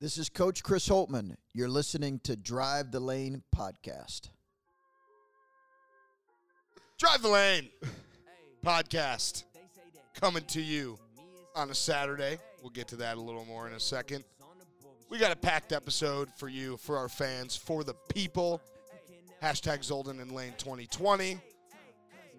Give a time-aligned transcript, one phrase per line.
[0.00, 1.34] This is Coach Chris Holtmann.
[1.54, 4.28] You're listening to Drive the Lane podcast.
[7.00, 7.68] Drive the Lane
[8.64, 9.42] podcast
[10.14, 11.00] coming to you
[11.56, 12.38] on a Saturday.
[12.62, 14.22] We'll get to that a little more in a second.
[15.10, 18.62] We got a packed episode for you, for our fans, for the people.
[19.42, 21.40] Hashtag Zolden and Lane 2020.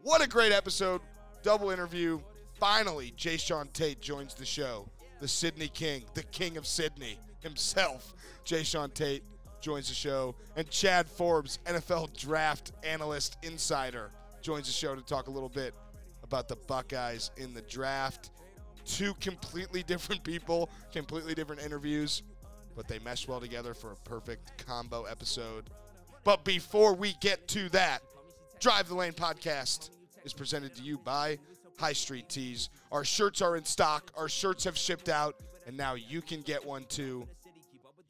[0.04, 1.02] What a great episode.
[1.44, 2.21] Double interview.
[2.54, 4.88] Finally, Jae'Sean Tate joins the show.
[5.20, 8.13] The Sydney King, the King of Sydney himself.
[8.45, 9.23] Jae'Sean Tate
[9.61, 10.35] joins the show.
[10.55, 14.11] And Chad Forbes, NFL draft analyst insider,
[14.41, 15.73] joins the show to talk a little bit
[16.23, 18.31] about the Buckeyes in the draft.
[18.85, 22.23] Two completely different people, completely different interviews,
[22.75, 25.69] but they mesh well together for a perfect combo episode.
[26.23, 28.02] But before we get to that,
[28.59, 29.89] Drive the Lane podcast
[30.25, 31.39] is presented to you by
[31.79, 32.69] High Street Tees.
[32.91, 36.63] Our shirts are in stock, our shirts have shipped out, and now you can get
[36.63, 37.27] one too.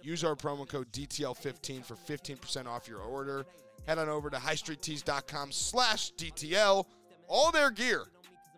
[0.01, 3.45] Use our promo code DTL15 for 15% off your order.
[3.85, 6.85] Head on over to highstreettees.com slash DTL.
[7.27, 8.05] All their gear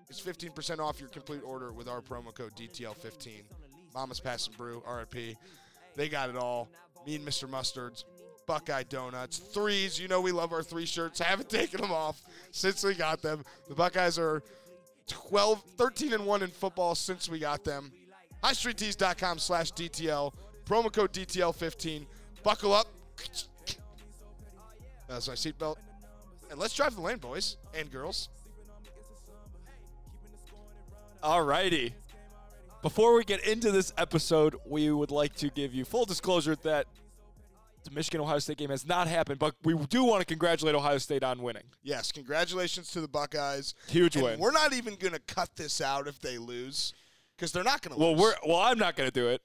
[0.09, 3.43] is 15% off your complete order with our promo code DTL15.
[3.93, 5.35] Mama's Passing Brew, RIP.
[5.95, 6.69] They got it all.
[7.05, 7.49] Me and Mr.
[7.49, 8.05] Mustard's,
[8.45, 9.99] Buckeye Donuts, threes.
[9.99, 11.21] You know we love our three shirts.
[11.21, 13.43] I haven't taken them off since we got them.
[13.67, 14.43] The Buckeyes are
[15.11, 17.91] 12, 13 and 1 in football since we got them.
[18.43, 20.33] HighStreetTees.com slash DTL.
[20.65, 22.05] Promo code DTL15.
[22.43, 22.87] Buckle up.
[23.19, 23.73] Uh,
[25.07, 25.75] That's my seatbelt.
[26.49, 28.29] And let's drive the lane, boys and girls.
[31.23, 31.93] Alrighty.
[32.81, 36.87] Before we get into this episode, we would like to give you full disclosure that
[37.83, 40.97] the Michigan Ohio State game has not happened, but we do want to congratulate Ohio
[40.97, 41.63] State on winning.
[41.83, 43.73] Yes, congratulations to the Buckeyes.
[43.87, 44.39] Huge And win.
[44.39, 46.93] We're not even going to cut this out if they lose
[47.37, 48.21] because they're not going to Well, lose.
[48.21, 48.59] we're well.
[48.61, 49.41] I'm not going to do it.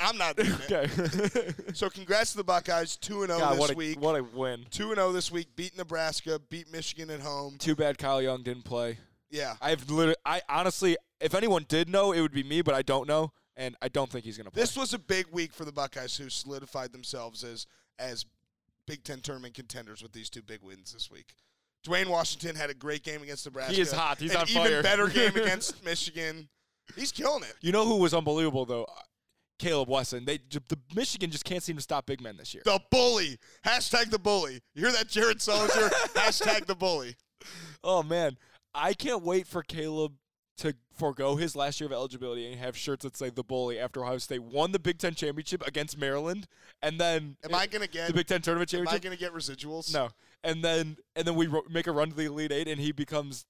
[0.00, 0.72] I'm not doing it.
[0.72, 1.52] Okay.
[1.74, 2.96] So congrats to the Buckeyes.
[2.96, 4.00] 2 and 0 this a week.
[4.00, 4.64] what a win.
[4.70, 5.48] 2 and 0 this week.
[5.56, 7.56] Beat Nebraska, beat Michigan at home.
[7.58, 8.98] Too bad Kyle Young didn't play.
[9.30, 9.56] Yeah.
[9.60, 13.08] I've literally, I honestly, if anyone did know, it would be me, but I don't
[13.08, 14.62] know, and I don't think he's going to play.
[14.62, 17.66] This was a big week for the Buckeyes who solidified themselves as
[17.98, 18.24] as
[18.86, 21.34] Big 10 tournament contenders with these two big wins this week.
[21.84, 23.74] Duane Washington had a great game against Nebraska.
[23.74, 24.18] He is hot.
[24.18, 26.48] He's An on even better game against Michigan.
[26.96, 27.54] He's killing it.
[27.60, 28.86] you know who was unbelievable though?
[29.58, 30.24] Caleb Wesson.
[30.24, 32.62] They the Michigan just can't seem to stop big men this year.
[32.64, 33.38] The bully.
[33.66, 34.60] Hashtag the bully.
[34.74, 35.90] You hear that, Jared Sullinger?
[36.14, 37.16] Hashtag the bully.
[37.84, 38.38] Oh man,
[38.74, 40.14] I can't wait for Caleb
[40.58, 44.02] to forego his last year of eligibility and have shirts that say the bully after
[44.04, 46.46] Ohio State won the Big Ten championship against Maryland,
[46.82, 49.02] and then Am I going to get the Big Ten tournament Am I championship?
[49.02, 49.92] going to get residuals?
[49.94, 50.10] no,
[50.44, 52.92] and then and then we ro- make a run to the Elite Eight, and he
[52.92, 53.46] becomes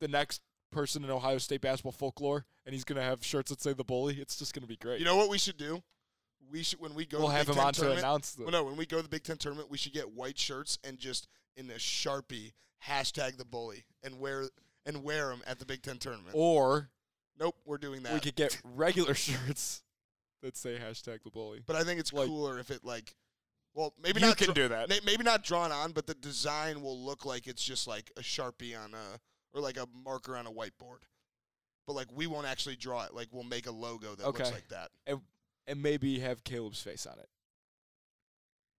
[0.00, 0.40] the next
[0.72, 4.16] person in Ohio State basketball folklore, and he's gonna have shirts that say the bully.
[4.20, 4.98] It's just gonna be great.
[4.98, 5.82] You know what we should do?
[6.50, 8.04] We should when we go we'll to the have Big him Ten on to tournament,
[8.04, 8.42] announce the.
[8.44, 10.78] Well, no, when we go to the Big Ten tournament, we should get white shirts
[10.84, 11.26] and just
[11.56, 12.52] in a sharpie
[12.86, 14.44] hashtag the bully and wear
[14.86, 16.30] and wear them at the Big Ten tournament.
[16.32, 16.88] Or
[17.38, 18.14] nope, we're doing that.
[18.14, 19.82] we could get regular shirts
[20.42, 21.60] that say hashtag the bully.
[21.66, 23.14] but I think it's like- cooler if it like,
[23.74, 24.38] well, maybe you not.
[24.38, 24.88] can do that.
[24.88, 28.20] may- Maybe not drawn on, but the design will look like it's just like a
[28.22, 29.20] sharpie on a
[29.52, 31.00] or like a marker on a whiteboard.
[31.86, 33.12] But like we won't actually draw it.
[33.14, 34.90] Like we'll make a logo that looks like that.
[35.66, 37.28] and maybe have Caleb's face on it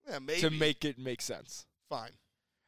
[0.09, 1.65] Yeah, maybe to make it make sense.
[1.89, 2.11] fine.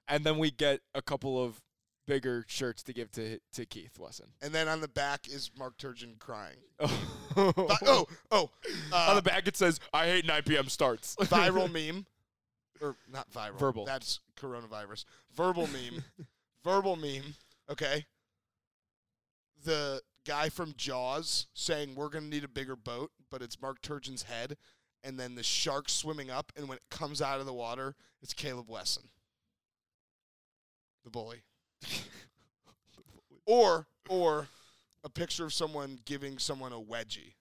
[0.07, 1.61] And then we get a couple of
[2.09, 4.25] bigger shirts to give to to Keith Wesson.
[4.41, 6.57] And then on the back is Mark Turgeon crying.
[6.79, 8.49] oh, Vi- oh, oh,
[8.91, 10.67] uh, on the back it says, "I hate 9 p.m.
[10.67, 12.07] starts." viral meme,
[12.81, 13.59] or not viral.
[13.59, 13.85] Verbal.
[13.85, 15.05] That's coronavirus.
[15.35, 16.03] Verbal meme.
[16.63, 17.35] Verbal meme.
[17.69, 18.05] Okay.
[19.63, 24.23] The guy from Jaws saying we're gonna need a bigger boat, but it's Mark Turgeon's
[24.23, 24.57] head,
[25.03, 28.33] and then the shark swimming up, and when it comes out of the water, it's
[28.33, 29.09] Caleb Wesson,
[31.03, 31.43] the bully.
[33.45, 34.47] Or or
[35.03, 37.33] a picture of someone giving someone a wedgie,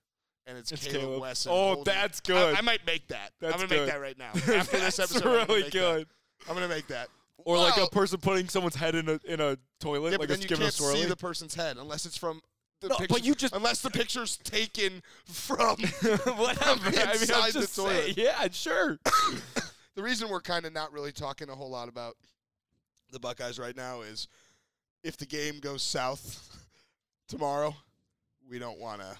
[0.46, 1.20] and it's, It's Caleb, Caleb.
[1.20, 1.52] Wesson.
[1.52, 2.54] Oh, holding- that's good.
[2.54, 3.32] I, I might make that.
[3.40, 4.30] That's I'm gonna make that right now.
[4.54, 5.72] After this episode, I'm really that.
[5.72, 6.06] good.
[6.48, 7.08] I'm gonna make that.
[7.44, 10.40] Or like a person putting someoe's head in a in a toilet, yeah, like then
[10.40, 12.40] you can't see the person's head unless it's from
[12.80, 13.14] the No, picture.
[13.14, 15.76] but you just- unless the picture's taken from.
[16.02, 16.88] Whatever.
[16.88, 17.68] I mean, I'm the toilet.
[17.68, 18.14] saying.
[18.16, 18.98] Yeah, sure.
[19.94, 22.16] the reason we're kind of not really talking a whole lot about
[23.10, 24.28] the Buckeyes right now is
[25.02, 26.66] if the game goes south
[27.28, 27.74] tomorrow,
[28.48, 29.16] we don't want to.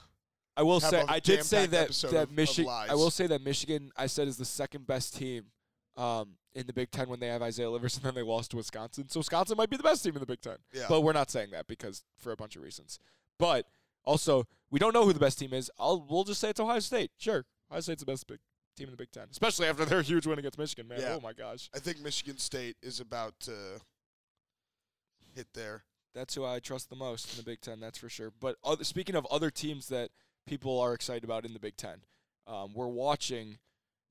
[0.57, 2.73] I will say I did say that that Michigan.
[2.73, 3.93] I will say that Michigan.
[3.97, 5.45] I said is the second best team
[5.97, 8.57] um, in the Big Ten when they have Isaiah Livers, and then they lost to
[8.57, 9.09] Wisconsin.
[9.09, 10.57] So Wisconsin might be the best team in the Big Ten.
[10.73, 10.87] Yeah.
[10.89, 12.99] But we're not saying that because for a bunch of reasons.
[13.39, 13.67] But
[14.05, 15.71] also, we don't know who the best team is.
[15.79, 17.13] I'll we'll just say it's Ohio State.
[17.19, 18.41] Sure, Ohio State's the best big
[18.79, 20.89] team in the Big Ten, especially after their huge win against Michigan.
[20.89, 21.15] Man, Yeah.
[21.17, 23.53] oh my gosh, I think Michigan State is about to
[25.35, 25.85] hit there.
[26.15, 27.79] that's who I trust the most in the Big Ten.
[27.81, 28.33] That's for sure.
[28.41, 30.11] But other, speaking of other teams that
[30.47, 32.01] people are excited about in the Big Ten,
[32.47, 33.59] um, we're watching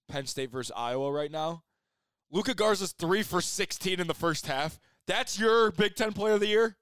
[0.07, 1.63] Penn State versus Iowa right now.
[2.31, 4.79] Luka Garza's three for sixteen in the first half.
[5.07, 6.77] That's your Big Ten Player of the Year.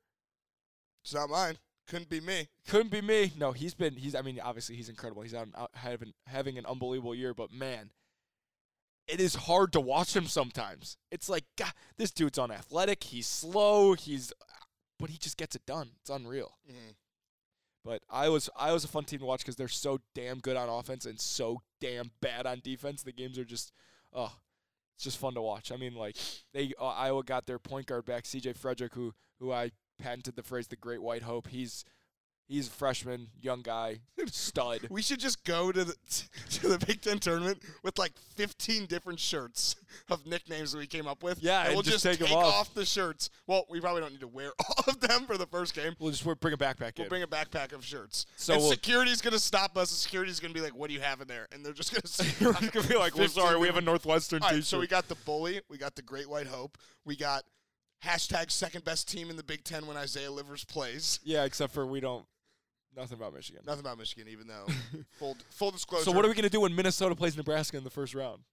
[1.04, 1.58] It's not mine.
[1.88, 2.50] Couldn't be me.
[2.68, 3.34] Couldn't be me.
[3.38, 3.96] No, he's been.
[3.96, 4.16] He's.
[4.16, 5.22] I mean, obviously he's incredible.
[5.22, 7.34] He's out, out having having an unbelievable year.
[7.34, 7.92] But man,
[9.08, 10.98] it is hard to watch him sometimes.
[11.12, 13.04] It's like God, this dude's unathletic.
[13.04, 13.94] He's slow.
[13.94, 14.34] He's,
[15.00, 15.92] but he just gets it done.
[16.02, 16.58] It's unreal.
[16.68, 16.96] Mhm.
[17.84, 20.58] But I was I was a fun team to watch because they're so damn good
[20.58, 23.04] on offense and so damn bad on defense.
[23.04, 23.72] The games are just,
[24.12, 24.34] oh,
[24.96, 25.72] it's just fun to watch.
[25.72, 26.18] I mean, like
[26.52, 28.54] they uh, Iowa got their point guard back, C.J.
[28.54, 31.48] Fredrick, who who I patented the phrase the Great White Hope.
[31.48, 31.84] He's
[32.48, 33.98] he's a freshman, young guy,
[34.28, 34.82] stud.
[34.92, 35.96] We should just go to the
[36.52, 39.76] to the Big Ten tournament with like 15 different shirts
[40.12, 41.42] of nicknames that we came up with.
[41.42, 42.72] Yeah, and and we'll just just take 'em off.
[42.76, 43.32] the shirts.
[43.48, 45.96] Well, we probably don't need to wear all of them for the first game.
[46.00, 47.10] We'll just we'll bring a backpack We'll in.
[47.10, 48.28] bring a backpack of shirts.
[48.36, 49.90] So and we'll- security's gonna stop us.
[49.90, 52.28] Security's gonna be like, "What do you have in there?" And they're just gonna say,
[52.46, 54.80] We're gonna be like, "Well, 15 sorry, we have a Northwestern All right, T-shirt." so
[54.80, 57.44] we got the bully, we got the Great White Hope, we got
[58.06, 61.20] hashtag second best team in the Big Ten when Isaiah Livers plays.
[61.24, 62.26] yeah, except for we don't
[62.96, 63.62] nothing about Michigan.
[63.66, 64.66] Nothing about Michigan, even though
[65.20, 66.06] full full disclosure.
[66.06, 68.44] So what are we gonna do when Minnesota plays Nebraska in the first round?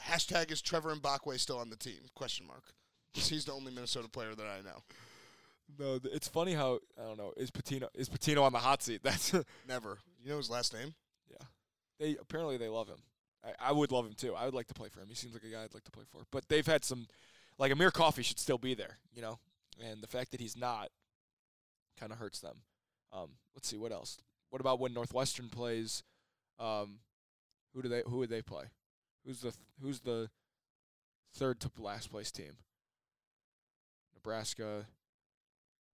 [0.00, 2.00] Hashtag is Trevor Mbakwe still on the team?
[2.14, 2.64] Question mark.
[3.12, 4.82] he's the only Minnesota player that I know.
[5.78, 7.32] No, th- it's funny how I don't know.
[7.36, 9.00] Is Pitino is Pitino on the hot seat?
[9.04, 9.32] That's
[9.68, 9.98] Never.
[10.22, 10.94] You know his last name?
[11.30, 11.46] Yeah.
[11.98, 12.98] They apparently they love him.
[13.44, 14.34] I, I would love him too.
[14.34, 15.06] I would like to play for him.
[15.08, 16.22] He seems like a guy I'd like to play for.
[16.30, 17.06] But they've had some,
[17.62, 19.38] like Amir Coffey should still be there, you know,
[19.80, 20.88] and the fact that he's not,
[21.98, 22.56] kind of hurts them.
[23.12, 24.18] Um, let's see what else.
[24.50, 26.02] What about when Northwestern plays?
[26.58, 26.98] Um,
[27.72, 28.02] who do they?
[28.04, 28.64] Who would they play?
[29.24, 30.28] Who's the th- Who's the
[31.34, 32.56] third to last place team?
[34.16, 34.86] Nebraska,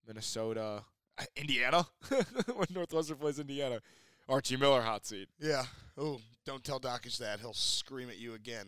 [0.08, 0.84] Minnesota,
[1.18, 1.86] uh, Indiana.
[2.56, 3.82] when Northwestern plays Indiana,
[4.30, 5.28] Archie Miller hot seat.
[5.38, 5.66] Yeah.
[5.98, 7.42] Oh, don't tell Dockish that.
[7.42, 8.68] He'll scream at you again.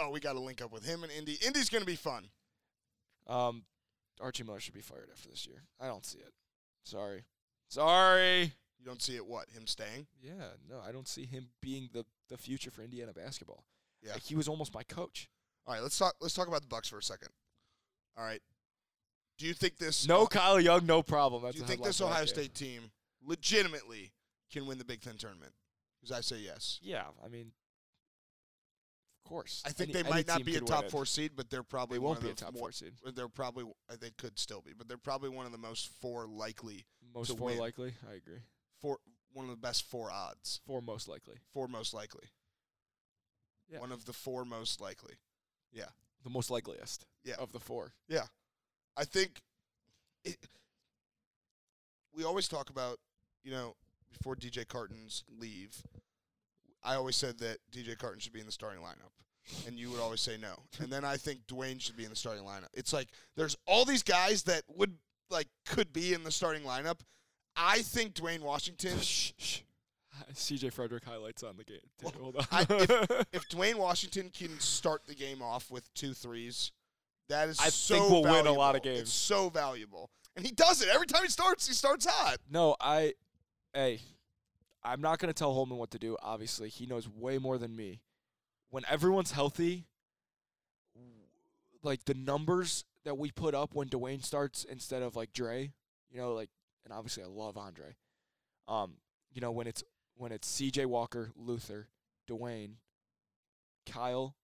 [0.00, 1.38] Oh, we got to link up with him and Indy.
[1.44, 2.28] Indy's going to be fun.
[3.26, 3.64] Um,
[4.20, 5.62] Archie Miller should be fired after this year.
[5.80, 6.32] I don't see it.
[6.84, 7.24] Sorry.
[7.68, 8.54] Sorry.
[8.78, 9.50] You don't see it, what?
[9.50, 10.06] Him staying?
[10.22, 13.64] Yeah, no, I don't see him being the, the future for Indiana basketball.
[14.02, 14.14] Yeah.
[14.14, 15.28] Like, he was almost my coach.
[15.66, 16.14] All right, let's talk.
[16.20, 17.28] Let's talk about the Bucks for a second.
[18.16, 18.40] All right.
[19.36, 20.08] Do you think this?
[20.08, 21.50] No Kyle Young, no problem.
[21.52, 22.26] Do you think this Ohio game.
[22.26, 22.90] State team
[23.22, 24.12] legitimately
[24.50, 25.52] can win the Big Ten tournament?
[26.00, 26.78] Because I say yes.
[26.82, 27.52] Yeah, I mean,
[29.30, 29.62] course.
[29.64, 32.00] I think Any- they might not be a top four seed, but they're probably They
[32.00, 32.94] one won't of be a the top more- four seed.
[33.14, 33.64] They're probably.
[34.00, 36.84] They could still be, but they're probably one of the most four likely,
[37.14, 37.58] Most four win.
[37.58, 37.94] likely.
[38.08, 38.40] I agree.
[38.80, 38.98] four
[39.32, 41.36] one of the best four odds, Four most likely.
[41.52, 42.28] four most likely.
[43.68, 43.78] Yeah.
[43.78, 45.14] One of the four most likely.
[45.70, 45.90] Yeah.
[46.24, 47.36] The most likeliest Yeah.
[47.36, 47.94] of the four.
[48.08, 48.26] Yeah.
[48.96, 49.40] I think
[50.24, 50.36] it,
[52.12, 52.98] we always talk about,
[53.44, 53.76] you know,
[54.10, 55.82] before DJ Carton's leave,
[56.82, 59.12] I always said that DJ Carton should be in the starting lineup.
[59.66, 60.54] And you would always say no.
[60.78, 62.68] And then I think Duane should be in the starting lineup.
[62.74, 64.94] It's like there's all these guys that would
[65.30, 67.00] like could be in the starting lineup.
[67.56, 68.96] I think Duane Washington.
[70.34, 71.78] CJ Fredrick highlights on the game.
[71.98, 72.04] too.
[72.06, 72.46] Well, Hold on.
[72.52, 76.72] I- if Duane Washington can start the game off with two threes,
[77.28, 79.00] that is I so think we'll win a lot of games.
[79.00, 80.10] It's so valuable.
[80.36, 80.88] And he does it.
[80.92, 82.38] Every time he starts, he starts hot.
[82.50, 83.14] No, I,
[83.72, 84.00] hey,
[84.82, 86.16] I'm not gonna tell Holtmann what to do.
[86.22, 88.00] Obviously, he knows way more than me.
[88.70, 89.86] When everyone's healthy,
[91.82, 95.72] like the numbers that we put up when Duane starts instead of like Dre,
[96.10, 96.50] you know, like,
[96.84, 97.96] and obviously I love Andre.
[98.68, 98.94] Um,
[99.32, 99.82] you know, when it's
[100.16, 100.86] when it's C.J.
[100.86, 101.88] Walker, Luther,
[102.26, 102.76] Duane,
[103.86, 104.36] Kyle,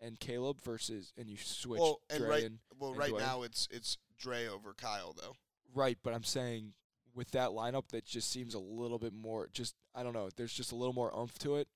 [0.00, 3.22] and Caleb versus, and you switch well, and Dre right, and well, and right Duane.
[3.22, 5.34] now it's it's Dre over Kyle though.
[5.74, 6.72] Right, but I'm saying
[7.14, 9.48] with that lineup, that just seems a little bit more.
[9.52, 10.28] Just I don't know.
[10.36, 11.68] There's just a little more oomph to it,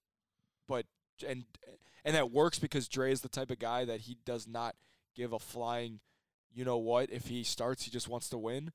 [0.69, 0.87] but
[1.27, 1.45] and
[2.05, 4.75] and that works because Dre is the type of guy that he does not
[5.15, 6.01] give a flying,
[6.53, 7.11] you know what?
[7.11, 8.73] If he starts, he just wants to win.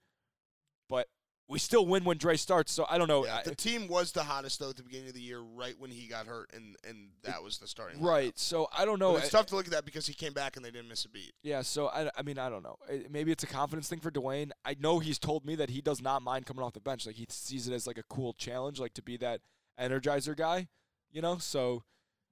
[0.89, 1.07] But
[1.49, 2.71] we still win when Dre starts.
[2.73, 3.25] So I don't know.
[3.25, 5.91] yeah, the team was the hottest though at the beginning of the year, right when
[5.91, 7.99] he got hurt, and and that was the starting.
[7.99, 8.05] lineup.
[8.07, 8.37] right.
[8.39, 9.15] So I don't But know.
[9.17, 11.05] it's I- tough to look at that because he came back and they didn't miss
[11.05, 11.33] a beat.
[11.43, 12.77] Yeah, so I, I mean I don't know.
[13.09, 14.51] Maybe it's a confidence thing for Duane.
[14.65, 17.05] I know he's told me that he does not mind coming off the bench.
[17.05, 19.41] Like he sees it as like a cool challenge, like to be that
[19.79, 20.67] energizer guy,
[21.11, 21.37] you know.
[21.37, 21.83] So,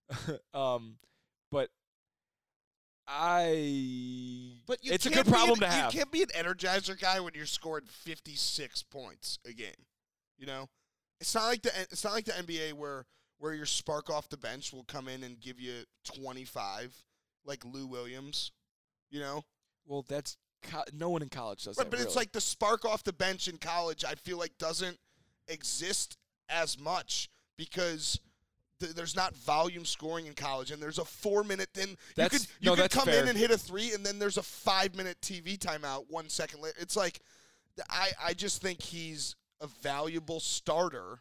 [0.53, 1.14] um, but
[3.07, 4.53] I.
[4.65, 5.93] But you it's a good problem an- to have.
[5.93, 9.85] You can't be an energizer guy when you're scoring 56 points a game.
[10.38, 10.69] You know,
[11.19, 13.05] it's not like the it's not like the NBA where
[13.38, 16.95] where your spark off the bench will come in and give you 25,
[17.45, 18.51] like Lou Williams.
[19.12, 19.43] You know,
[19.85, 21.89] Well, that's co- no one in college does right?
[21.89, 21.91] that.
[21.91, 24.03] But it's like the spark off the bench in college.
[24.03, 24.97] I feel like doesn't
[25.47, 26.17] exist
[26.50, 28.19] as much because.
[28.79, 31.70] Th- There's not volume scoring in college, and there's a four minute.
[31.74, 33.24] Then you could you no, could come fair.
[33.24, 36.62] in and hit a three, and then there's a five minute TV timeout one second
[36.62, 36.75] later.
[36.79, 37.22] It's like
[37.89, 41.20] I I just think he's a valuable starter,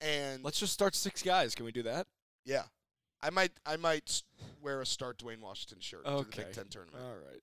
[0.00, 1.54] and let's just start six guys.
[1.54, 2.06] Can we do that?
[2.46, 2.62] yeah,
[3.22, 4.22] I might I might
[4.62, 7.42] wear a start Duane Washington shirt to the Big Ten tournament, All right.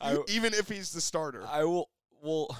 [0.00, 1.44] I, even if he's the starter.
[1.46, 1.90] I will.
[2.22, 2.56] Well,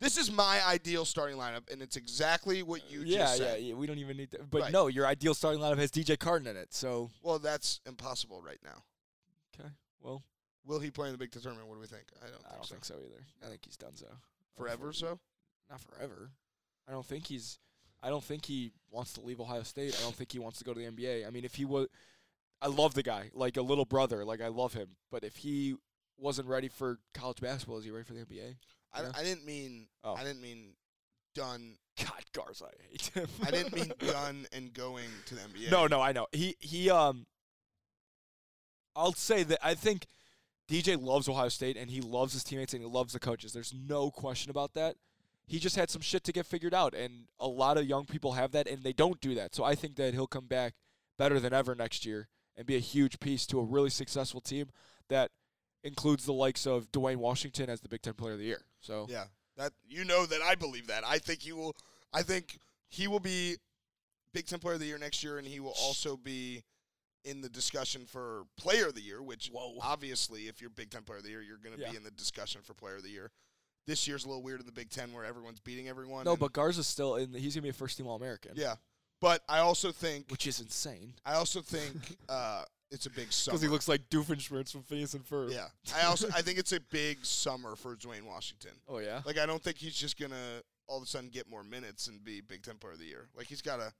[0.00, 3.60] this is my ideal starting lineup, and it's exactly what you yeah, just said.
[3.60, 3.68] yeah.
[3.68, 4.40] yeah, We don't even need to.
[4.50, 4.72] But Right.
[4.72, 6.74] no, your ideal starting lineup has DJ Carton in it.
[6.74, 8.84] So Well, that's impossible right now.
[9.58, 9.68] okay.
[10.00, 10.22] Well,
[10.64, 11.68] Will he play in the Big tournament?
[11.68, 12.06] What do we think?
[12.20, 12.74] I don't, I think, don't so.
[12.74, 13.24] think so either.
[13.44, 14.08] I think he's done so.
[14.56, 15.20] Forever, so
[15.70, 16.32] Not forever.
[16.88, 17.58] I don't think he's.
[18.02, 19.96] I don't think he wants to leave Ohio State.
[19.98, 21.26] I don't think he wants to go to the NBA.
[21.26, 21.88] I mean, if he was,
[22.60, 24.24] I love the guy, like a little brother.
[24.24, 24.96] Like I love him.
[25.10, 25.76] But if he
[26.18, 28.56] wasn't ready for college basketball, is he ready for the NBA?
[28.92, 29.12] I, Yeah.
[29.16, 30.14] I didn't mean Oh.
[30.14, 30.74] I didn't mean
[31.34, 31.76] done.
[31.98, 33.28] God, Garza, I hate him.
[33.44, 35.70] I didn't mean done and going to the NBA.
[35.70, 36.26] No, no, I know.
[36.32, 37.26] He he um
[38.94, 40.06] I'll say that I think
[40.70, 43.52] DJ loves Ohio State and he loves his teammates and he loves the coaches.
[43.52, 44.96] There's no question about that.
[45.46, 48.32] He just had some shit to get figured out and a lot of young people
[48.32, 49.54] have that and they don't do that.
[49.54, 50.74] So I think that he'll come back
[51.18, 54.70] better than ever next year and be a huge piece to a really successful team
[55.08, 55.30] that
[55.84, 58.62] includes the likes of Duane Washington as the Big 10 player of the year.
[58.86, 59.24] So Yeah,
[59.56, 61.04] that you know that I believe that.
[61.06, 61.74] I think he will.
[62.12, 63.56] I think he will be
[64.32, 66.62] Big Ten Player of the Year next year, and he will also be
[67.24, 69.22] in the discussion for Player of the Year.
[69.22, 69.76] Which, Whoa.
[69.82, 71.90] obviously, if you're Big Ten Player of the Year, you're going to Yeah.
[71.90, 73.30] be in the discussion for Player of the Year.
[73.86, 76.24] This year's a little weird in the Big Ten where everyone's beating everyone.
[76.24, 78.52] No, but Garza's still in he's going to be a first team All-American.
[78.54, 78.76] yeah.
[79.20, 81.14] But I also think Which is insane.
[81.24, 81.96] I also think
[82.28, 83.52] uh, it's a big summer.
[83.54, 85.52] Because he looks like Doofenshmirtz from Phineas and Ferb.
[85.52, 88.72] Yeah, I also I think it's a big summer for Duane Washington.
[88.88, 89.22] Oh yeah.
[89.24, 92.22] Like I don't think he's just gonna all of a sudden get more minutes and
[92.22, 93.28] be Big Ten Player of the Year.
[93.36, 93.92] Like he's gotta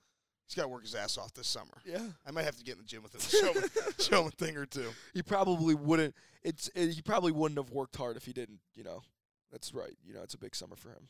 [0.47, 1.83] he's gotta work his ass off this summer.
[1.85, 2.07] Yeah.
[2.27, 4.31] I might have to get in the gym with him, show him, show him a
[4.31, 4.89] thing or two.
[5.15, 6.15] He probably wouldn't.
[6.43, 8.61] It's it, he probably wouldn't have worked hard if he didn't.
[8.75, 9.03] You know.
[9.53, 9.95] That's right.
[10.05, 11.09] You know, it's a big summer for him.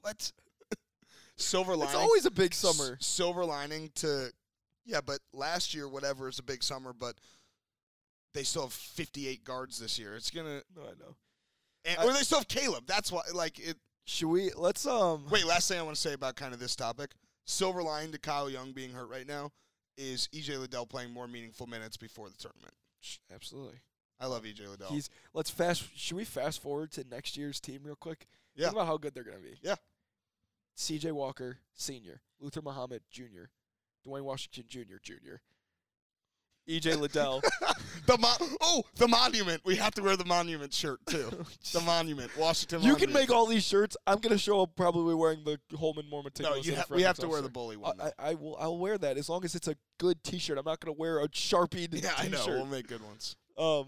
[0.00, 0.32] What?
[1.36, 1.94] Silver lining.
[1.94, 2.96] It's always a big s- summer.
[3.00, 4.30] silver lining to,
[4.84, 5.00] yeah.
[5.04, 6.92] But last year, whatever, is a big summer.
[6.92, 7.16] But
[8.34, 10.14] they still have 58 guards this year.
[10.14, 11.16] It's gonna, No, I know.
[11.84, 12.84] and, I- or they still have Caleb.
[12.86, 13.22] That's why.
[13.34, 13.76] Like it.
[14.06, 14.50] Should we?
[14.56, 15.26] Let's um.
[15.30, 17.12] Wait, last thing I want to say about kind of this topic.
[17.46, 19.50] Silver lining to Kyle Young being hurt right now
[19.96, 22.74] is EJ Liddell playing more meaningful minutes before the tournament.
[23.32, 23.80] Absolutely.
[24.18, 24.88] I love EJ Liddell.
[24.88, 25.10] He's.
[25.34, 25.84] Let's fast.
[25.96, 28.26] Should we fast forward to next year's team real quick?
[28.56, 28.66] Yeah.
[28.66, 29.58] Think about how good they're gonna be.
[29.62, 29.76] Yeah.
[30.76, 31.12] C.J.
[31.12, 32.20] Walker, senior.
[32.40, 33.50] Luther Muhammad, junior.
[34.04, 35.42] Duane Washington, junior, junior.
[36.66, 36.94] E.J.
[36.94, 37.42] Liddell.
[38.06, 39.60] the mo- oh, the monument.
[39.64, 41.28] We have to wear the monument shirt too.
[41.72, 42.82] the monument, Washington.
[42.82, 43.96] You can make all these shirts.
[44.06, 46.66] I'm gonna show up probably wearing the Holman more No, meticulous.
[46.66, 48.00] you ha- we have to wear the bully one.
[48.00, 48.06] I.
[48.06, 48.56] I, I will.
[48.60, 50.58] I'll wear that as long as it's a good T-shirt.
[50.58, 52.38] I'm not gonna wear a sharpie yeah, I know.
[52.38, 52.54] T-shirt.
[52.54, 53.36] We'll make good ones.
[53.58, 53.86] Um,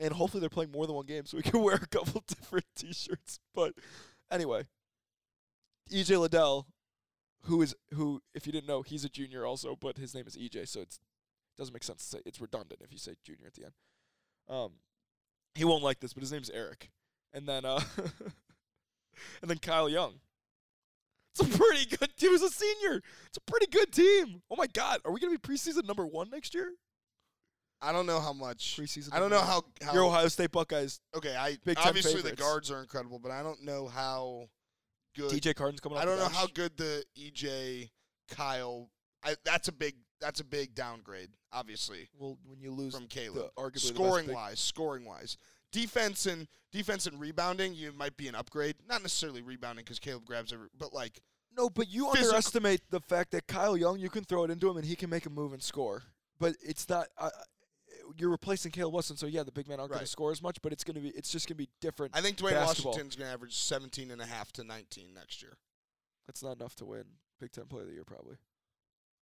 [0.00, 2.66] and hopefully they're playing more than one game, so we can wear a couple different
[2.76, 3.38] T-shirts.
[3.54, 3.74] But
[4.30, 4.64] anyway,
[5.92, 6.66] EJ Liddell,
[7.44, 10.36] who is who, if you didn't know, he's a junior also, but his name is
[10.36, 10.98] EJ, so it's
[11.56, 13.72] doesn't make sense to say it's redundant if you say junior at the end.
[14.48, 14.72] Um,
[15.54, 16.90] he won't like this, but his name's Eric,
[17.32, 17.80] and then uh,
[19.42, 20.14] and then Kyle Young.
[21.36, 22.16] It's a pretty good.
[22.16, 22.28] Team.
[22.28, 23.02] He was a senior.
[23.26, 24.42] It's a pretty good team.
[24.50, 26.72] Oh my God, are we gonna be preseason number one next year?
[27.82, 28.76] I don't know how much.
[28.78, 29.10] Preseason.
[29.12, 29.64] I don't know how.
[29.82, 31.00] how Your Ohio State Buckeyes.
[31.14, 34.48] okay, I obviously the guards are incredible, but I don't know how
[35.16, 35.30] good.
[35.30, 35.98] DJ Carton's coming.
[35.98, 36.02] Up.
[36.02, 37.90] I don't the know how good the EJ
[38.28, 38.88] Kyle.
[39.22, 39.94] I, that's a big.
[40.20, 43.34] That's a big downgrade, obviously, Well, when you lose from Caleb.
[43.56, 45.36] the arguably the scoring big- wise, scoring wise,
[45.70, 48.76] defense and defense and rebounding, you might be an upgrade.
[48.88, 51.20] Not necessarily rebounding because Caleb grabs every, but like
[51.54, 54.70] No, but you Physical- underestimate the fact that Kyle Young, you can throw it into
[54.70, 56.04] him and he can make a move and score.
[56.38, 57.08] But it's not.
[57.18, 57.28] Uh,
[58.16, 60.06] you're replacing Caleb Wesson, so yeah, the big men aren't going Right.
[60.06, 61.08] to score as much, but it's going to be.
[61.10, 62.16] It's just going to be different.
[62.16, 62.92] I think Duane Basketball.
[62.92, 65.56] Washington's going to average 17 and a half to 19 next year.
[66.26, 67.04] That's not enough to win
[67.40, 68.36] Big Ten Player of the Year, probably.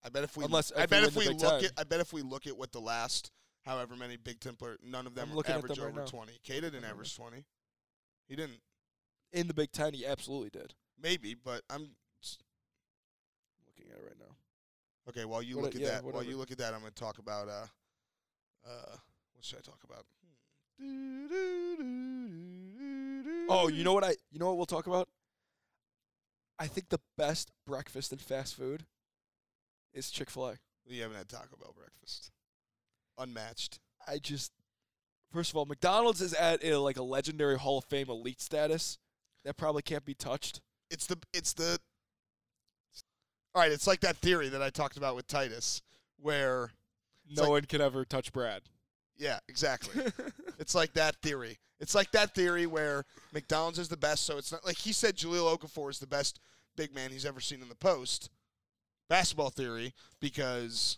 [0.04, 1.66] I bet if we Unless I if bet if we Big look Ten.
[1.66, 3.32] at I bet if we look at what the last
[3.66, 6.02] however many Big Ten player, none of them I'm looking at average them right over
[6.02, 6.06] now.
[6.08, 6.40] 20.
[6.46, 6.90] Kata didn't Mhm.
[6.90, 7.46] average 20.
[8.28, 8.62] He didn't.
[9.32, 10.74] In the Big Ten, he absolutely did.
[11.00, 11.96] Maybe, but I'm
[13.68, 14.36] looking at it right now.
[15.10, 15.26] okay.
[15.26, 16.32] While you What- look at yeah, that, while whatever.
[16.32, 17.68] you look at that, I'm going to talk about uh,
[18.66, 18.96] uh,
[19.34, 20.06] what should I talk about?
[23.50, 24.16] Oh, you know what I?
[24.32, 25.10] You know what we'll talk about?
[26.60, 28.86] I think the best breakfast in fast food
[29.94, 30.58] is Chick Fil A.
[30.88, 32.32] You haven't had Taco Bell breakfast.
[33.18, 33.80] Unmatched.
[34.08, 34.52] I just,
[35.32, 38.98] first of all, McDonald's is at a, like a legendary Hall of Fame elite status
[39.44, 40.62] that probably can't be touched.
[40.90, 41.80] It's the it's the
[43.56, 45.82] All right, it's like that theory that I talked about with Titus
[46.18, 46.72] where
[47.36, 48.62] No like- one can ever touch Brad.
[49.18, 50.04] yeah, exactly.
[50.60, 51.60] it's like that theory.
[51.80, 55.16] It's like that theory where McDonald's is the best, so it's not like he said
[55.18, 56.40] Jahlil Okafor is the best
[56.76, 58.30] big man he's ever seen in the post.
[59.10, 60.98] Basketball theory because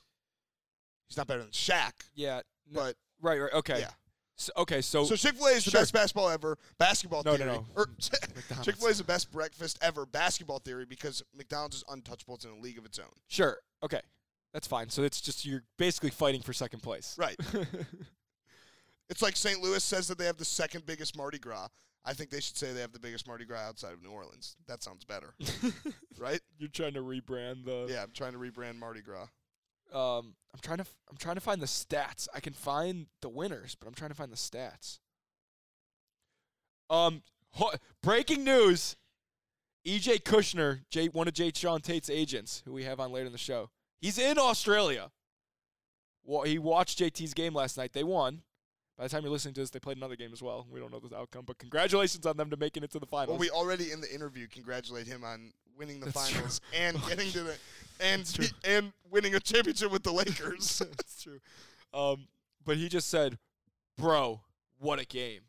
[1.07, 2.41] he's not better than Shaq, yeah.
[2.69, 3.39] No, but right.
[3.39, 3.53] Right.
[3.53, 3.79] Okay.
[3.79, 3.89] yeah.
[4.35, 4.81] So, okay.
[4.81, 5.81] So, So Chick Fil A is the Sure.
[5.81, 6.57] best basketball ever.
[6.77, 7.49] Basketball No, no, theory.
[7.51, 7.65] no.
[7.75, 7.87] Or
[8.35, 8.65] McDonald's.
[8.65, 10.05] Chick Fil A is the best breakfast ever.
[10.05, 12.35] Basketball theory because McDonald's is untouchable.
[12.35, 13.05] It's in a league of its own.
[13.27, 13.57] Sure.
[13.83, 14.01] Okay.
[14.53, 14.89] That's fine.
[14.89, 17.15] So it's just you're basically fighting for second place.
[17.17, 17.35] Right.
[19.09, 19.61] It's like St.
[19.61, 21.67] Louis says that they have the second biggest Mardi Gras.
[22.05, 24.55] I think they should say they have the biggest Mardi Gras outside of New Orleans.
[24.65, 25.35] That sounds better,
[26.17, 26.39] right?
[26.57, 27.87] you're trying to rebrand the.
[27.89, 29.27] Yeah, I'm trying to rebrand Mardi Gras.
[29.93, 30.81] Um, I'm trying to.
[30.83, 32.27] f- I'm trying to find the stats.
[32.33, 34.99] I can find the winners, but I'm trying to find the stats.
[36.89, 38.95] Um, ho- breaking news:
[39.85, 43.37] EJ Kushner, J, one of Jae'Sean Tate's agents, who we have on later in the
[43.37, 43.69] show,
[44.03, 45.09] he's in Australia.
[46.25, 47.93] Well, he watched JT's game last night.
[47.93, 48.41] They won.
[48.97, 50.67] By the time you're listening to this, they played another game as well.
[50.69, 53.29] We don't know the outcome, but congratulations on them to making it to the finals.
[53.29, 56.35] Well, we already in the interview congratulate him on winning the That's true.
[56.35, 57.55] finals and getting to the
[57.99, 60.79] and and winning a championship with the Lakers.
[60.79, 61.39] That's true.
[61.93, 62.27] Um,
[62.63, 63.39] but he just said,
[63.97, 64.41] "Bro,
[64.79, 65.41] what a game!"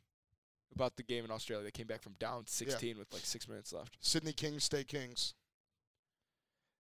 [0.74, 1.64] About the game in Australia.
[1.64, 3.96] They came back from down 16 with like six minutes left.
[4.00, 5.34] Sydney Kings stay Kings.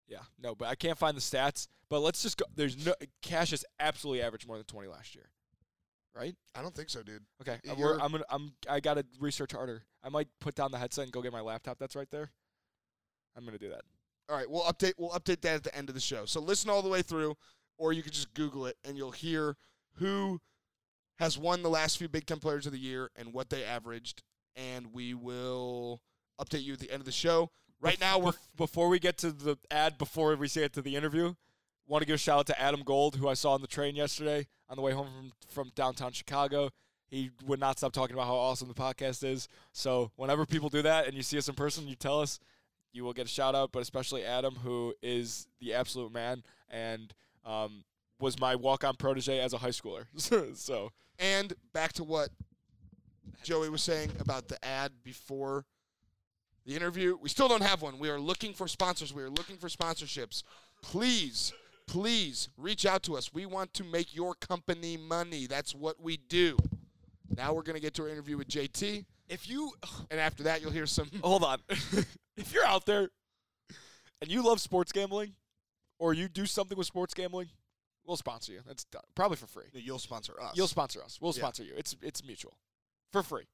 [0.08, 1.66] Yeah, no, but I can't find the stats.
[1.88, 2.44] But let's just go.
[2.54, 5.30] There's no Cassius absolutely averaged more than 20 last year,
[6.14, 6.34] right?
[6.54, 7.22] I don't think so, dude.
[7.40, 9.82] Okay, You're- we're, I'm gonna I'm I gotta research harder.
[10.02, 11.78] I might put down the headset and go get my laptop.
[11.78, 12.30] That's right there.
[13.36, 13.82] I'm gonna do that.
[14.28, 16.24] All right, we'll update we'll update that at the end of the show.
[16.24, 17.36] So listen all the way through,
[17.78, 19.56] or you can just Google it and you'll hear
[19.96, 20.40] who
[21.18, 24.22] has won the last few Big Ten Players of the Year and what they averaged,
[24.56, 26.00] and we will
[26.40, 27.50] update you at the end of the show.
[27.84, 31.34] Right now, we're before we get to the ad, before we get to the interview,
[31.86, 33.94] want to give a shout out to Adam Gold, who I saw on the train
[33.94, 36.70] yesterday on the way home from from downtown Chicago.
[37.06, 39.48] He would not stop talking about how awesome the podcast is.
[39.72, 42.40] So whenever people do that and you see us in person, you tell us,
[42.90, 43.70] you will get a shout out.
[43.70, 47.12] But especially Adam, who is the absolute man and
[47.44, 47.84] um,
[48.18, 50.06] was my walk on protege as a high schooler.
[50.56, 52.30] so and back to what
[53.42, 55.66] Joey was saying about the ad before
[56.64, 57.16] the interview.
[57.20, 57.98] We still don't have one.
[57.98, 59.12] We are looking for sponsors.
[59.12, 60.42] We are looking for sponsorships.
[60.82, 61.52] Please,
[61.86, 63.32] please reach out to us.
[63.32, 65.46] We want to make your company money.
[65.46, 66.56] That's what we do.
[67.36, 69.72] Now we're going to get to our interview with JT, if you
[70.10, 71.10] and after that, you'll hear some.
[71.22, 71.58] hold on.
[72.36, 73.08] if you're out there
[74.20, 75.32] and you love sports gambling
[75.98, 77.48] or you do something with sports gambling,
[78.06, 78.60] we'll sponsor you.
[78.66, 79.02] That's done.
[79.14, 79.64] probably for free.
[79.72, 80.56] You'll sponsor us.
[80.56, 81.18] You'll sponsor us.
[81.20, 81.40] We'll Yeah.
[81.40, 81.72] sponsor you.
[81.76, 82.58] It's it's mutual.
[83.12, 83.46] For free.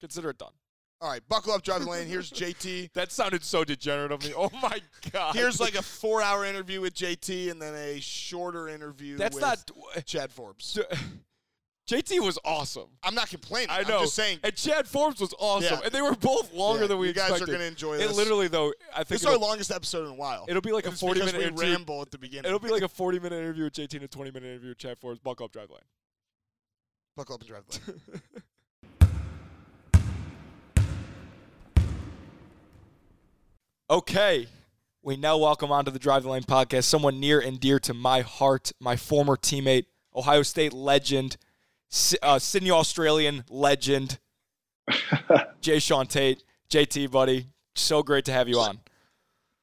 [0.00, 0.52] Consider it done.
[1.00, 2.08] All right, buckle up, drive the lane.
[2.08, 2.90] Here's JT.
[2.94, 4.32] That sounded so degenerate of me.
[4.36, 4.80] Oh my
[5.12, 5.34] god.
[5.34, 9.16] Here's like a four-hour interview with JT, and then a shorter interview.
[9.18, 9.70] That's with not
[10.06, 10.78] Chad Forbes.
[11.88, 12.88] JT was awesome.
[13.04, 13.68] I'm not complaining.
[13.70, 13.98] I know.
[13.98, 14.40] I'm just saying.
[14.42, 15.78] And Chad Forbes was awesome.
[15.78, 15.84] Yeah.
[15.84, 17.50] And they were both longer Yeah, than we you guys expected.
[17.50, 18.16] are gonna enjoy It this.
[18.16, 20.46] literally though, I think This is our longest episode in a while.
[20.48, 21.60] it'll be like a 40 minute interview.
[21.74, 22.46] ramble at the beginning.
[22.46, 24.78] It'll be like a 40 minute interview with JT and a 20 minute interview with
[24.78, 25.20] Chad Forbes.
[25.20, 25.78] Buckle up, drive line.
[27.16, 27.78] buckle up and drive the
[33.88, 34.48] Okay.
[35.02, 38.22] We now welcome onto the Drive the Lane podcast someone near and dear to my
[38.22, 41.36] heart, my former teammate, Ohio State legend,
[42.20, 44.18] uh, Sydney Australian legend,
[44.90, 46.42] Jae'Sean Tate.
[46.68, 47.46] JT, buddy,
[47.76, 48.80] so great to have you on.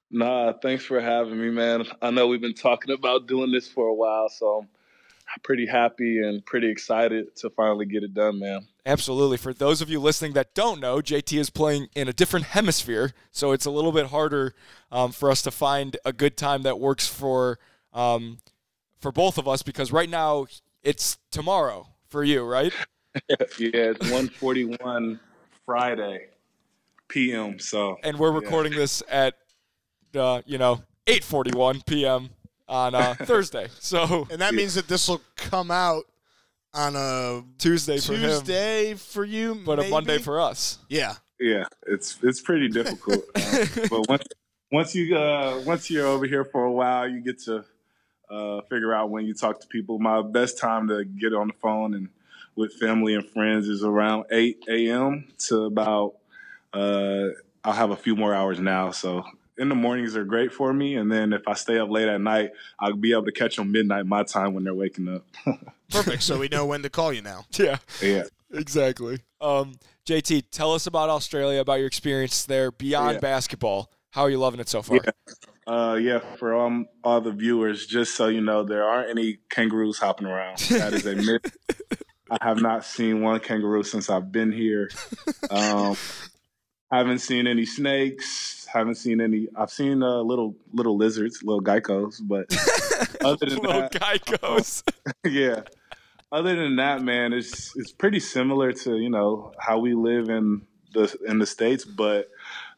[0.09, 1.83] Nah, thanks for having me, man.
[2.01, 4.69] I know we've been talking about doing this for a while, so I'm
[5.43, 8.67] pretty happy and pretty excited to finally get it done, man.
[8.85, 9.37] Absolutely.
[9.37, 13.13] For those of you listening that don't know, JT is playing in a different hemisphere,
[13.31, 14.53] so it's a little bit harder
[14.91, 17.59] um, for us to find a good time that works for
[17.93, 18.39] um,
[18.99, 20.47] for both of us because right now
[20.81, 22.73] it's tomorrow for you, right?
[23.29, 25.19] yeah, it's 1:41
[25.65, 26.27] Friday
[27.07, 27.59] p.m.
[27.59, 28.39] So And we're Yeah.
[28.39, 29.35] recording this at
[30.15, 32.31] uh, you know 8:41 p.m.
[32.67, 33.67] on uh, Thursday.
[33.79, 36.03] So and that means that this will come out
[36.73, 40.79] on a Tuesday for him, Tuesday for you, but a Monday for us.
[40.89, 41.15] yeah.
[41.39, 43.23] yeah, it's it's pretty difficult.
[43.35, 44.23] Uh, but once
[44.71, 47.63] once you uh, once you're over here for a while, you get to
[48.29, 49.99] uh, figure out when you talk to people.
[49.99, 52.09] My best time to get on the phone and
[52.55, 55.27] with family and friends is around 8 a.m.
[55.47, 56.15] to about.
[56.73, 57.29] Uh,
[57.63, 59.23] I'll have a few more hours now, so
[59.57, 62.19] in the mornings are great for me, and then if I stay up late at
[62.21, 65.25] night, I'll be able to catch them midnight my time when they're waking up.
[65.91, 66.23] Perfect.
[66.23, 67.45] so we know when to call you now.
[67.57, 69.19] Yeah, yeah, exactly.
[69.41, 69.75] Um,
[70.07, 73.19] JT, tell us about Australia, about your experience there beyond Yeah.
[73.19, 73.91] basketball.
[74.11, 74.99] How are you loving it so far?
[75.03, 75.11] Yeah.
[75.65, 79.97] Uh, yeah, for um, all the viewers, just so you know, there aren't any kangaroos
[79.97, 80.57] hopping around.
[80.69, 81.57] That is a myth.
[82.31, 84.89] I have not seen one kangaroo since I've been here.
[85.49, 85.95] Um,
[86.97, 88.65] haven't seen any snakes.
[88.71, 89.47] Haven't seen any.
[89.55, 92.45] I've seen uh, little little lizards, little geckos, but
[93.25, 94.83] other than Little that, goes.
[95.23, 95.61] yeah.
[96.31, 100.63] Other than that, man, it's it's pretty similar to you know how we live in
[100.93, 102.29] the in the states, but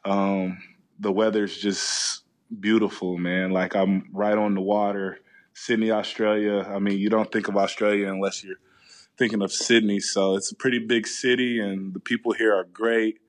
[0.03, 0.57] um,
[0.99, 2.23] the weather's just
[2.59, 3.51] beautiful, man.
[3.51, 5.19] Like I'm right on the water,
[5.53, 6.67] Sydney, Australia.
[6.69, 8.59] I mean, you don't think of Australia unless you're
[9.17, 9.99] thinking of Sydney.
[9.99, 13.19] So it's a pretty big city, and the people here are great.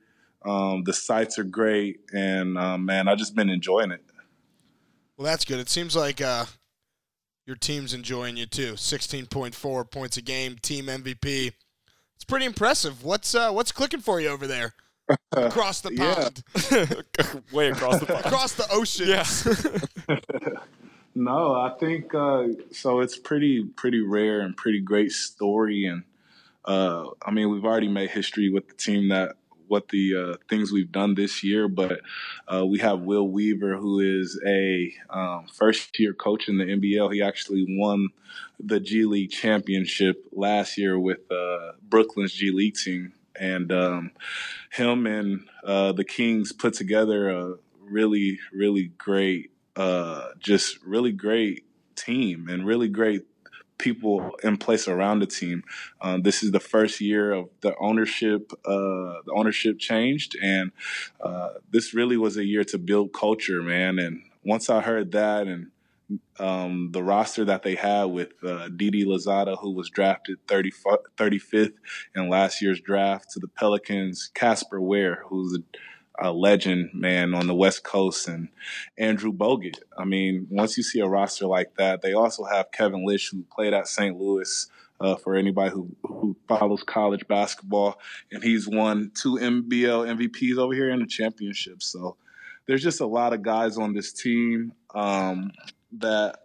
[0.45, 4.03] Um, the sights are great, and um, man, I've just been enjoying it.
[5.17, 5.59] Well, that's good.
[5.59, 6.45] It seems like uh,
[7.47, 8.77] your team's enjoying you too.
[8.77, 11.53] Sixteen point four points a game, team MVP.
[12.15, 13.03] It's pretty impressive.
[13.03, 14.75] What's uh, what's clicking for you over there
[15.33, 16.43] across the pond,
[17.53, 18.27] Way across the pond.
[18.27, 19.09] across the ocean?
[19.09, 20.57] Yeah.
[21.19, 23.01] No, I think uh, so.
[23.01, 26.03] It's pretty pretty rare and pretty great story, and
[26.67, 29.37] uh, I mean we've already made history with the team that
[29.69, 32.01] what the uh, things we've done this year, but
[32.53, 37.13] uh, we have Will Weaver, who is a um, first year coach in the NBL.
[37.13, 38.09] He actually won
[38.59, 44.11] the G League championship last year with uh, Brooklyn's G League team, and um,
[44.71, 51.65] him and uh, the Kings put together a really really great uh, just really great
[51.95, 53.25] team and really great
[53.79, 55.63] people in place around the team.
[56.01, 58.53] Um, this is the first year of the ownership.
[58.65, 60.73] Uh, the ownership changed, and
[61.21, 63.99] uh, this really was a year to build culture, man.
[63.99, 65.71] And once I heard that, and
[66.39, 70.71] um, the roster that they had with uh, Didi Louzada, who was drafted 30,
[71.17, 71.73] 35th
[72.15, 75.63] in last year's draft, to the Pelicans, Casper Ware, who's a
[76.19, 78.49] a legend, man, on the West Coast, and
[78.99, 79.79] Andrew Bogut.
[79.97, 83.45] I mean, once you see a roster like that, they also have Kevin Lisch, who
[83.51, 84.19] played at St.
[84.19, 84.69] Louis.
[84.99, 87.99] Uh, for anybody who, who follows college basketball,
[88.33, 91.83] and he's won two NBL MVPs over here in the championship.
[91.83, 92.17] So
[92.67, 95.53] there's just a lot of guys on this team um,
[95.99, 96.39] that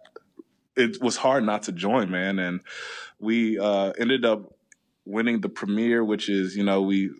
[0.76, 2.38] it was hard not to join, man.
[2.38, 2.60] And
[3.18, 4.52] we uh, ended up
[5.04, 7.10] winning the premiere, which is you know we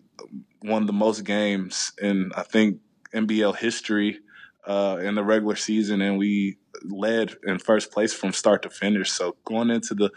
[0.63, 2.79] won the most games in I think
[3.13, 4.19] NBL history
[4.65, 9.11] uh, in the regular season, and we led in first place from start to finish.
[9.11, 10.09] So going into the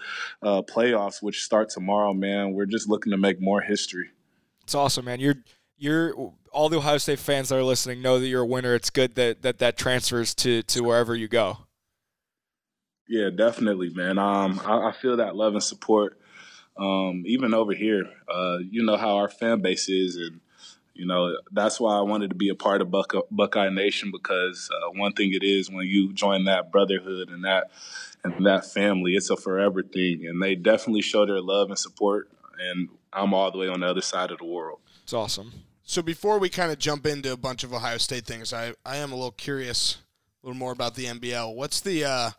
[0.42, 4.10] uh, playoffs, which start tomorrow, man, we're just looking to make more history.
[4.62, 5.20] It's awesome, man.
[5.20, 5.36] You're
[5.78, 8.74] you're all the Ohio State fans that are listening know that you're a winner.
[8.74, 11.58] It's good that that, that transfers to to wherever you go.
[13.08, 14.18] Yeah, definitely, man.
[14.18, 16.18] Um, I, I feel that love and support.
[16.78, 20.40] Um, even over here, uh, you know how our fan base is, and
[20.94, 24.68] you know that's why I wanted to be a part of Buckeye, Buckeye Nation because
[24.72, 27.70] uh, one thing it is when you join that brotherhood and that
[28.24, 32.28] and that family, it's a forever thing, and they definitely show their love and support.
[32.58, 34.80] And I'm all the way on the other side of the world.
[35.02, 35.52] It's awesome.
[35.82, 38.96] So before we kind of jump into a bunch of Ohio State things, I, I
[38.96, 39.98] am a little curious,
[40.42, 41.54] a little more about the NBL.
[41.54, 42.30] What's the uh,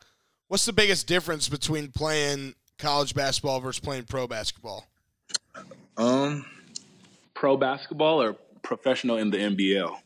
[0.50, 4.86] what's the biggest difference between playing college basketball versus playing pro basketball?
[5.98, 6.46] Um,
[7.34, 9.98] pro basketball or professional in the NBL?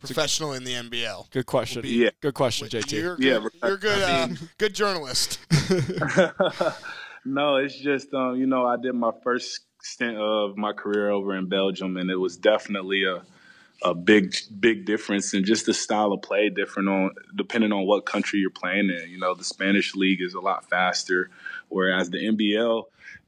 [0.00, 1.30] Professional in the NBL.
[1.30, 1.82] Good question.
[1.82, 2.10] Be- Yeah.
[2.22, 2.92] Good question, JT.
[2.92, 4.02] You're Yeah, good, but- you're good.
[4.02, 5.38] I Uh, good journalist.
[7.24, 11.36] no, it's just um, you know I did my first stint of my career over
[11.36, 13.22] in Belgium, and it was definitely a
[13.82, 18.04] a big big difference and just the style of play different on depending on what
[18.04, 19.10] country you're playing in.
[19.10, 21.30] You know, the Spanish league is a lot faster,
[21.68, 22.84] whereas the NBL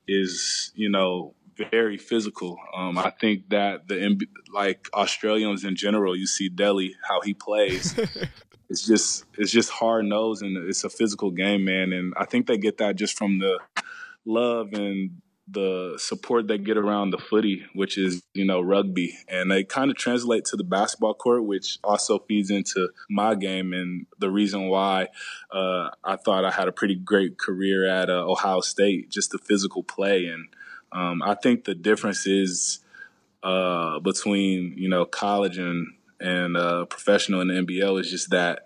[0.06, 2.58] is you know very physical.
[2.74, 4.20] Um, I think that the
[4.52, 7.98] like Australians in general, you see Delly how he plays.
[8.68, 11.92] it's just it's just hard nosed and it's a physical game, man.
[11.92, 13.58] And I think they get that just from the
[14.24, 19.50] love and the support they get around the footy, which is you know rugby, and
[19.50, 24.06] they kind of translate to the basketball court, which also feeds into my game and
[24.18, 25.08] the reason why
[25.50, 29.38] uh, I thought I had a pretty great career at uh, Ohio State, just the
[29.38, 30.48] physical play, and
[30.92, 32.80] um, I think the difference is
[33.42, 38.60] uh, between you know college and and uh, professional in the NBL is just that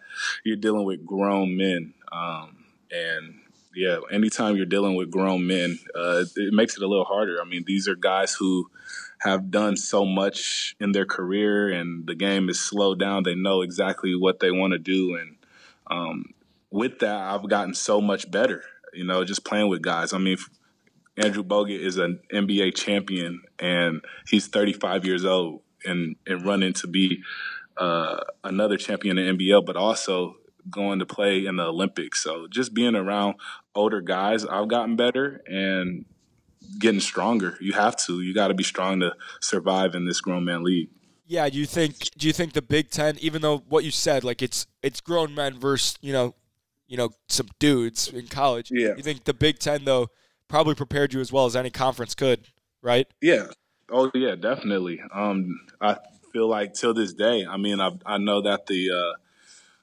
[0.44, 3.40] you're dealing with grown men, um, and
[3.76, 7.38] yeah, anytime you're dealing with grown men, uh, it makes it a little harder.
[7.40, 8.70] I mean, these are guys who
[9.20, 13.22] have done so much in their career, and the game is slowed down.
[13.22, 15.36] They know exactly what they want to do, and
[15.90, 16.24] um,
[16.70, 18.62] with that, I've gotten so much better.
[18.94, 20.14] You know, just playing with guys.
[20.14, 20.38] I mean,
[21.18, 26.86] Andrew Bogut is an NBA champion, and he's 35 years old, and and running to
[26.86, 27.22] be
[27.76, 30.36] uh, another champion in NBL, but also
[30.70, 32.22] going to play in the Olympics.
[32.22, 33.36] So just being around
[33.74, 36.04] older guys, I've gotten better and
[36.78, 37.56] getting stronger.
[37.60, 38.20] You have to.
[38.20, 40.88] You got to be strong to survive in this grown man league.
[41.26, 44.22] Yeah, do you think do you think the Big Ten, even though what you said,
[44.22, 46.34] like it's it's grown men versus you know,
[46.86, 48.70] you know some dudes in college.
[48.70, 48.94] Yeah.
[48.96, 50.08] You think the Big Ten though
[50.48, 52.46] probably prepared you as well as any conference could,
[52.80, 53.08] right?
[53.20, 53.46] Yeah.
[53.90, 55.00] Oh yeah, definitely.
[55.12, 55.96] Um, I
[56.32, 57.44] feel like till this day.
[57.44, 59.18] I mean, I I know that the uh,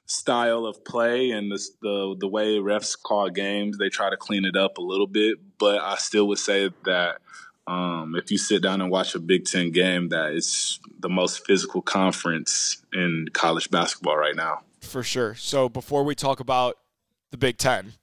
[0.06, 4.44] style of play and the, the the way refs call games, they try to clean
[4.44, 7.18] it up a little bit, but I still would say that
[7.66, 11.46] um, if you sit down and watch a Big Ten game, that it's the most
[11.46, 14.60] physical conference in college basketball right now.
[14.80, 15.34] For sure.
[15.34, 16.76] So before we talk about
[17.30, 17.94] the Big Ten,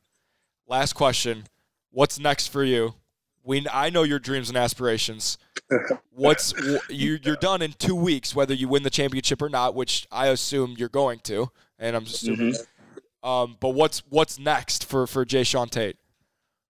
[0.68, 1.46] last question:
[1.92, 2.96] What's next for you?
[3.44, 5.38] We I know your dreams and aspirations.
[6.12, 6.54] What's
[6.90, 7.20] you?
[7.22, 10.76] You're done in two weeks, whether you win the championship or not, which I assume
[10.78, 12.54] you're going to, and I'm assuming.
[12.54, 13.30] Mm-hmm.
[13.30, 15.98] Um, but what's what's next for for Jae'Sean Tate?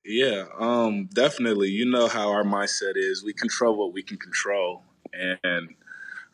[0.04, 1.70] Yeah, um, definitely.
[1.70, 3.24] You know how our mindset is.
[3.24, 4.82] We control what we can control,
[5.14, 5.76] and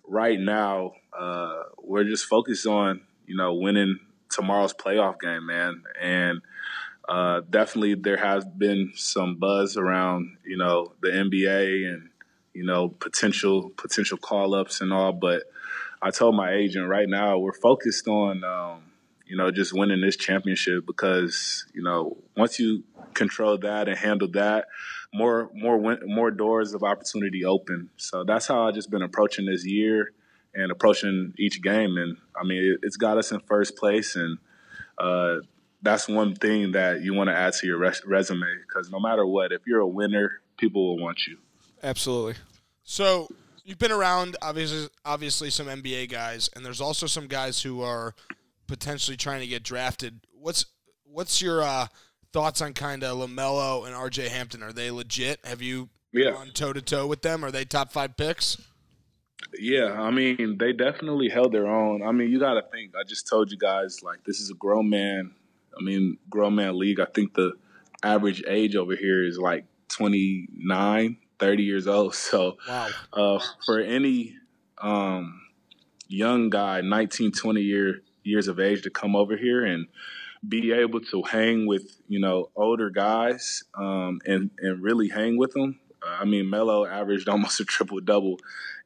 [0.07, 3.99] right now uh, we're just focused on you know winning
[4.31, 5.83] tomorrow's playoff game, man.
[6.01, 6.41] And
[7.09, 12.09] uh, definitely there has been some buzz around you know the NBA and
[12.53, 15.43] you know potential potential call ups and all, but
[16.01, 18.43] I told my agent right now we're focused on.
[18.43, 18.83] Um,
[19.29, 22.83] you know, just winning this championship because you know once you
[23.13, 24.67] control that and handle that,
[25.13, 27.89] more more more doors of opportunity open.
[27.97, 30.13] So that's how I just been approaching this year
[30.53, 31.97] and approaching each game.
[31.97, 34.37] And I mean, it's got us in first place, and
[34.97, 35.37] uh,
[35.81, 39.25] that's one thing that you want to add to your res- resume because no matter
[39.25, 41.37] what, if you're a winner, people will want you.
[41.83, 42.35] Absolutely.
[42.83, 43.29] So
[43.67, 48.15] you've been around obviously obviously some NBA guys, and there's also some guys who are
[48.65, 50.21] potentially trying to get drafted.
[50.31, 50.65] What's
[51.03, 51.87] what's your uh,
[52.33, 54.29] thoughts on kind of Lamelo and R.J.
[54.29, 54.63] Hampton?
[54.63, 55.45] Are they legit?
[55.45, 56.31] Have you yeah.
[56.31, 57.45] gone toe to toe with them?
[57.45, 58.57] Are they top five picks?
[59.59, 62.01] Yeah, I mean they definitely held their own.
[62.01, 62.93] I mean you got to think.
[62.99, 65.31] I just told you guys like this is a grown man.
[65.77, 66.99] I mean grown man league.
[66.99, 67.51] I think the
[68.01, 72.15] average age over here is like 29, 30 years old.
[72.27, 72.89] So wow.
[73.13, 74.35] uh, for any
[74.79, 75.41] um,
[76.07, 79.87] young guy, 19, 20 year years of age to come over here and
[80.47, 85.53] be able to hang with you know older guys um, and and really hang with
[85.53, 85.79] them.
[86.05, 88.39] I mean, Melo averaged almost a triple double,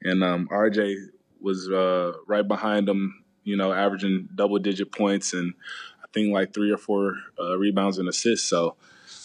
[0.03, 0.95] and um, RJ
[1.39, 3.23] was uh, right behind him.
[3.43, 5.55] You know, averaging double digit points and
[6.03, 8.47] I think like three or four uh, rebounds and assists.
[8.47, 8.75] So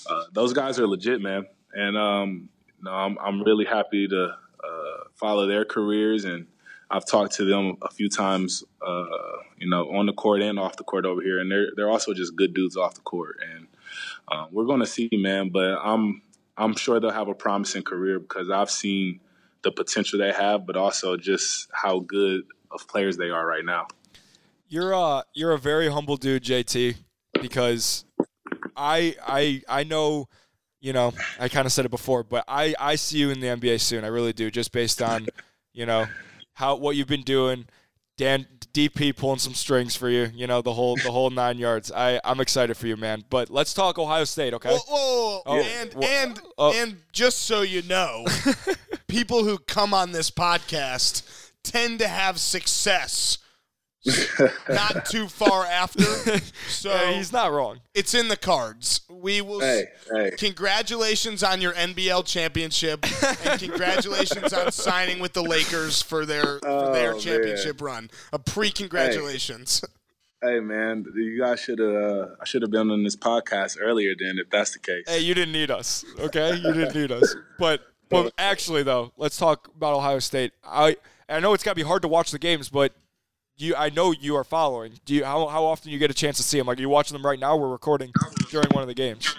[0.08, 1.46] uh, those guys are legit, man.
[1.74, 2.48] And um,
[2.80, 6.46] no, I'm I'm really happy to uh, follow their careers and
[6.90, 9.06] I've talked to them a few times, uh,
[9.58, 12.14] you know, on the court and off the court over here, and they're they're also
[12.14, 13.66] just good dudes off the court, and
[14.30, 15.48] uh, we're going to see, man.
[15.48, 16.22] But I'm
[16.56, 19.20] I'm sure they'll have a promising career because I've seen
[19.62, 23.88] the potential they have, but also just how good of players they are right now.
[24.68, 26.96] You're uh you're a very humble dude, JT,
[27.40, 28.04] because
[28.76, 30.28] I I I know.
[30.86, 33.48] You know, I kind of said it before, but I, I see you in the
[33.48, 34.04] NBA soon.
[34.04, 35.26] I really do, just based on,
[35.72, 36.06] you know,
[36.52, 37.66] how what you've been doing.
[38.16, 41.90] Dan DP pulling some strings for you, you know the whole the whole nine yards.
[41.90, 43.24] I I'm excited for you, man.
[43.30, 44.70] But let's talk Ohio State, okay?
[44.70, 46.72] Whoa, whoa, Oh, and and oh.
[46.72, 48.24] and just so you know,
[49.08, 53.38] people who come on this podcast tend to have success
[54.68, 56.04] not too far after.
[56.68, 57.80] So Yeah, he's not wrong.
[57.94, 59.00] it's in the cards.
[59.08, 59.60] We will.
[59.60, 60.32] Hey, hey.
[60.36, 63.04] Congratulations on your NBL championship,
[63.46, 67.20] and congratulations on signing with the Lakers for their for their Oh, man.
[67.20, 68.10] championship run.
[68.32, 69.82] A pre congratulations.
[70.42, 71.94] Hey man, you guys should have.
[71.94, 74.14] Uh, I should have been on this podcast earlier.
[74.18, 75.04] Then, if that's the case.
[75.08, 76.54] Hey, you didn't need us, okay?
[76.56, 77.34] You didn't need us.
[77.58, 80.52] But but actually though, let's talk about Ohio State.
[80.64, 80.96] I
[81.28, 82.92] I know it's got to be hard to watch the games, but
[83.56, 84.94] you I know you are following.
[85.04, 86.66] Do you how how often you get a chance to see them?
[86.66, 87.56] Like you watching them right now?
[87.56, 88.12] We're recording
[88.50, 89.34] during one of the games.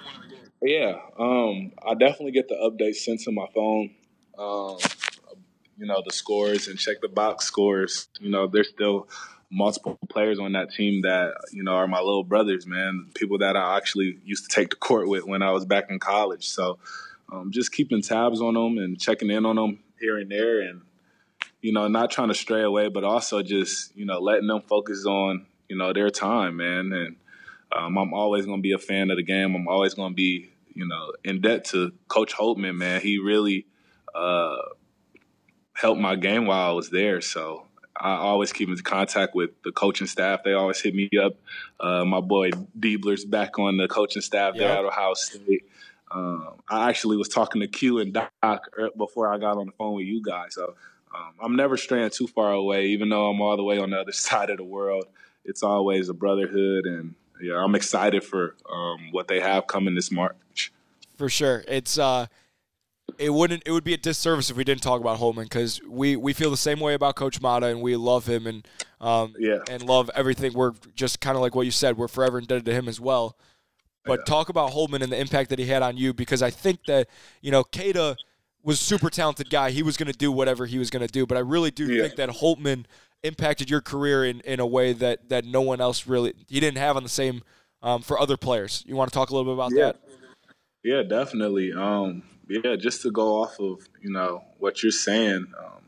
[0.61, 3.91] Yeah, um, I definitely get the updates sent to my phone.
[4.37, 4.77] Um,
[5.77, 8.07] you know the scores and check the box scores.
[8.19, 9.07] You know, there's still
[9.49, 13.11] multiple players on that team that you know are my little brothers, man.
[13.13, 15.99] People that I actually used to take to court with when I was back in
[15.99, 16.49] college.
[16.49, 16.79] So
[17.31, 20.81] um, just keeping tabs on them and checking in on them here and there, and
[21.61, 25.05] you know, not trying to stray away, but also just you know letting them focus
[25.05, 26.91] on you know their time, man.
[26.93, 27.15] And
[27.75, 29.55] um, I'm always going to be a fan of the game.
[29.55, 33.01] I'm always going to be you know in debt to Coach Holtmann, man.
[33.01, 33.65] He really
[34.13, 34.57] uh,
[35.73, 37.67] helped my game while I was there, so
[37.99, 40.43] I always keep in contact with the coaching staff.
[40.43, 41.33] They always hit me up.
[41.79, 44.67] Uh, my boy Diebler's back on the coaching staff yep.
[44.67, 45.63] there at Ohio State.
[46.09, 49.71] Um, I actually was talking to Q and Doc er, before I got on the
[49.73, 50.53] phone with you guys.
[50.53, 50.75] So
[51.15, 53.99] um, I'm never straying too far away, even though I'm all the way on the
[53.99, 55.05] other side of the world.
[55.45, 60.11] It's always a brotherhood, and yeah, I'm excited for um, what they have coming this
[60.11, 60.71] March.
[61.15, 62.27] For sure, it's uh,
[63.17, 66.15] it wouldn't it would be a disservice if we didn't talk about Holtmann because we,
[66.15, 68.67] we feel the same way about Coach Matta and we love him and
[68.99, 69.59] um, yeah.
[69.69, 70.53] and love everything.
[70.53, 71.97] We're just kind of like what you said.
[71.97, 73.37] We're forever indebted to him as well.
[74.05, 74.25] But yeah.
[74.25, 77.07] talk about Holtmann and the impact that he had on you because I think that
[77.41, 78.15] you know Keita
[78.67, 79.71] was super talented guy.
[79.71, 81.25] He was going to do whatever he was going to do.
[81.25, 82.03] But I really do yeah.
[82.03, 82.83] think that Holtmann
[83.23, 86.77] impacted your career in, in a way that that no one else really he didn't
[86.77, 87.41] have on the same
[87.81, 88.83] um, for other players.
[88.85, 89.85] You want to talk a little bit about yeah.
[89.85, 90.01] that?
[90.83, 91.71] Yeah, definitely.
[91.71, 95.83] Um, yeah, just to go off of you know what you're saying, um,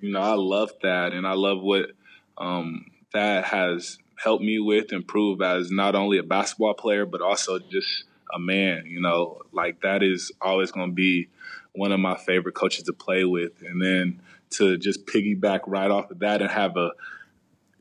[0.00, 1.90] you know, I love that, and I love what
[2.36, 7.58] um, that has helped me with improve as not only a basketball player but also
[7.58, 8.86] just a man.
[8.86, 11.28] You know, like that is always going to be
[11.74, 16.10] one of my favorite coaches to play with, and then to just piggyback right off
[16.10, 16.92] of that and have a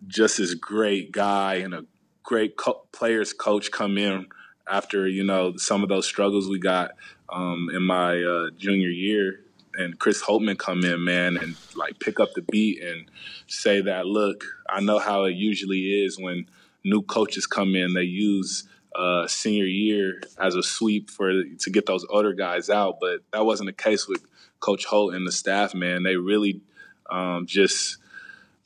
[0.07, 1.85] just as great guy and a
[2.23, 4.25] great co- players coach come in
[4.69, 6.91] after you know some of those struggles we got
[7.29, 9.41] um, in my uh, junior year,
[9.75, 13.05] and Chris Holtmann come in, man, and like pick up the beat and
[13.47, 16.45] say that, look, I know how it usually is when
[16.83, 17.93] new coaches come in.
[17.93, 22.97] They use uh, senior year as a sweep for to get those older guys out,
[22.99, 24.23] but that wasn't the case with
[24.59, 25.73] Coach Holt and the staff.
[25.73, 26.61] Man, they really
[27.09, 27.97] um, just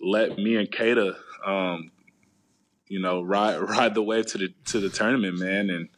[0.02, 1.92] let me and Keita, um,
[2.88, 5.90] you know, ride ride the wave to the to the tournament, man, and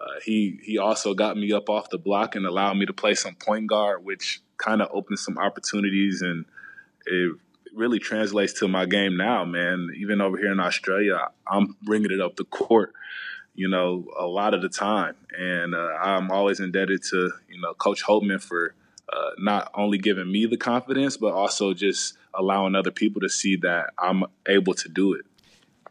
[0.00, 3.14] uh, he he also got me up off the block and allowed me to play
[3.14, 6.44] some point guard, which kind of opened some opportunities and
[7.06, 7.34] it
[7.74, 9.88] really translates to my game now, man.
[9.96, 12.92] Even over here in Australia, I'm bringing it up the court,
[13.54, 17.74] you know, a lot of the time, and uh, I'm always indebted to you know
[17.74, 18.74] Coach Holtmann for
[19.12, 23.56] uh, not only giving me the confidence, but also just allowing other people to see
[23.56, 25.26] that I'm able to do it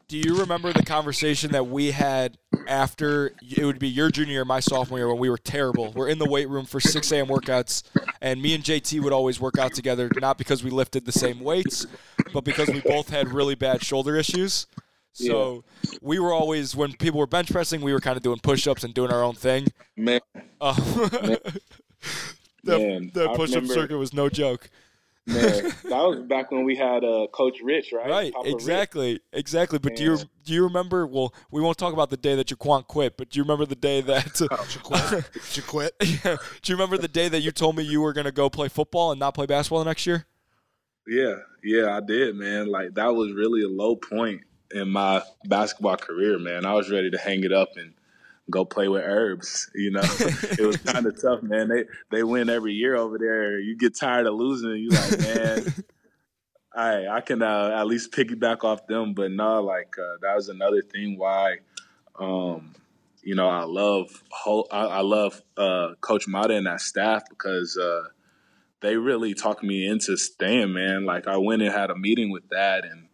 [0.09, 2.35] do you remember the conversation that we had
[2.67, 5.91] after it would be your junior year, my sophomore year, when we were terrible?
[5.91, 7.27] We're in the weight room for 6 a.m.
[7.27, 7.83] workouts,
[8.19, 11.39] and me and JT would always work out together, not because we lifted the same
[11.39, 11.85] weights,
[12.33, 14.65] but because we both had really bad shoulder issues.
[15.13, 15.91] So yeah.
[16.01, 18.83] we were always, when people were bench pressing, we were kind of doing push ups
[18.83, 19.67] and doing our own thing.
[19.97, 20.21] Man.
[20.61, 20.75] Uh,
[21.17, 21.37] Man.
[22.63, 24.69] the, the push up circuit was no joke.
[25.29, 28.09] Man, that was back when we had uh, Coach Rich, right?
[28.09, 29.21] Right, Papa exactly, Rich.
[29.33, 29.77] exactly.
[29.77, 29.97] But Man.
[29.97, 31.05] do you do you remember?
[31.05, 33.75] Well, we won't talk about the day that Jaquan quit, but do you remember the
[33.75, 35.29] day that uh, quit?
[35.55, 35.93] you quit?
[36.01, 36.37] Yeah.
[36.61, 38.69] Do you remember the day that you told me you were going to go play
[38.69, 40.25] football and not play basketball the next year?
[41.05, 42.67] Yeah, yeah, I did, man.
[42.67, 44.41] Like that was really a low point
[44.71, 46.65] in my basketball career, man.
[46.65, 47.93] I was ready to hang it up and
[48.49, 49.69] go play with herbs.
[49.75, 51.69] You know, it was kind of tough, man.
[51.69, 53.59] They they win every year over there.
[53.59, 54.71] You get tired of losing.
[54.71, 55.73] You like, man,
[56.75, 59.13] I I can uh, at least piggyback off them.
[59.13, 61.57] But no, like uh, that was another thing why,
[62.19, 62.75] um,
[63.23, 67.77] you know, I love I, I love uh, Coach Matta and that staff because.
[67.77, 68.09] Uh,
[68.81, 71.03] they really talked me into staying, man.
[71.03, 73.08] Like I went and had a meeting with that, and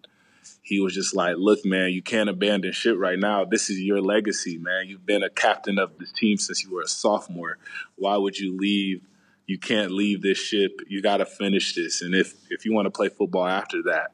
[0.61, 3.45] he was just like, "Look, man, you can't abandon shit right now.
[3.45, 4.87] This is your legacy, man.
[4.87, 7.57] You've been a captain of this team since you were a sophomore.
[7.95, 9.01] Why would you leave?
[9.47, 10.79] You can't leave this ship.
[10.87, 12.01] You got to finish this.
[12.01, 14.11] And if if you want to play football after that,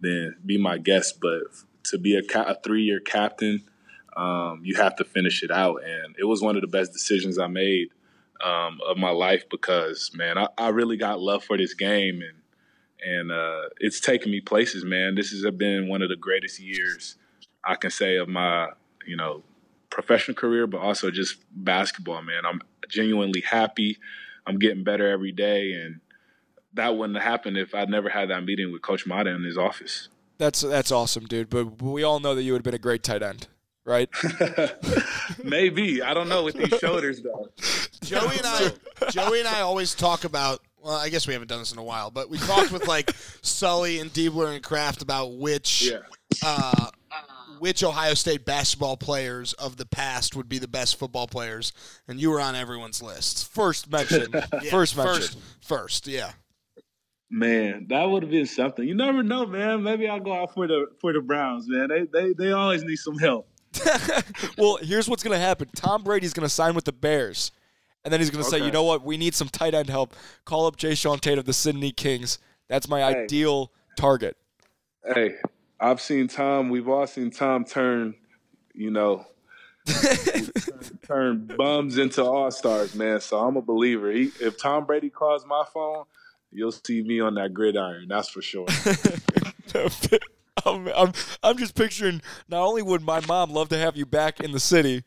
[0.00, 1.20] then be my guest.
[1.20, 1.42] But
[1.84, 3.64] to be a, ca- a three year captain,
[4.16, 5.82] um, you have to finish it out.
[5.84, 7.88] And it was one of the best decisions I made
[8.44, 12.36] um, of my life because, man, I, I really got love for this game and
[13.04, 15.14] and uh, it's taken me places, man.
[15.14, 17.16] This has been one of the greatest years
[17.64, 18.68] I can say of my,
[19.06, 19.42] you know,
[19.90, 22.44] professional career, but also just basketball, man.
[22.44, 23.98] I'm genuinely happy.
[24.46, 26.00] I'm getting better every day, and
[26.74, 29.56] that wouldn't have happened if I never had that meeting with Coach Matta in his
[29.56, 30.08] office.
[30.38, 31.48] That's that's awesome, dude.
[31.48, 33.46] But we all know that you would have been a great tight end,
[33.84, 34.10] right?
[35.44, 37.48] Maybe I don't know with these shoulders though.
[38.02, 38.72] Joey and I,
[39.10, 41.82] Joey and I always talk about well, I guess we haven't done this in a
[41.82, 43.10] while, but we talked with like
[43.42, 46.00] Sully and Diebler and Craft about which yeah.
[46.44, 46.90] uh,
[47.58, 51.72] which Ohio State basketball players of the past would be the best football players,
[52.06, 53.50] and you were on everyone's list.
[53.50, 54.26] First mention.
[54.62, 55.14] Yeah, First mention.
[55.14, 56.32] First, first, yeah.
[57.30, 58.86] Man, that would have been something.
[58.86, 59.82] You never know, man.
[59.82, 61.88] Maybe I'll go out for the for the Browns, man.
[61.88, 63.48] They they they always need some help.
[64.58, 65.68] well, here's what's going to happen.
[65.74, 67.50] Tom Brady's going to sign with the Bears.
[68.04, 69.02] And then he's going to say, you know what?
[69.04, 70.14] We need some tight end help.
[70.44, 72.38] Call up Jae'Sean Tate of the Sydney Kings.
[72.68, 73.24] That's my Hey.
[73.24, 74.36] ideal target.
[75.14, 75.36] Hey,
[75.80, 76.68] I've seen Tom.
[76.70, 78.14] We've all seen Tom turn,
[78.74, 79.26] you know,
[81.06, 83.20] turn bums into all stars, man.
[83.20, 84.10] So I'm a believer.
[84.10, 86.04] He, if Tom Brady calls my phone,
[86.50, 88.06] you'll see me on that gridiron.
[88.08, 88.66] That's for sure.
[90.66, 94.40] I'm, I'm, I'm just picturing not only would my mom love to have you back
[94.40, 95.04] in the city,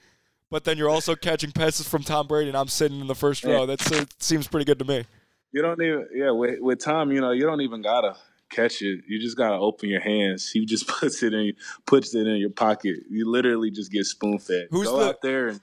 [0.49, 3.43] but then you're also catching passes from Tom Brady, and I'm sitting in the first
[3.43, 3.65] row.
[3.65, 3.81] That
[4.19, 5.05] seems pretty good to me.
[5.51, 6.31] You don't even, yeah.
[6.31, 8.15] With, with Tom, you know, you don't even gotta
[8.49, 9.01] catch it.
[9.07, 10.49] You just gotta open your hands.
[10.51, 11.53] He just puts it in,
[11.85, 12.97] puts it in your pocket.
[13.09, 14.67] You literally just get spoon fed.
[14.71, 15.61] Who's Go the- out there and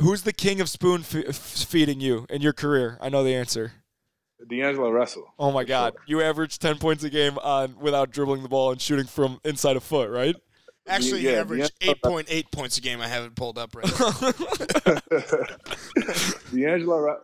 [0.00, 2.98] Who's the king of spoon f- feeding you in your career?
[3.00, 3.72] I know the answer.
[4.48, 5.34] D'Angelo Russell.
[5.40, 5.94] Oh my God!
[6.06, 9.76] You average ten points a game on without dribbling the ball and shooting from inside
[9.76, 10.36] a foot, right?
[10.88, 13.00] Actually, Yeah, he averaged 8.8 points a game.
[13.00, 14.10] I haven't pulled up right now.
[16.52, 17.16] D'Angelo, Ru-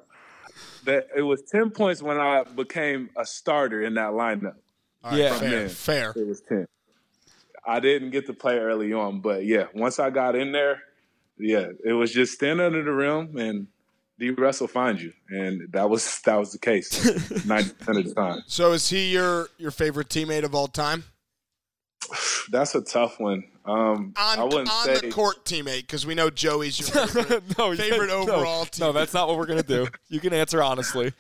[0.84, 4.56] that it was ten points when I became a starter in that lineup.
[5.02, 5.38] All right, Yeah.
[5.38, 5.68] fair, Man.
[5.68, 6.12] fair.
[6.16, 6.66] It was ten.
[7.66, 10.82] I didn't get to play early on, but yeah, once I got in there,
[11.38, 13.66] yeah, it was just stand under the rim and
[14.18, 14.30] D.
[14.30, 18.42] Russell find you, and that was that was the case ninety percent of the time.
[18.46, 21.04] So is he your your favorite teammate of all time?
[22.50, 23.44] That's a tough one.
[23.64, 27.42] Um, On, I wouldn't on say the court teammate, because we know Joey's your favorite.
[27.58, 28.34] no, Favorite can't- no.
[28.34, 29.88] overall No, that's not what we're gonna do.
[30.08, 31.12] You can answer honestly.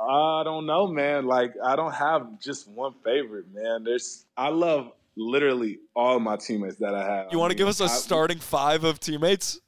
[0.00, 1.26] I don't know, man.
[1.26, 3.84] Like I don't have just one favorite, man.
[3.84, 7.26] There's I love literally all my teammates that I have.
[7.32, 9.60] You want to give us a I- starting five of teammates?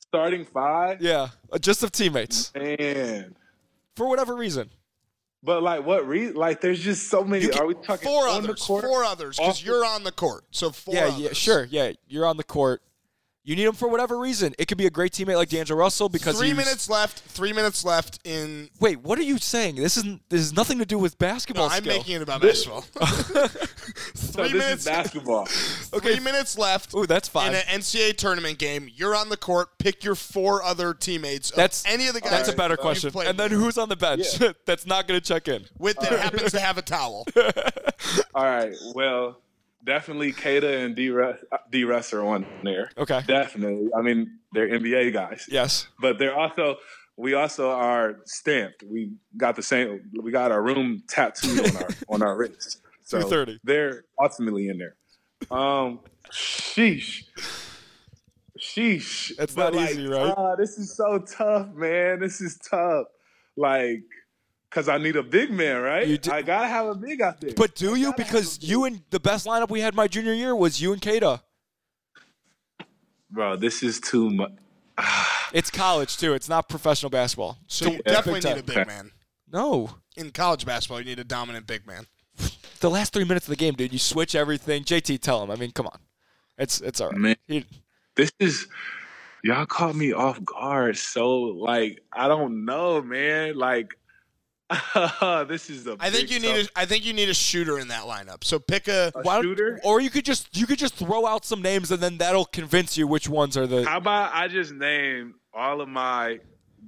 [0.00, 1.00] starting five?
[1.00, 3.36] Yeah, uh, just of teammates Man.
[3.94, 4.68] for whatever reason.
[5.42, 6.34] But like what reason?
[6.36, 7.48] Like there's just so many.
[7.48, 8.62] Can- Are we talking four on the others?
[8.62, 8.84] court?
[8.84, 10.44] Four others, because you're on the court.
[10.50, 10.94] So four.
[10.94, 11.18] yeah, others.
[11.18, 11.92] yeah, sure, yeah.
[12.08, 12.82] You're on the court.
[13.42, 14.54] You need him for whatever reason.
[14.58, 17.20] It could be a great teammate like D'Angelo Russell because Three he's- minutes left.
[17.20, 18.68] Three minutes left in.
[18.80, 19.76] Wait, what are you saying?
[19.76, 20.20] This isn't.
[20.28, 21.70] This has nothing to do with No, basketball.
[21.70, 21.96] I'm skill.
[21.96, 22.84] making it about basketball.
[24.14, 24.80] So three this minutes.
[24.82, 25.46] is basketball.
[26.00, 26.94] Three minutes left.
[26.94, 27.48] Ooh, that's fine.
[27.48, 29.78] In an NCAA tournament game, you're on the court.
[29.78, 31.50] Pick your four other teammates.
[31.50, 32.30] Of That's any of the guys.
[32.30, 33.10] That's a better you've question.
[33.26, 34.26] And then who's on the bench?
[34.66, 35.64] that's not going to check in.
[35.78, 37.26] with that happens to have a towel.
[38.34, 38.74] All right.
[38.94, 39.40] Well,
[39.84, 41.10] definitely Keita and D.
[41.10, 42.90] Russ, are on there.
[42.98, 43.22] Okay.
[43.26, 43.88] Definitely.
[43.96, 45.46] I mean, they're NBA guys.
[45.50, 45.88] Yes.
[46.00, 46.76] but they're also
[47.16, 48.82] we also are stamped.
[48.82, 50.10] We got the same.
[50.22, 52.80] We got our room tattooed on our on our wrist.
[53.02, 53.60] So 230.
[53.64, 54.96] They're ultimately in there.
[55.50, 56.00] Um,
[56.32, 57.24] sheesh,
[58.58, 59.32] sheesh.
[59.38, 60.34] It's But, not like, easy, right?
[60.36, 62.20] ah, this is so tough, man.
[62.20, 63.06] This is tough.
[63.56, 64.02] Like,
[64.70, 66.06] cause I need a big man, right?
[66.06, 67.52] You do- I gotta have a big out there.
[67.56, 68.12] But do you?
[68.16, 71.40] Because you and the best lineup we had my junior year was you and Keita.
[73.30, 74.52] bro, this is too much.
[75.52, 76.34] It's college too.
[76.34, 77.58] It's not professional basketball.
[77.66, 79.10] So you It's definitely need a big man.
[79.52, 79.90] No.
[80.16, 82.06] In college basketball, you need a dominant big man.
[82.78, 84.84] The last three minutes of the game, dude, you switch everything.
[84.84, 85.50] JT, tell him.
[85.50, 85.98] I mean, come on.
[86.56, 87.18] It's it's all right.
[87.18, 87.36] Man.
[87.48, 87.66] He-
[88.14, 88.68] this is
[89.42, 93.96] y'all caught me off guard so like i don't know man like
[95.48, 97.34] this is a I think big you need tough- a, I think you need a
[97.34, 98.44] shooter in that lineup.
[98.44, 99.12] So pick a.
[99.14, 102.18] a shooter Or you could just you could just throw out some names and then
[102.18, 106.38] that'll convince you which ones are the how about i just name all of my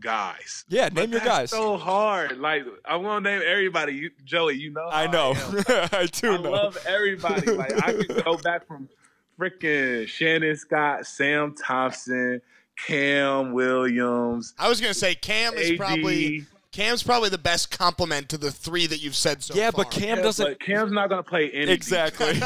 [0.01, 1.51] guys Yeah, But name your that's guys.
[1.51, 5.33] so hard like i'm gonna name everybody you, joey you know I how know.
[5.35, 5.65] am.
[5.93, 6.51] I do I know.
[6.51, 7.51] love everybody.
[7.53, 8.89] Like I could go back from
[9.39, 12.41] freaking Shannon Scott, Sam Thompson,
[12.87, 15.77] Cam Williams, I was gonna say Cam is AD.
[15.79, 19.63] probably Cam's probably the best compliment to the three that you've said so far.
[19.63, 19.85] yeah, far.
[19.85, 22.33] but Cam Yeah, doesn't but Cam's not gonna play any exactly.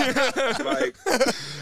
[0.64, 0.96] like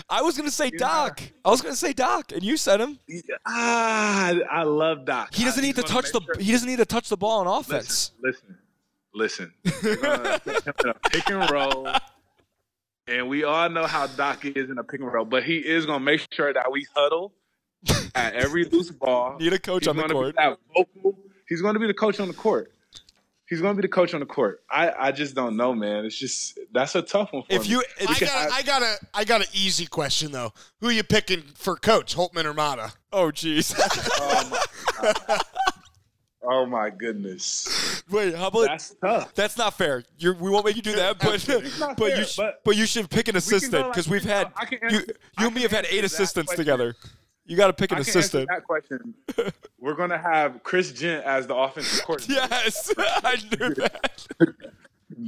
[0.08, 0.78] I was gonna say Yeah.
[0.78, 1.20] Doc.
[1.44, 2.98] I was gonna say Doc, and you said him.
[3.46, 5.34] ah, I love Doc.
[5.34, 6.20] He doesn't I need to just wanna touch the.
[6.20, 8.12] make sure- He doesn't need to touch the ball on offense.
[8.22, 8.56] Listen,
[9.14, 9.82] listen, listen.
[9.82, 11.88] They're gonna put him in a pick and roll,
[13.06, 15.26] and we all know how Doc is in a pick and roll.
[15.26, 17.34] But he is gonna make sure that we huddle
[18.14, 19.36] at every loose ball.
[19.38, 20.34] Need a coach He's on the gonna court.
[20.36, 21.03] Be that vocal.
[21.54, 22.72] He's going to be the coach on the court.
[23.48, 24.62] He's going to be the coach on the court.
[24.68, 26.04] I, I just don't know, man.
[26.04, 27.68] It's just that's a tough one for If me.
[27.68, 30.52] you, I if- got I got a I got an easy question though.
[30.80, 32.92] Who you picking for coach, Holtmann or Matta?
[33.12, 33.72] oh jeez.
[36.46, 39.34] Oh, oh my goodness, Wait, how about that's tough.
[39.34, 40.04] That's not fair.
[40.18, 42.64] You're, we won't make you do that, but It's not but fair, you sh- but
[42.64, 44.30] but you should pick an go assistant like because we've this.
[44.32, 46.64] had I can you answer- you I and me have had eight assistants question.
[46.64, 46.96] together.
[47.46, 48.48] You got to pick an assistant.
[48.48, 49.14] that question.
[49.78, 52.40] We're gonna have Chris Jent as the offensive coordinator.
[52.50, 54.26] Yes, I knew that.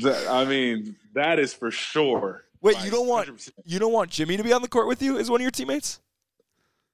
[0.03, 2.45] That- I mean, that is for sure.
[2.63, 3.51] Wait, Like, you don't want 100%.
[3.65, 5.51] you don't want Jimmy to be on the court with you as one of your
[5.51, 6.01] teammates?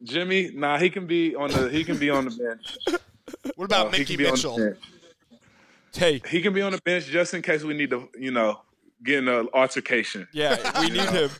[0.02, 0.50] Jimmy?
[0.52, 3.00] Nah, he can be on the he can be on the bench.
[3.54, 4.74] What about Uh, Mickey can be on the Mitchell?
[5.94, 8.60] Hey, He can be on the bench just in case we need to, you know,
[9.04, 10.26] get in an altercation.
[10.32, 11.30] yeah, we need him.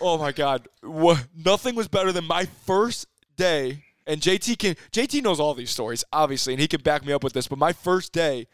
[0.00, 3.84] Oh my God, Wha- nothing was better than my first day.
[4.06, 7.24] And JT can JT knows all these stories, obviously, and he can back me up
[7.24, 7.48] with this.
[7.48, 8.46] But my first day,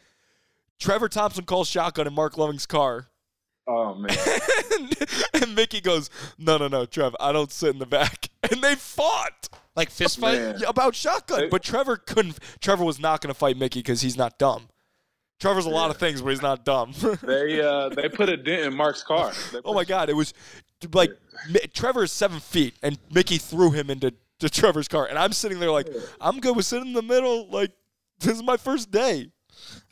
[0.79, 3.09] Trevor Thompson calls shotgun in Marc Loving's car.
[3.67, 4.17] Oh man,
[5.35, 6.09] and Mickey goes,
[6.39, 10.19] "No, no, no, Trev, I don't sit in the back." And they fought Like fist
[10.19, 10.41] fight?
[10.41, 10.65] Man.
[10.67, 12.39] About shotgun, but Trevor couldn't.
[12.61, 14.71] Trevor was not going to fight Mickey because he's not dumb.
[15.41, 16.93] Trevor's a lot of things, but he's not dumb.
[17.23, 19.33] they uh they put a dent in Marc's car.
[19.65, 20.35] Oh my God, it was
[20.93, 21.11] like
[21.51, 25.33] Mi- Trevor is seven feet, and Mickey threw him into to Trevor's car, and I'm
[25.33, 25.89] sitting there like,
[26.21, 27.49] I'm good with sitting in the middle.
[27.49, 27.73] Like
[28.21, 29.31] this is my first day.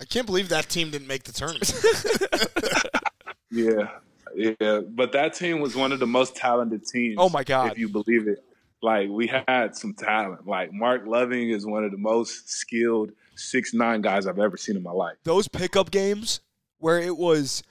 [0.01, 1.73] I can't believe that team didn't make the tournament.
[3.51, 3.89] Yeah,
[4.35, 4.81] yeah.
[4.81, 7.17] But that team was one of the most talented teams.
[7.19, 7.73] Oh, my God.
[7.73, 8.45] If you believe it,
[8.83, 10.47] like we had some talent.
[10.47, 14.77] Like Marc Loving is one of the most skilled six nine guys I've ever seen
[14.77, 15.17] in my life.
[15.25, 16.41] Those pickup games
[16.79, 17.63] where it was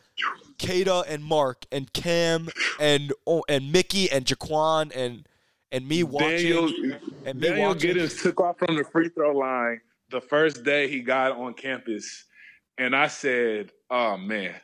[0.58, 2.50] Keita and Marc and Cam
[2.80, 5.28] and oh, and Mickey and Jaquan and
[5.72, 6.66] and me watching Daniel,
[7.26, 7.96] and me Daniel watching.
[7.96, 12.26] Giddens took off from the free throw line the first day he got on campus,
[12.78, 14.56] and I said, "Oh man,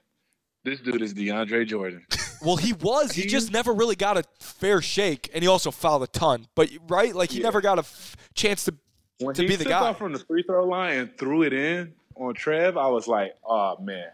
[0.64, 2.06] this dude is DeAndre Jordan."
[2.42, 3.12] Well, he was.
[3.14, 6.48] He He- just never really got a fair shake, and he also fouled a ton.
[6.56, 7.44] But right, like he Yeah.
[7.44, 8.74] never got a f- chance to.
[9.20, 9.80] When To be the took guy.
[9.90, 13.36] off from the free throw line and threw it in on Trev, I was like,
[13.46, 14.08] "Oh man,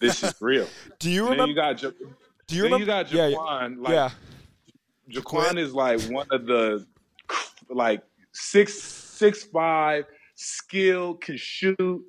[0.00, 0.66] this is real."
[0.98, 1.80] Do you And then you remember?
[1.82, 1.94] got
[2.48, 2.80] Do you remember?
[2.80, 3.78] you got yeah, Jaquan.
[3.78, 4.10] Like yeah.
[5.10, 6.86] Jaquan is like one of the
[7.68, 12.04] like six six five skill can shoot.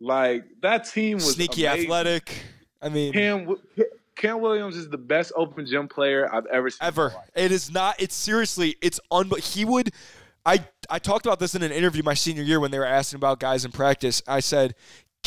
[0.00, 1.84] Like that team was Sneaky, amazing.
[1.86, 2.42] athletic.
[2.80, 3.60] I mean, Cam Wi-
[4.14, 6.78] Cam Williams is the best open gym player I've ever seen.
[6.82, 7.14] ever.
[7.34, 7.96] It is not.
[8.00, 8.76] It's seriously.
[8.80, 9.30] It's un.
[9.42, 9.90] He would.
[10.46, 13.16] I I talked about this in an interview my senior year when they were asking
[13.18, 14.22] about guys in practice.
[14.28, 14.74] I said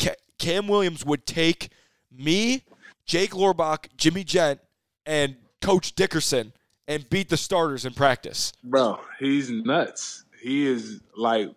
[0.00, 1.68] Ca- Cam Williams would take
[2.10, 2.62] me,
[3.04, 4.60] Jake Lorbach, Jimmy Jent,
[5.04, 6.52] and Coach Dickerson
[6.88, 8.52] and beat the starters in practice.
[8.64, 10.24] Bro, he's nuts.
[10.40, 11.48] He is like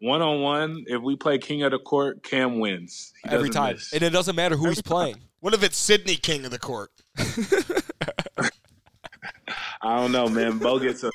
[0.00, 0.84] one on one.
[0.86, 3.92] If we play King of the Court, Cam wins He every time, miss.
[3.92, 5.16] and it doesn't matter who he's playing.
[5.40, 6.90] what if it's Sydney King of the Court?
[9.84, 10.58] I don't know, man.
[10.58, 11.10] Bo gets a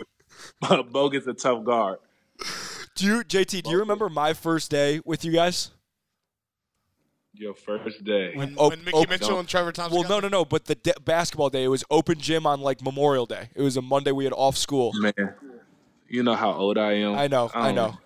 [0.84, 2.00] Bo gets a tough guard.
[2.96, 3.64] Do you, JT?
[3.64, 5.72] Do you remember my first day with you guys?
[7.38, 8.36] Your first day.
[8.36, 9.40] When, Oh, when Mickey Mitchell no.
[9.40, 10.00] and Trevor Thompson.
[10.00, 10.46] Well, no, no, no.
[10.46, 13.50] But the de- basketball day, it was open gym on like Memorial Day.
[13.56, 14.12] It was a Monday.
[14.12, 14.92] We had off school.
[14.94, 15.14] man,
[16.08, 17.16] you know how old I am.
[17.16, 17.98] I know, I don't know.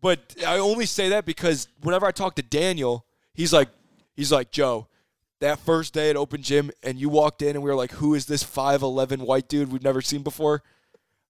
[0.00, 3.04] But I only say that because whenever I talk to Daniel,
[3.34, 3.68] he's like,
[4.14, 4.86] he's like, Joe,
[5.40, 8.14] that first day at open gym, and you walked in, and we were like, who
[8.14, 10.62] is this five eleven white dude we've never seen before?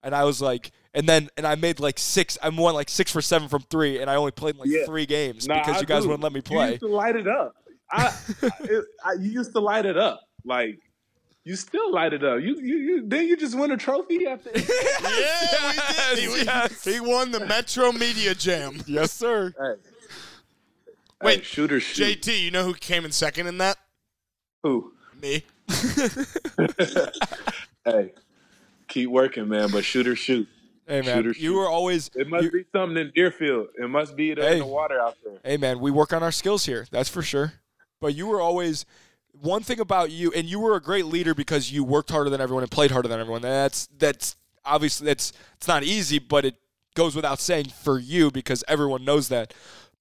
[0.04, 2.38] And I was like, and then and I made like six.
[2.42, 4.86] I won like six for seven from three, and I only played like Yeah.
[4.86, 6.10] three games Nah, because I you guys do.
[6.10, 6.56] wouldn't let me play.
[6.56, 6.70] You play.
[6.72, 7.56] used to light it up.
[7.92, 8.14] I, I,
[8.64, 10.22] it, I, you used to light it up.
[10.44, 10.80] Like
[11.44, 12.40] you still light it up.
[12.42, 14.50] You, you, you then you just win a trophy after.
[14.56, 15.72] Yeah,
[16.16, 16.20] we did.
[16.40, 18.82] He, Yes, he won the Metro Media Jam.
[18.88, 19.54] yes, sir.
[19.60, 19.74] hey.
[21.22, 22.22] Wait, hey, shooter shoot.
[22.22, 23.78] JT, you know who came in second in that?
[24.64, 24.92] Who?
[25.22, 25.44] Me.
[27.86, 28.14] Hey,
[28.88, 29.70] keep working, man.
[29.72, 30.48] But shooter shoot.
[30.88, 32.12] Hey man, Shooter, you were always.
[32.16, 33.68] It must you- be something in Deerfield.
[33.78, 34.54] It must be Hey.
[34.54, 35.40] in the water out there.
[35.44, 36.86] Hey man, we work on our skills here.
[36.92, 37.54] That's for sure.
[38.00, 38.86] But you were always
[39.32, 42.40] one thing about you, and you were a great leader because you worked harder than
[42.40, 43.42] everyone and played harder than everyone.
[43.42, 46.56] That's that's obviously that's it's not easy, but it
[46.96, 49.54] goes without saying for you because everyone knows that.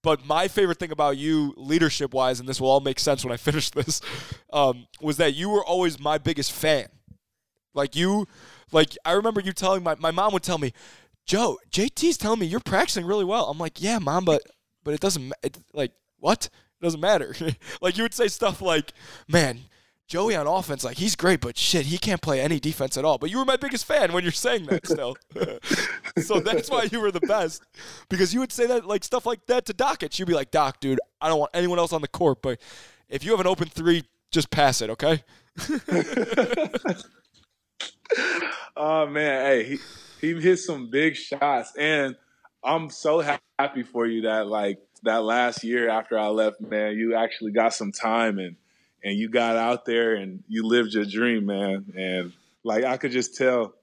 [0.03, 3.33] But my favorite thing about you, leadership wise, and this will all make sense when
[3.33, 4.03] I finish this,
[4.53, 6.89] um, was that you were always my biggest fan.
[7.73, 8.29] Like you,
[8.75, 10.73] like I remember you telling my my mom would tell me,
[11.25, 13.47] Joe, JT's telling me you're practicing really well.
[13.49, 14.43] I'm like, yeah, mom, but
[14.83, 16.47] but it doesn't it, like what?
[16.81, 17.35] It doesn't matter.
[17.81, 18.93] like you would say stuff like,
[19.29, 19.61] man,
[20.09, 23.17] Joey on offense, like he's great, but shit, he can't play any defense at all.
[23.17, 25.17] But you were my biggest fan when you're saying that still.
[26.23, 27.63] so that's why you were the best.
[28.11, 30.19] Because you would say that like stuff like that to Dakich.
[30.19, 32.61] You'd be like, Doc, dude, I don't want anyone else on the court, but
[33.09, 34.03] if you have an open three,
[34.33, 35.23] just pass it, okay?
[38.77, 39.79] Oh man, hey, he
[40.21, 42.17] he hit some big shots, and
[42.65, 43.21] I'm so
[43.59, 47.73] happy for you that like that last year after I left, man, you actually got
[47.73, 48.57] some time and
[49.05, 51.93] and you got out there and you lived your dream, man.
[51.97, 52.33] And
[52.65, 53.75] like I could just tell,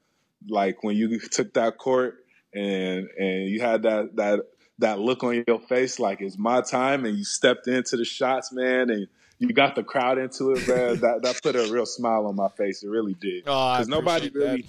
[0.49, 4.39] like when you took that court and and you had that that
[4.79, 8.51] that look on your face, like it's my time, and you stepped into the shots,
[8.51, 9.07] man, and
[9.41, 10.99] you got the crowd into it, man.
[11.01, 12.83] that that put a real smile on my face.
[12.83, 13.43] It really did.
[13.47, 14.65] Oh, Because nobody really,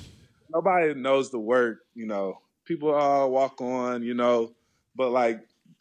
[0.53, 1.79] nobody knows the word.
[1.95, 4.53] You know, people all walk on, you know,
[4.97, 5.41] but like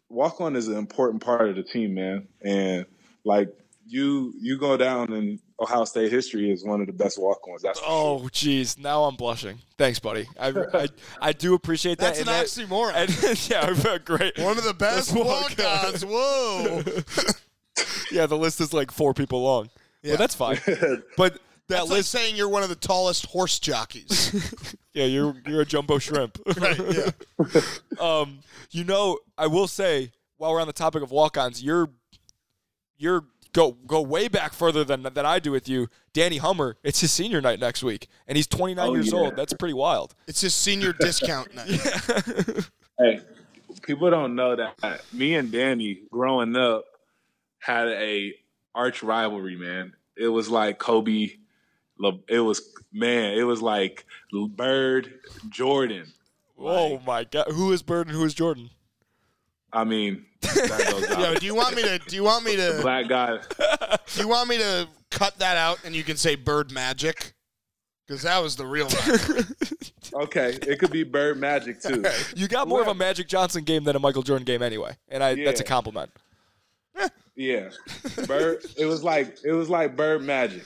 [0.09, 2.27] walk on is an important part of the team, man.
[2.43, 2.85] And
[3.23, 3.49] like
[3.87, 7.61] you, you go down in Ohio State history is one of the best walk ons.
[7.61, 7.93] That's for sure.
[7.93, 8.77] Oh, geez.
[8.77, 9.59] Now I'm blushing.
[9.77, 10.27] Thanks, buddy.
[10.39, 10.87] I, I,
[11.21, 12.15] I do appreciate that.
[12.15, 13.29] That's an and that- oxymoron.
[13.29, 13.49] and,
[13.91, 14.37] yeah, great.
[14.39, 16.03] One of the best walk-ons.
[16.03, 16.05] walk-ons.
[16.05, 16.83] Whoa.
[18.11, 19.69] Yeah, the list is like four people long.
[20.03, 20.13] Yeah.
[20.13, 20.59] But that's fine.
[21.17, 21.33] But
[21.67, 24.75] that That's like list, saying you're one of the tallest horse jockeys.
[24.93, 26.37] yeah, you're you're a jumbo shrimp.
[26.57, 27.61] right, yeah.
[27.99, 28.39] um,
[28.71, 31.89] you know, I will say while we're on the topic of walk-ons, you're
[32.97, 35.87] you're go go way back further than than I do with you.
[36.13, 39.19] Danny Hummer, it's his senior night next week, and he's 29 Oh, years yeah.
[39.19, 39.35] old.
[39.37, 40.13] That's pretty wild.
[40.27, 41.79] It's his senior discount night.
[42.99, 43.21] Hey,
[43.83, 46.83] people don't know that me and Danny growing up
[47.61, 48.33] had a
[48.75, 49.93] arch rivalry, man.
[50.17, 51.29] It was like Kobe.
[52.27, 53.37] It was man.
[53.37, 54.05] It was like
[54.55, 56.11] Bird, Jordan.
[56.59, 58.69] oh my God, who is Bird and who is Jordan?
[59.73, 61.19] I mean, that goes out.
[61.19, 61.99] Yo, do you want me to?
[61.99, 62.79] Do you want me to?
[62.81, 63.39] Black guy.
[64.13, 67.33] Do you want me to cut that out and you can say bird magic?
[68.05, 69.45] Because that was the real one.
[70.13, 72.03] Okay, it could be Bird Magic too.
[72.35, 75.23] You got more of a Magic Johnson game than a Michael Jordan game anyway, and
[75.23, 76.11] I, that's a compliment.
[77.35, 77.69] Yeah,
[78.27, 78.65] Bird.
[78.77, 80.63] It was like it was like Bird Magic,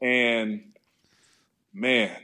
[0.00, 0.62] and
[1.72, 2.16] man,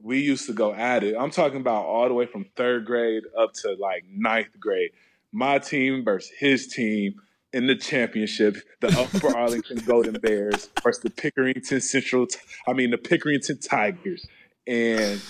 [0.00, 1.16] we used to go at it.
[1.18, 4.90] I'm talking about all the way from third grade up to like ninth grade.
[5.32, 7.14] My team versus his team
[7.52, 12.26] in the championship, the Upper Arlington Golden Bears versus the Pickerington Central.
[12.66, 14.26] I mean the Pickerington Tigers,
[14.66, 15.20] and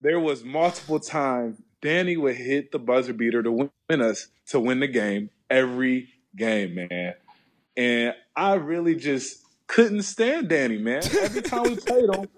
[0.00, 4.80] there was multiple times Danny would hit the buzzer beater to win us to win
[4.80, 7.14] the game every game, man.
[7.76, 11.02] And I really just couldn't stand Danny, man.
[11.20, 12.28] Every time we played him,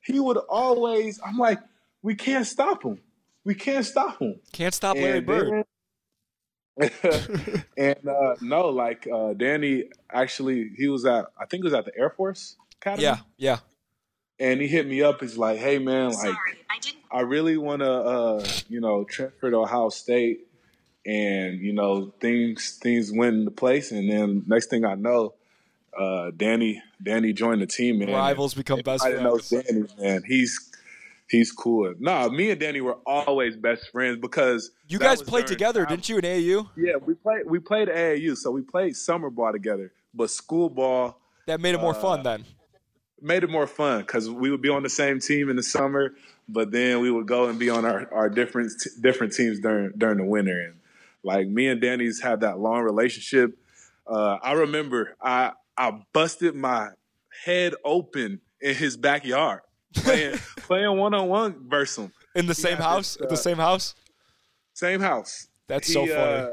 [0.00, 1.20] he would always.
[1.24, 1.58] I'm like,
[2.02, 2.98] we can't stop him.
[3.44, 4.40] We can't stop him.
[4.52, 5.48] Can't stop Larry And Bird.
[5.50, 5.64] then-
[7.76, 11.26] and uh, no, like uh, Danny actually, he was at.
[11.40, 13.02] I think it was at the Air Force Academy.
[13.04, 13.58] Yeah, yeah.
[14.38, 15.20] And he hit me up.
[15.22, 16.36] He's like, "Hey, man, like." Sorry,
[16.68, 16.98] I didn't.
[17.10, 20.48] I really want to, uh, you know, transfer to Ohio State,
[21.06, 25.34] and you know, things things went into place, and then next thing I know,
[25.98, 28.08] uh, Danny Danny joined the team, man.
[28.08, 30.22] Rivals become best Everybody knows know Danny, man.
[30.26, 30.70] He's
[31.28, 31.94] he's cool.
[31.98, 36.08] Nah, me and Danny were always best friends because You guys played together, time- didn't
[36.08, 39.92] you, in au Yeah, we played we played AAU, so we played summer ball together,
[40.14, 42.44] but school ball That made it more Uh, fun then.
[43.20, 46.14] made it more fun because we would be on the same team in the summer,
[46.48, 50.18] but then we would go and be on our, our different different teams during during
[50.18, 50.60] the winter.
[50.60, 50.74] And
[51.22, 53.56] like me and Danny's had that long relationship.
[54.06, 56.90] Uh, I remember I I busted my
[57.44, 59.60] head open in his backyard
[59.94, 62.12] playing playing one on one versus him.
[62.34, 63.14] In the he same house?
[63.14, 63.94] this, At the uh, same house?
[64.74, 65.48] Same house.
[65.68, 66.18] That's He, so funny.
[66.18, 66.48] uh,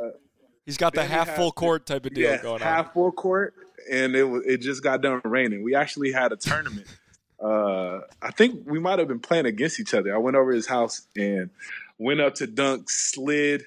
[0.65, 2.59] He's got the half full court type of deal yeah, going on.
[2.61, 3.53] half full court,
[3.91, 5.61] and it it just got done raining.
[5.61, 6.87] We actually had a tournament.
[7.41, 10.15] uh, I think we might have been playing against each other.
[10.15, 11.49] I went over his house and
[11.97, 13.65] went up to dunk, slid,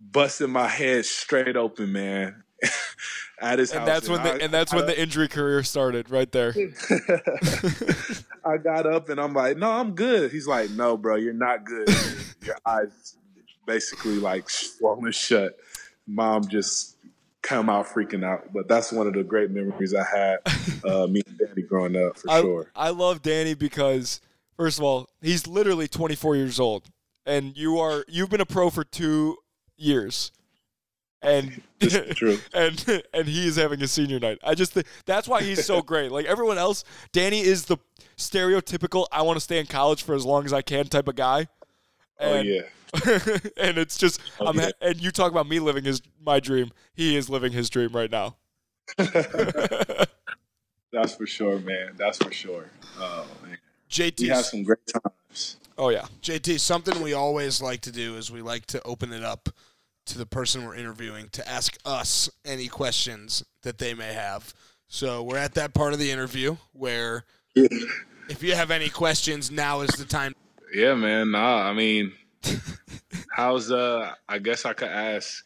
[0.00, 2.42] busted my head straight open, man.
[3.40, 6.10] At his And house, that's when the I- and that's when the injury career started
[6.10, 6.54] right there.
[8.44, 10.32] I got up and I'm like, no, I'm good.
[10.32, 11.88] He's like, no, bro, you're not good.
[12.44, 13.16] Your eyes
[13.66, 15.56] basically like swollen shut.
[16.06, 16.96] Mom just
[17.42, 18.52] come out freaking out.
[18.52, 20.38] But that's one of the great memories I had.
[20.84, 22.66] Uh, me and Danny growing up for I, sure.
[22.74, 24.20] I love Danny because
[24.56, 26.88] first of all, he's literally 24 years old,
[27.26, 29.36] and you are you've been a pro for two
[29.78, 30.32] years,
[31.22, 32.38] and true.
[32.54, 34.38] and and he is having a senior night.
[34.44, 36.12] I just think that's why he's so great.
[36.12, 37.78] Like everyone else, Danny is the
[38.16, 41.14] stereotypical I want to stay in college for as long as I can type of
[41.16, 41.48] guy.
[42.20, 42.62] Oh yeah.
[43.56, 44.70] and it's just Oh, I'm yeah.
[44.80, 46.70] and you talk about me living his my dream.
[46.94, 48.36] He is living his dream right now.
[50.92, 51.92] That's for sure, man.
[51.96, 52.70] That's for sure.
[52.98, 53.58] Oh man.
[53.90, 55.58] JT, We had some great times.
[55.76, 56.06] oh yeah.
[56.22, 59.48] JT, something we always like to do is we like to open it up
[60.08, 64.52] to the person we're interviewing to ask us any questions that they may have.
[64.88, 69.80] So we're at that part of the interview where if you have any questions, now
[69.82, 70.34] is the time.
[70.74, 71.30] Yeah, man.
[71.30, 72.12] Nah, I mean,
[73.32, 74.12] how's uh?
[74.28, 75.44] I guess I could ask,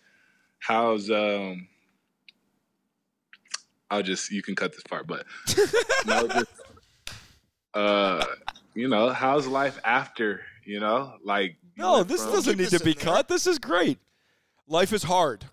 [0.58, 1.68] how's um.
[3.90, 5.26] I'll just you can cut this part, but
[6.06, 6.50] no, just,
[7.74, 8.24] uh,
[8.74, 10.40] you know, how's life after?
[10.64, 13.04] You know, like you No, this from- doesn't need to be in there.
[13.06, 13.28] cut.
[13.28, 13.98] This is great.
[14.66, 15.44] Life is hard,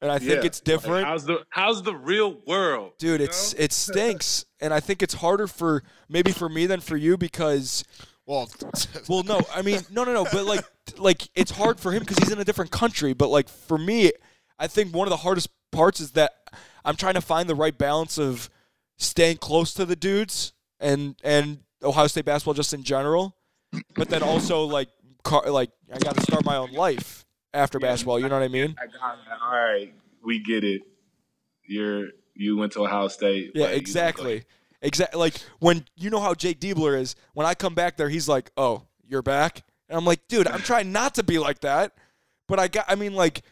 [0.00, 1.02] and I think Yeah, it's different.
[1.02, 3.64] Like, how's the how's the real world, dude it's know?
[3.64, 7.84] it stinks and i think it's harder for maybe for me than for you because
[8.24, 8.50] Well,
[9.08, 10.64] well no i mean no no no but like
[10.96, 14.12] like it's hard for him because he's in a different country but like for me
[14.58, 16.32] i think one of the hardest parts is that
[16.84, 18.48] i'm trying to find the right balance of
[18.96, 23.36] staying close to the dudes and and ohio state basketball just in general
[23.94, 24.88] but then also like
[25.22, 27.25] car, like i got to start my own life
[27.56, 29.42] after basketball you know what i mean I got it.
[29.42, 29.92] All right,
[30.22, 30.82] we get it.
[31.66, 33.52] You're you went to Ohio State.
[33.54, 34.44] Yeah, don't exactly.
[34.82, 35.18] Exactly.
[35.18, 37.16] Like when you know how Jake Diebler is.
[37.32, 40.60] When I come back there, he's like, "Oh, you're back," and I'm like, "Dude, I'm
[40.60, 41.94] trying not to be like that."
[42.46, 42.84] But I got.
[42.88, 43.42] I mean, like,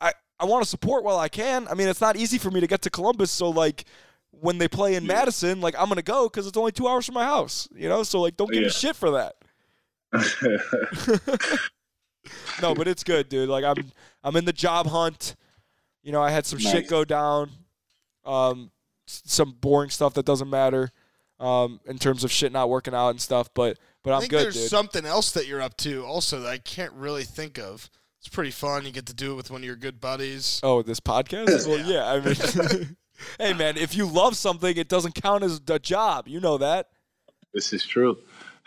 [0.00, 1.66] I I want to support while I can.
[1.68, 3.84] I mean, it's not easy for me to get to Columbus, so like.
[4.32, 5.14] When they play in Yeah.
[5.14, 8.04] Madison, like I'm gonna go because it's only two hours from my house, you know.
[8.04, 8.70] So like, don't give me Yeah.
[8.70, 9.34] shit for that.
[12.60, 13.48] No, but it's good, dude.
[13.48, 13.92] Like I'm
[14.22, 15.36] I'm in the job hunt.
[16.02, 17.50] You know, I had some shit go down.
[18.24, 18.70] Um
[19.06, 20.90] some boring stuff that doesn't matter.
[21.38, 24.30] Um in terms of shit not working out and stuff, but but I I'm think
[24.32, 24.68] good, there's dude.
[24.70, 27.88] something else that you're up to also that I can't really think of.
[28.18, 28.84] It's pretty fun.
[28.84, 30.60] You get to do it with one of your good buddies.
[30.62, 31.66] oh, this podcast?
[31.66, 32.96] well, yeah, I mean
[33.38, 36.28] Hey man, if you love something, it doesn't count as a job.
[36.28, 36.88] You know that.
[37.54, 38.18] this is true.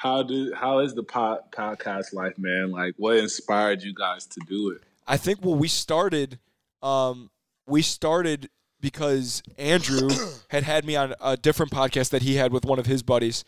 [0.04, 2.72] How do how is the pod, podcast life, man?
[2.72, 4.82] Like, what inspired you guys to do it?
[5.08, 6.40] I think well we started
[6.82, 7.32] um
[7.66, 8.50] we started
[8.82, 10.10] because Andrew
[10.50, 13.46] had had me on a different podcast that he had with one of his buddies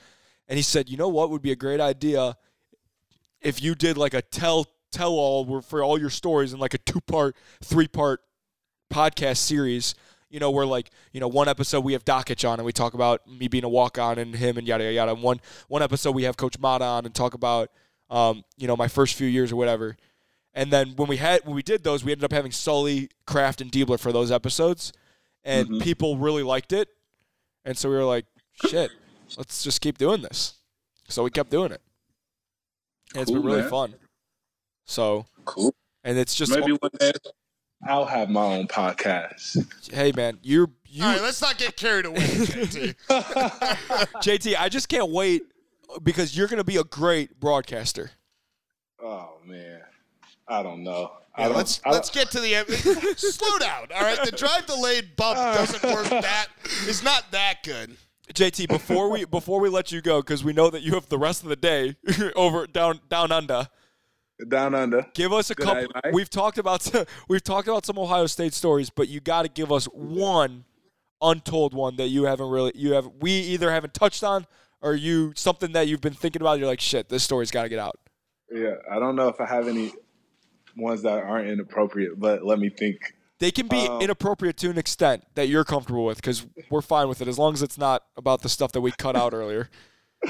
[0.48, 2.38] and he said, "You know what would be a great idea
[3.42, 6.78] if you did like a tell tell all for all your stories in like a
[6.78, 7.36] two-part,
[7.66, 8.22] three-part
[8.90, 9.94] podcast series."
[10.30, 12.94] You know, where like, you know, one episode we have Dakich on and we talk
[12.94, 15.12] about me being a walk on and him and yada yada yada.
[15.14, 17.70] And one one episode we have Coach Matta on and talk about
[18.10, 19.98] um, you know, my first few years or whatever.
[20.54, 23.62] And then when we had when we did those, we ended up having Sully, Craft,
[23.62, 24.94] and Diebler for those episodes,
[25.44, 25.82] and Mhm.
[25.82, 26.90] people really liked it.
[27.66, 28.26] And so we were like,
[28.68, 28.92] "Shit,
[29.38, 30.54] let's just keep doing this."
[31.10, 31.82] So we kept doing it,
[33.14, 33.70] and it's been really man.
[33.70, 33.96] fun.
[34.86, 35.74] So, Cool.
[36.04, 37.12] and it's just, Maybe one day
[37.86, 39.66] I'll have my own podcast.
[39.94, 42.96] hey man, you're you, All right, let's not get carried away, JT.
[43.10, 44.56] JT.
[44.58, 45.44] I just can't wait
[46.04, 48.12] because you're gonna be a great broadcaster.
[49.04, 49.82] oh man,
[50.48, 51.12] I don't know.
[51.36, 52.68] I Yeah, don't, let's I, let's get to the end.
[53.18, 54.24] Slow down, all right.
[54.24, 56.08] The drive delayed bump doesn't work.
[56.10, 56.48] That
[56.88, 57.98] is not that good.
[58.34, 61.20] JT, before we before we let you go, because we know that you have the
[61.20, 61.96] rest of the day
[62.36, 63.68] over down down under.
[64.48, 65.06] Down under.
[65.14, 65.88] Give us a couple.
[66.12, 66.90] We've talked about
[67.28, 70.66] we've talked about some Ohio State stories, but you got to give us one
[71.22, 74.46] untold one that you haven't really you have we either haven't touched on
[74.82, 76.60] or you something that you've been thinking about.
[76.60, 77.98] You're like, shit, this story's got to get out.
[78.52, 79.92] Yeah, I don't know if I have any
[80.78, 83.14] ones that aren't inappropriate, but let me think.
[83.40, 87.10] They can be Um, inappropriate to an extent that you're comfortable with because we're fine
[87.10, 89.70] with it as long as it's not about the stuff that we cut out earlier.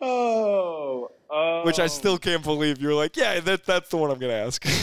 [0.00, 4.18] Oh, um, Which I still can't believe you're like, yeah, that, that's the one I'm
[4.18, 4.64] gonna ask.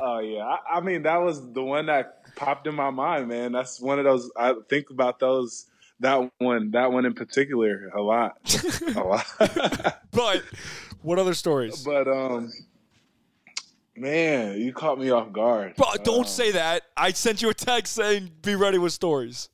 [0.00, 3.52] Oh yeah, I, I mean that was the one that popped in my mind, man.
[3.52, 4.28] That's one of those.
[4.36, 5.66] I think about those.
[6.00, 8.36] That one, that one in particular, a lot,
[8.96, 9.24] a lot.
[10.10, 10.42] but
[11.02, 11.84] what other stories?
[11.84, 12.52] but um,
[13.96, 15.74] man, you caught me off guard.
[15.76, 16.82] But don't Um, say that.
[16.96, 19.48] I sent you a text saying be ready with stories.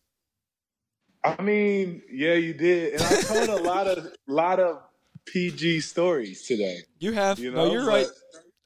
[1.23, 4.79] I mean, yeah, you did, and I told a lot of lot of
[5.27, 6.79] PG stories today.
[6.99, 7.39] You have.
[7.39, 8.07] You know, no, you're but right.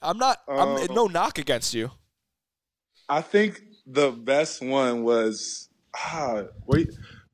[0.03, 0.39] I'm not.
[0.49, 1.91] I'm Um, no knock against you.
[3.09, 5.69] I think the best one was.
[5.97, 6.87] Ah, were you,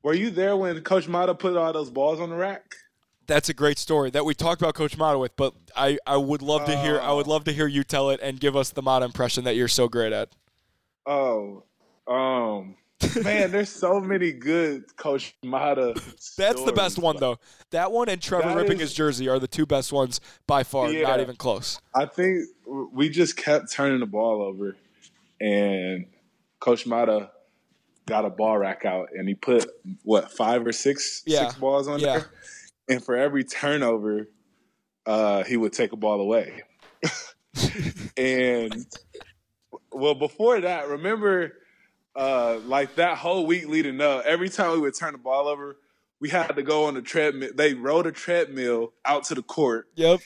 [0.03, 2.75] were you there when Coach Matta put all those balls on the rack?
[3.27, 5.35] That's a great story that we talked about Coach Matta with.
[5.35, 6.99] But I, I would love to hear.
[6.99, 7.31] I would Oh.
[7.31, 9.87] love to hear you tell it and give us the Matta impression that you're so
[9.87, 10.29] great at.
[11.05, 11.63] Oh,
[12.07, 12.75] um,
[13.23, 15.93] man, there's so many good Coach Matta.
[16.37, 17.37] That's the best one though.
[17.71, 20.63] That one and Trevor That ripping is- his jersey are the two best ones by
[20.63, 20.91] far.
[20.91, 21.79] Not even close.
[21.95, 24.75] I think we just kept turning the ball over,
[25.39, 26.05] and
[26.59, 27.31] Coach Matta
[28.07, 29.67] got a ball rack out, and he put
[30.03, 31.47] what five or six Yeah.
[31.47, 32.19] six balls on Yeah.
[32.19, 32.29] there,
[32.89, 34.27] and for every turnover,
[35.05, 36.61] uh, he would take a ball away.
[38.17, 38.85] and
[39.91, 41.53] well, before that, remember,
[42.15, 45.77] uh, like that whole week leading up, every time we would turn the ball over,
[46.19, 47.49] we had to go on the treadmill.
[47.55, 50.19] They rode a treadmill out to the court, Yep.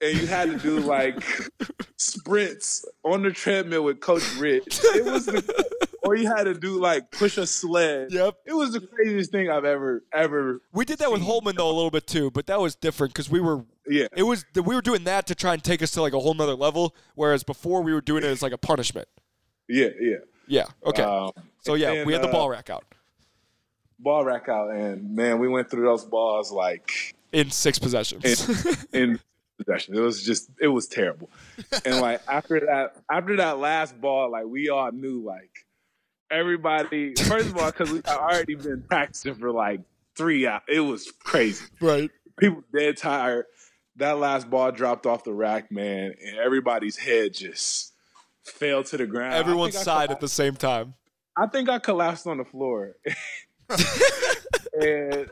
[0.00, 1.22] and you had to do like
[1.96, 4.80] sprints on the treadmill with Coach Rich.
[4.82, 8.08] It was the, or you had to do like push a sled.
[8.12, 8.34] Yep.
[8.46, 10.60] It was the craziest thing I've ever ever.
[10.72, 13.30] We did that with Holtmann though a little bit too, but that was different because
[13.30, 14.08] we were Yeah.
[14.16, 16.34] it was we were doing that to try and take us to like a whole
[16.34, 19.08] nother level, whereas before we were doing it as like a punishment.
[19.68, 19.88] Yeah.
[20.00, 20.16] Yeah.
[20.52, 20.66] Yeah.
[20.84, 21.02] Okay.
[21.02, 22.84] Um, so yeah, and, we had the uh, ball rack out
[23.98, 28.24] ball rack out, and man, we went through those balls like in six possessions.
[28.92, 29.18] in
[29.56, 29.96] possession.
[29.96, 31.30] It was just it was terrible.
[31.86, 35.50] And like after that after that last ball, like we all knew like
[36.30, 39.80] everybody first of all because we had already been practicing for like
[40.16, 40.62] three hours.
[40.68, 41.64] It was crazy.
[41.80, 42.10] right.
[42.38, 43.46] People dead tired.
[43.96, 47.91] That last ball dropped off the rack, man, and everybody's head just
[48.44, 49.34] fell to the ground.
[49.34, 50.94] Everyone sighed at the same time.
[51.36, 52.96] I think I collapsed on the floor.
[54.80, 55.30] and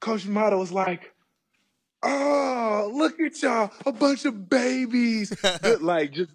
[0.00, 1.12] Coach Matta was like,
[2.02, 5.32] "Oh, look at y'all, a bunch of babies!"
[5.80, 6.32] like just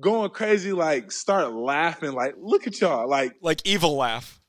[0.00, 4.40] going crazy, like start laughing, like, "Look at y'all!" Like Like evil laugh.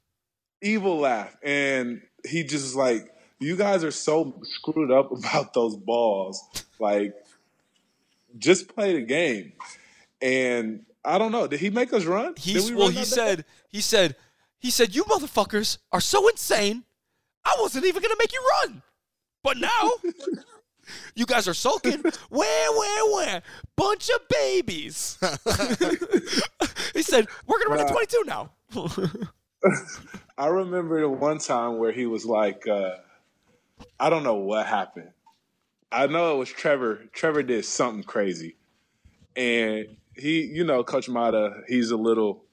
[0.62, 3.10] evil laugh, and he just like,
[3.40, 6.42] "You guys are so screwed up about those balls.
[6.80, 7.14] Like,
[8.38, 9.54] just play the game."
[10.22, 11.48] And I don't know.
[11.48, 12.34] Did he make us run?
[12.38, 12.88] He's we well.
[12.88, 13.16] run He that day?
[13.16, 13.46] said.
[13.70, 14.16] He said.
[14.60, 16.84] He said, "You motherfuckers are so insane.
[17.46, 18.82] I wasn't even gonna make you run,
[19.44, 19.92] but now
[21.16, 22.02] you guys are sulking.
[22.30, 23.44] Where, where, where?
[23.76, 25.18] Bunch of babies."
[26.94, 27.92] he said, "We're gonna run at Bruh.
[27.92, 28.52] 22 now."
[30.38, 32.96] I remember the one time where he was like, uh,
[34.00, 35.10] I don't know what happened.
[35.92, 37.06] I know it was Trevor.
[37.14, 38.56] Trevor did something crazy.
[39.36, 42.44] And he, you know, Coach Matta, he's a little,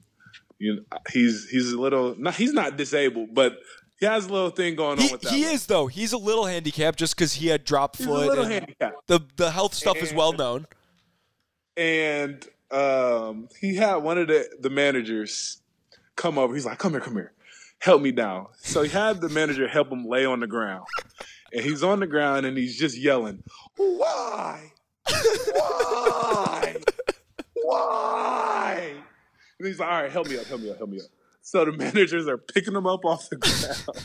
[0.59, 3.57] you know, he's he's a little, not, he's not disabled, but
[3.99, 5.31] he has a little thing going on he with that.
[5.33, 5.53] he one.
[5.53, 5.87] is though.
[5.87, 8.05] He's a little handicapped just because he had drop foot.
[8.05, 8.27] He's a foot.
[8.27, 9.07] little and handicapped.
[9.07, 10.65] the the health stuff is well known.
[11.77, 15.61] and um, he had one of the the managers
[16.15, 16.53] come over.
[16.53, 17.31] He's like, "Come here, come here,
[17.79, 20.85] help me down." So he had the manager help him lay on the ground,
[21.53, 23.43] and he's on the ground and he's just yelling,
[23.77, 24.71] "Why?
[25.53, 26.75] Why?
[27.67, 28.93] Why?"
[29.59, 31.07] And he's like, "All right, help me up, help me up, help me up."
[31.41, 33.99] So the managers are picking him up off the ground.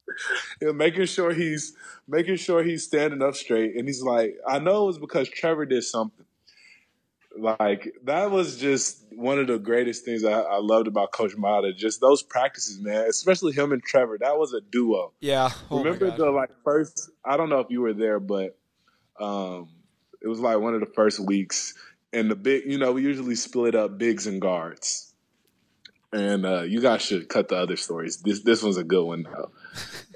[0.60, 1.74] and making sure he's
[2.08, 5.66] making sure he's standing up straight, and he's like, "I know it was because Trevor
[5.66, 6.26] did something."
[7.38, 11.72] like that was just one of the greatest things I, I loved about Coach Matta.
[11.72, 13.06] Just those practices, man.
[13.08, 14.18] Especially him and Trevor.
[14.20, 15.12] That was a duo.
[15.20, 15.50] Yeah.
[15.70, 17.10] Oh Remember the like first?
[17.24, 18.56] I don't know if you were there, but
[19.18, 19.68] um,
[20.22, 21.74] it was like one of the first weeks,
[22.12, 22.70] and the big.
[22.70, 25.12] You know, we usually split up bigs and guards.
[26.12, 28.18] And uh, you guys should cut the other stories.
[28.18, 29.50] This this one's a good one though.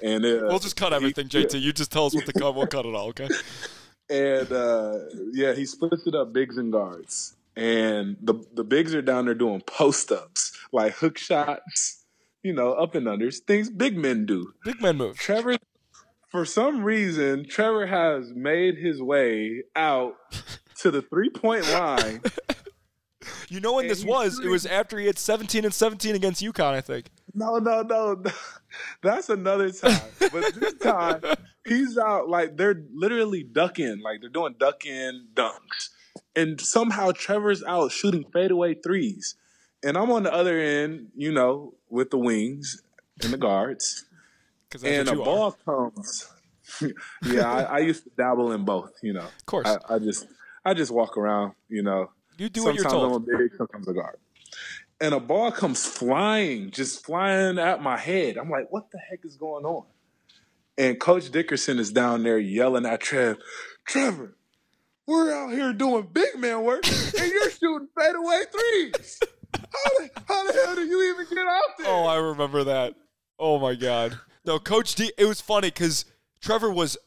[0.03, 1.61] And uh, We'll just cut everything, JT.
[1.61, 2.55] You just tell us what to cut.
[2.55, 3.09] We'll cut it all.
[3.09, 3.29] Okay.
[4.09, 4.97] and uh,
[5.31, 9.35] yeah, he splits it up bigs and guards, and the the bigs are down there
[9.35, 12.03] doing post ups, like hook shots,
[12.41, 14.53] you know, up and unders, things big men do.
[14.65, 15.17] Big man move.
[15.17, 15.57] Trevor,
[16.29, 20.15] for some reason, Trevor has made his way out
[20.81, 22.21] to the three point line.
[23.49, 24.39] You know when And this was?
[24.39, 27.07] It was after he had 17 and 17 against UConn, I think.
[27.33, 28.31] No, no, no, no.
[29.03, 30.01] That's another time.
[30.19, 31.21] But this time,
[31.65, 35.89] he's out like they're literally ducking, like they're doing duck in dunks.
[36.35, 39.35] And somehow Trevor's out shooting fadeaway threes.
[39.83, 42.81] And I'm on the other end, you know, with the wings
[43.21, 44.05] and the guards.
[44.83, 45.25] And a you are.
[45.25, 46.29] ball comes.
[47.25, 49.25] yeah, I, I used to dabble in both, you know.
[49.25, 49.67] Of course.
[49.67, 50.25] I, I just
[50.63, 53.05] I just walk around, you know, you do what you're told.
[53.05, 54.17] I'm a big, sometimes a guard.
[54.99, 58.37] And a ball comes flying, just flying at my head.
[58.37, 59.85] I'm like, what the heck is going on?
[60.77, 63.37] And Coach Dickerson is down there yelling at Trev,
[63.85, 64.35] Trevor,
[65.07, 69.19] we're out here doing big man work and you're shooting fadeaway threes.
[69.53, 71.87] How the, how the hell did you even get out there?
[71.87, 72.95] Oh, I remember that.
[73.37, 74.17] Oh my God.
[74.45, 75.11] No, Coach D.
[75.17, 76.05] It was funny because
[76.39, 76.97] Trevor was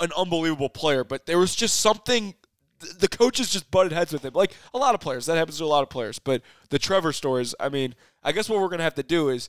[0.00, 2.34] an unbelievable player, but there was just something.
[2.80, 5.26] Th- The coaches just butted heads with him, like a lot of players.
[5.26, 6.18] That happens to a lot of players.
[6.18, 7.54] But the Trevor stories.
[7.60, 9.48] I mean, I guess what we're gonna have to do is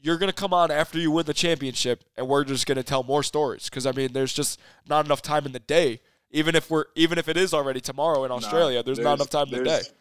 [0.00, 3.22] you're gonna come on after you win the championship, and we're just gonna tell more
[3.22, 3.64] stories.
[3.70, 6.00] Because I mean, there's just not enough time in the day.
[6.30, 9.30] Even if we're even if it is already tomorrow in Nah, Australia, there's, not enough
[9.30, 9.70] time in the day.
[9.70, 9.92] there's-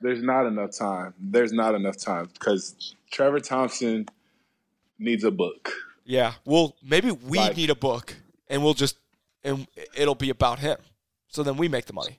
[0.00, 1.14] There's not enough time.
[1.18, 4.06] There's not enough time because Trevor Thompson
[4.98, 5.72] needs a book.
[6.04, 6.34] Yeah.
[6.44, 8.14] Well, maybe we Like- need a book
[8.48, 8.96] and we'll just
[9.42, 9.66] and
[9.96, 10.76] it'll be about him.
[11.36, 12.18] So then we make the money.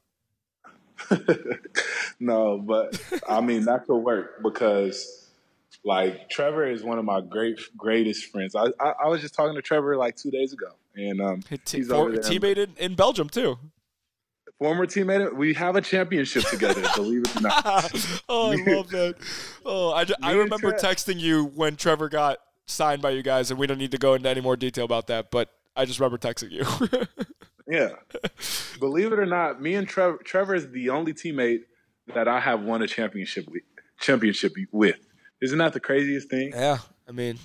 [2.20, 5.28] no, but I mean that could work because
[5.84, 8.56] like Trevor is one of my great greatest friends.
[8.56, 11.78] I I, I was just talking to Trevor like two days ago, and um, T-
[11.78, 12.20] he's for, over there.
[12.20, 13.58] teammate in, in Belgium too.
[14.60, 15.36] former teammate.
[15.36, 16.84] We have a championship together.
[16.96, 18.22] believe it or not.
[18.30, 19.16] oh, I love that.
[19.66, 22.38] Oh, I, I remember texting you when Trevor got
[22.68, 25.08] signed by you guys, and we don't need to go into any more detail about
[25.08, 25.32] that.
[25.32, 27.08] But I just remember texting you.
[27.68, 27.90] Yeah.
[28.80, 31.62] Believe it or not, me and Trevor Trevor is the only teammate
[32.14, 33.64] that I have won a championship with,
[34.00, 34.98] championship with.
[35.42, 36.52] Isn't that the craziest thing?
[36.56, 37.38] yeah, I mean,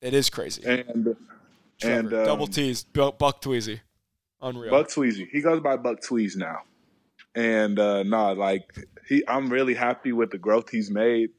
[0.00, 0.62] it is crazy.
[0.64, 1.16] And
[1.80, 3.80] Trevor, and um, double T's, Buck Tweezy,
[4.40, 4.70] unreal.
[4.70, 5.28] Buck Tweezy.
[5.30, 6.58] He goes by Buck Tweez now.
[7.34, 8.62] And uh no, like
[9.08, 11.30] he I'm really happy with the growth he's made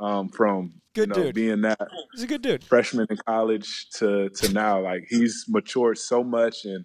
[0.00, 1.34] um from Good you know, dude.
[1.34, 1.78] being that
[2.14, 2.64] He's a good dude.
[2.64, 4.80] freshman in college to to now.
[4.80, 6.84] Like he's matured so much and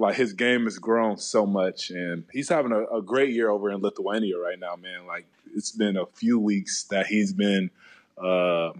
[0.00, 3.70] like his game has grown so much and he's having a, a great year over
[3.70, 5.06] in Lithuania right now, man.
[5.06, 7.70] Like it's been a few weeks that he's been
[8.16, 8.70] uh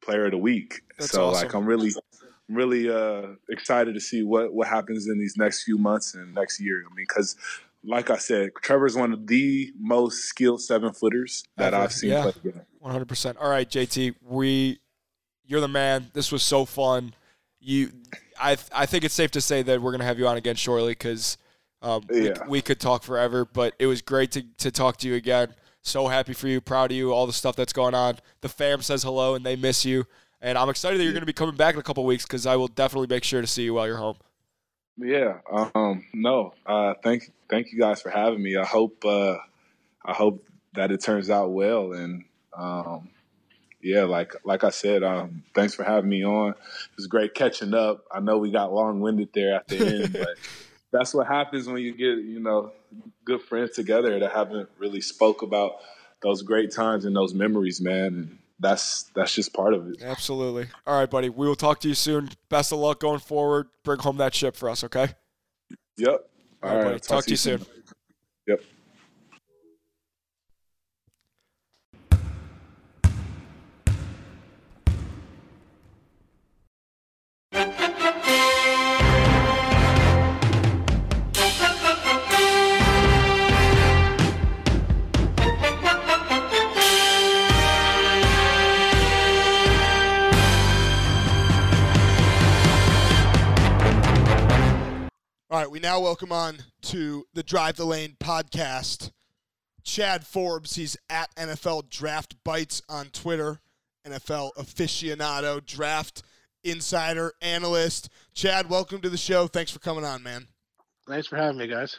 [0.00, 0.80] player of the week.
[0.98, 1.46] That's so awesome.
[1.48, 1.92] like I'm really
[2.48, 6.60] really uh excited to see what what happens in these next few months and next
[6.60, 6.82] year.
[6.90, 7.36] I mean cuz
[7.86, 11.82] like I said, Trevor's one of the most skilled seven footers that Ever.
[11.84, 12.22] I've seen Yeah.
[12.22, 12.60] play the game.
[12.78, 13.36] One hundred percent.
[13.36, 14.78] All right, JT, we,
[15.46, 16.10] you're the man.
[16.14, 17.14] This was so fun.
[17.60, 17.92] You,
[18.40, 20.92] I, I think it's safe to say that we're gonna have you on again shortly
[20.92, 21.36] because,
[21.82, 22.46] um, we, Yeah.
[22.48, 23.44] we could talk forever.
[23.44, 25.54] But it was great to to talk to you again.
[25.82, 28.18] So happy for you, proud of you, all the stuff that's going on.
[28.40, 30.06] The fam says hello and they miss you,
[30.40, 32.56] and I'm excited that you're gonna be coming back in a couple weeks because I
[32.56, 34.16] will definitely make sure to see you while you're home.
[34.96, 35.38] Yeah.
[35.50, 36.54] Um, no.
[36.64, 38.56] Uh, thank thank you guys for having me.
[38.56, 39.36] I hope uh,
[40.04, 40.42] I hope
[40.74, 41.92] that it turns out well.
[41.92, 42.24] And
[42.56, 43.08] um,
[43.84, 46.50] yeah, like like I said, um, thanks for having me on.
[46.50, 48.04] It was great catching up.
[48.10, 50.36] I know we got long winded there at the end, but
[50.90, 52.72] that's what happens when you get you know
[53.24, 55.76] good friends together that haven't really spoke about
[56.22, 58.06] those great times and those memories, man.
[58.06, 60.02] And that's that's just part of it.
[60.02, 60.68] Absolutely.
[60.86, 61.28] All right, buddy.
[61.28, 62.30] We will talk to you soon.
[62.48, 63.68] Best of luck going forward.
[63.84, 65.08] Bring home that ship for us, okay?
[65.98, 66.26] Yep.
[66.62, 67.00] All right, buddy.
[67.00, 67.66] Talk to you soon.
[68.46, 68.62] Yep.
[95.74, 99.10] We now welcome on to the Drive the Lane podcast.
[99.82, 103.58] Chad Forbes, he's at NFL Draft Bites on Twitter,
[104.06, 106.22] NFL aficionado, draft
[106.62, 108.08] insider, analyst.
[108.34, 109.48] Chad, welcome to the show.
[109.48, 110.46] Thanks for coming on, man.
[111.08, 111.98] Thanks for having me, guys.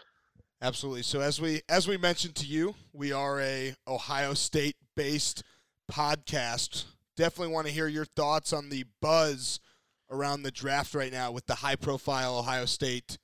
[0.61, 1.03] Absolutely.
[1.03, 5.43] So as we as we mentioned to you, we are a Ohio State based
[5.91, 6.85] podcast.
[7.17, 9.59] Definitely want to hear your thoughts on the buzz
[10.09, 13.17] around the draft right now with the high profile Ohio State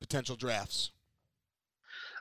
[0.00, 0.90] potential drafts.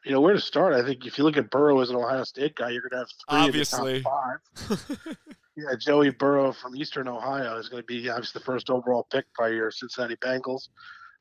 [0.05, 0.73] You know where to start.
[0.73, 2.97] I think if you look at Burrow as an Ohio State guy, you're going to
[2.97, 3.97] have three Obviously.
[3.97, 5.17] of the top five.
[5.55, 9.25] Yeah, Joey Burrow from Eastern Ohio is going to be obviously the first overall pick
[9.37, 10.69] by your Cincinnati Bengals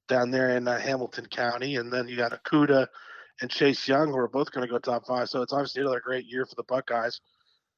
[0.09, 2.87] down there in uh, Hamilton County, and then you got Okudah
[3.43, 5.29] and Chase Young, who are both going to go top five.
[5.29, 7.21] So it's obviously another great year for the Buckeyes.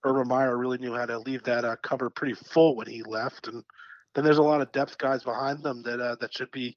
[0.04, 3.48] Urban Meyer really knew how to leave that uh, cover pretty full when he left,
[3.48, 3.64] and
[4.14, 6.76] then there's a lot of depth guys behind them that uh, that should be.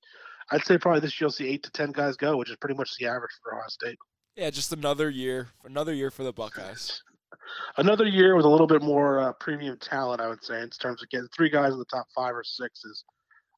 [0.52, 2.76] I'd say probably this year you'll see eight to ten guys go, which is pretty
[2.76, 3.98] much the average for Ohio State.
[4.36, 7.02] Yeah, just another year, another year for the Buckeyes.
[7.78, 11.02] another year with a little bit more uh, premium talent, I would say, in terms
[11.02, 13.04] of getting three guys in the top five or six is,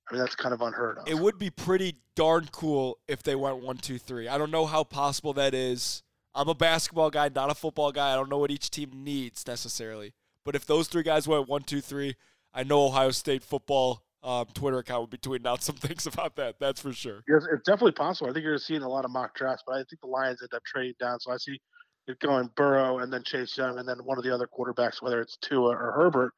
[0.09, 1.07] I mean, that's kind of unheard of.
[1.07, 4.27] It would be pretty darn cool if they went one, two, three.
[4.27, 6.01] I don't know how possible that is.
[6.33, 8.13] I'm a basketball guy, not a football guy.
[8.13, 10.13] I don't know what each team needs necessarily.
[10.45, 12.15] But if those three guys went one, two, three,
[12.53, 16.35] I know Ohio State football um, Twitter account would be tweeting out some things about
[16.35, 16.55] that.
[16.59, 17.23] That's for sure.
[17.27, 18.29] Yes, it's definitely possible.
[18.29, 20.53] I think you're seeing a lot of mock drafts, but I think the Lions end
[20.53, 21.19] up trading down.
[21.19, 21.59] So I see
[22.07, 25.21] it going Burrow and then Chase Young and then one of the other quarterbacks, whether
[25.21, 26.33] it's Tua or Herbert.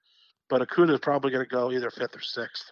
[0.50, 2.66] But Okudah is probably going to go either fifth or sixth.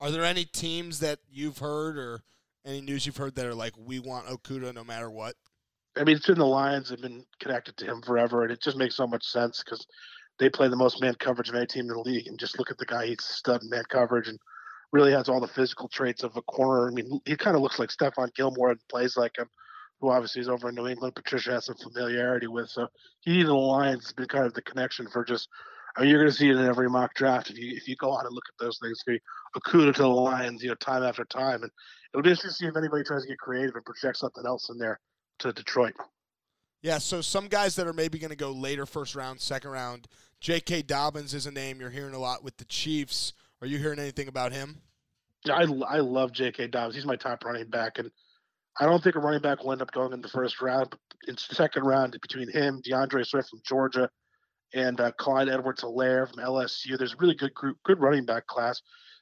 [0.00, 2.22] Are there any teams that you've heard or
[2.64, 5.34] any news you've heard that are like, we want Okudah no matter what?
[5.96, 8.76] I mean, it's been the Lions have been connected to him forever, and it just
[8.76, 9.86] makes so much sense because
[10.40, 12.26] they play the most man coverage of any team in the league.
[12.26, 14.38] And just look at the guy; he's stud man coverage, and
[14.90, 16.88] really has all the physical traits of a corner.
[16.88, 19.48] I mean, he kind of looks like Stephon Gilmore and plays like him,
[20.00, 21.14] who obviously is over in New England.
[21.14, 22.88] Patricia has some familiarity with, so
[23.20, 25.48] he and the Lions has been kind of the connection for just.
[25.96, 27.96] I mean, you're going to see it in every mock draft if you if you
[27.96, 29.02] go out and look at those things.
[29.06, 29.20] See
[29.56, 31.70] Okudah to the Lions, you know, time after time, and
[32.14, 34.70] it'll be interesting to see if anybody tries to get creative and project something else
[34.70, 35.00] in there
[35.40, 35.94] to Detroit.
[36.82, 40.08] Yeah, so some guys that are maybe going to go later, first round, second round.
[40.40, 40.82] J.K.
[40.82, 43.34] Dobbins is a name you're hearing a lot with the Chiefs.
[43.60, 44.80] Are you hearing anything about him?
[45.46, 46.68] I, I love J.K.
[46.68, 46.94] Dobbins.
[46.94, 48.10] He's my top running back, and
[48.78, 50.94] I don't think a running back will end up going in the first round.
[51.28, 54.08] In the second round, between him, D'Andre Swift from Georgia,
[54.72, 58.80] and uh, Clyde Edwards-Helaire from LSU, there's a really good group, good running back class.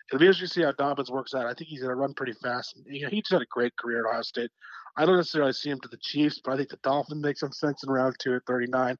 [0.08, 1.46] It'll be interesting to see how Dobbins works out.
[1.46, 2.80] I think he's going to run pretty fast.
[2.86, 4.50] You know, he just had a great career at Ohio State.
[4.96, 7.52] I don't necessarily see him to the Chiefs, but I think the Dolphins make some
[7.52, 8.96] sense in round two at 39.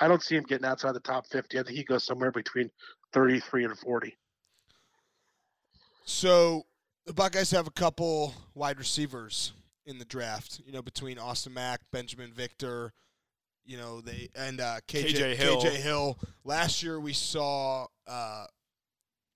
[0.00, 1.58] I don't see him getting outside the top 50.
[1.58, 2.70] I think he goes somewhere between
[3.12, 4.16] 33 and 40.
[6.04, 6.66] So
[7.06, 9.52] the Buckeyes have a couple wide receivers
[9.86, 10.60] in the draft.
[10.64, 12.92] You know, between Austin Mack, Binjimen Victor,
[13.64, 15.60] you know they and uh, KJ, KJ Hill.
[15.60, 16.18] KJ Hill.
[16.44, 18.46] Last year we saw uh,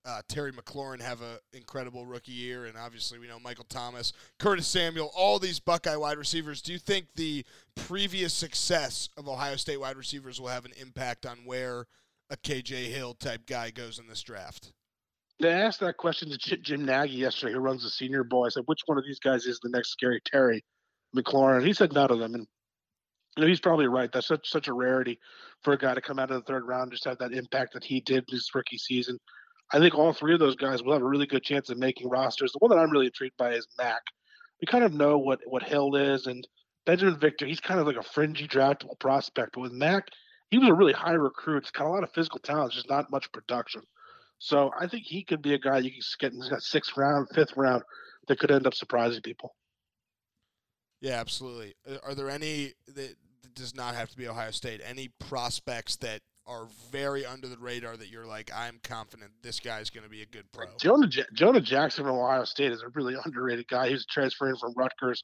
[0.05, 4.66] uh, Terry McLaurin have an incredible rookie year, and obviously we know Michael Thomas, Curtis
[4.66, 6.61] Samuel, all these Buckeye wide receivers.
[6.61, 7.44] Do you think the
[7.74, 11.86] previous success of Ohio State wide receivers will have an impact on where
[12.30, 14.72] a KJ Hill type guy goes in this draft?
[15.40, 18.46] They asked that question to Jim Nagy yesterday, who runs the Senior Bowl.
[18.46, 20.64] I said, which one of these guys is the next scary Terry
[21.16, 21.66] McLaurin?
[21.66, 22.46] He said none of them, and
[23.36, 24.11] you know, he's probably right.
[24.12, 25.18] That's such such a rarity
[25.62, 27.84] for a guy to come out of the third round, just have that impact that
[27.84, 29.18] he did this rookie season.
[29.72, 32.08] I think all three of those guys will have a really good chance of making
[32.08, 32.52] rosters.
[32.52, 34.02] The one that I'm really intrigued by is Mack.
[34.60, 36.46] We kind of know what what Hill is, and
[36.86, 37.46] Binjimen Victor.
[37.46, 40.08] He's kind of like a fringy draftable prospect, but with Mack,
[40.50, 41.64] he was a really high recruit.
[41.64, 43.82] He's got a lot of physical talent, just not much production.
[44.38, 47.28] So I think he could be a guy you can get in the sixth round,
[47.34, 47.82] fifth round
[48.28, 49.54] that could end up surprising people.
[51.00, 51.74] Yeah, absolutely.
[51.88, 54.80] Uh, Are there any that, that does not have to be Ohio State?
[54.84, 59.90] Any prospects that are very under the radar that you're like, I'm confident this guy's
[59.90, 60.66] going to be a good pro?
[60.80, 63.88] Jonah Jonah Jackson from Ohio State is a really underrated guy.
[63.88, 65.22] He was transferring from Rutgers.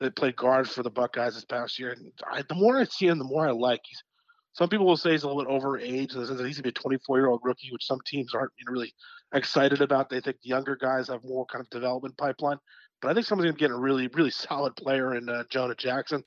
[0.00, 1.92] That played guard for the Buckeyes this past year.
[1.92, 3.80] And I, the more I see him, the more I like.
[3.84, 4.02] He's
[4.54, 6.12] some people will say he's a little bit overage.
[6.12, 8.72] that He's gonna be a 24 year old rookie, which some teams aren't you know,
[8.72, 8.94] really
[9.34, 10.08] excited about.
[10.08, 12.58] They think younger guys have more kind of development pipeline.
[13.02, 16.22] But I think someone's gonna get a really really solid player in uh, Jonah Jackson.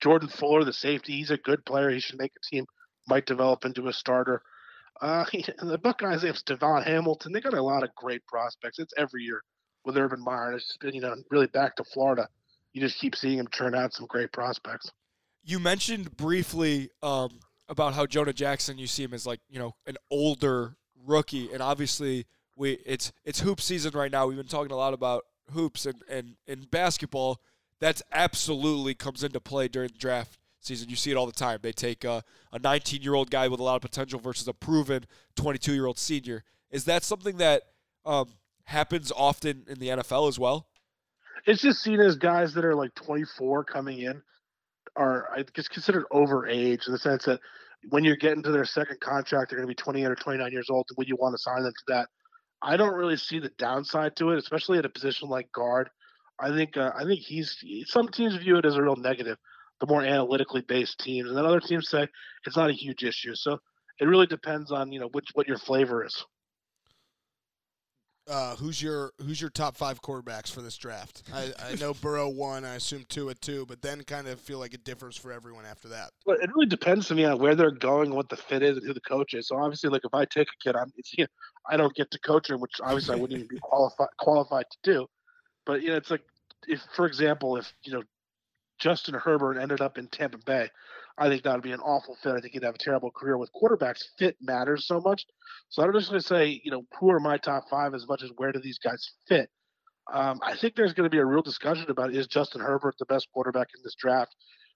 [0.00, 1.90] Jordan Fuller, the safety, he's a good player.
[1.90, 2.64] He should make a team.
[3.08, 4.42] Might develop into a starter.
[5.00, 7.32] Uh, he, the Buckeyes have DaVon Hamilton.
[7.32, 8.78] They got a lot of great prospects.
[8.78, 9.42] It's every year
[9.84, 10.52] with Urban Meyer.
[10.52, 12.28] It's been, you know, really back to Florida.
[12.72, 14.90] You just keep seeing him turn out some great prospects.
[15.42, 19.74] You mentioned briefly um, about how Jonah Jackson, you see him as like you know
[19.86, 22.26] an older rookie, and obviously
[22.56, 24.26] we it's it's hoop season right now.
[24.26, 27.40] We've been talking a lot about hoops and and in basketball.
[27.80, 30.88] That's absolutely comes into play during the draft season.
[30.88, 31.58] You see it all the time.
[31.62, 32.22] They take a
[32.58, 35.04] 19 year old guy with a lot of potential versus a proven
[35.36, 36.44] 22 year old senior.
[36.70, 37.62] Is that something that
[38.04, 38.30] um,
[38.64, 40.68] happens often in the NFL as well?
[41.46, 44.22] It's just seen as guys that are like 24 coming in
[44.96, 47.40] are I guess considered overage in the sense that
[47.88, 50.68] when you're getting to their second contract, they're going to be 28 or 29 years
[50.68, 50.86] old.
[50.96, 52.08] Would you want to sign them to that?
[52.62, 55.88] I don't really see the downside to it, especially at a position like guard.
[56.38, 57.56] I think uh, I think he's
[57.86, 59.38] some teams view it as a real negative,
[59.80, 62.06] the more analytically based teams, and then other teams say
[62.46, 63.34] it's not a huge issue.
[63.34, 63.58] So
[63.98, 66.24] it really depends on you know which what your flavor is.
[68.28, 71.22] Uh, who's your who's your top five quarterbacks for this draft?
[71.34, 72.64] I, I know Burrow one.
[72.64, 75.64] I assume two at two, but then kind of feel like it differs for everyone
[75.64, 76.10] after that.
[76.24, 78.86] But it really depends to me on where they're going, what the fit is, and
[78.86, 79.48] who the coach is.
[79.48, 81.28] So obviously, like if I take a kid, I'm it's, you know,
[81.68, 84.92] I don't get to coach him, which obviously I wouldn't even be qualified qualified to
[84.92, 85.06] do.
[85.66, 86.22] But you know, it's like
[86.68, 88.02] if, for example, if you know
[88.80, 90.68] Justin Herbert ended up in Tampa Bay,
[91.18, 92.32] I think that would be an awful fit.
[92.32, 93.36] I think he'd have a terrible career.
[93.36, 95.26] With quarterbacks, fit matters so much.
[95.68, 98.22] So I'm just going to say, you know, who are my top five as much
[98.22, 99.50] as where do these guys fit?
[100.12, 103.06] Um, I think there's going to be a real discussion about is Justin Herbert the
[103.06, 104.34] best quarterback in this draft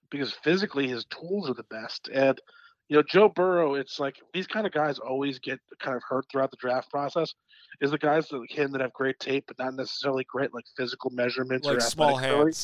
[0.09, 2.09] because physically his tools are the best.
[2.13, 2.39] And
[2.87, 6.25] you know, Joe Burrow, it's like these kind of guys always get kind of hurt
[6.31, 7.33] throughout the draft process.
[7.81, 11.09] Is the guys like him that have great tape but not necessarily great like physical
[11.09, 12.57] measurements Like or small athletic ability.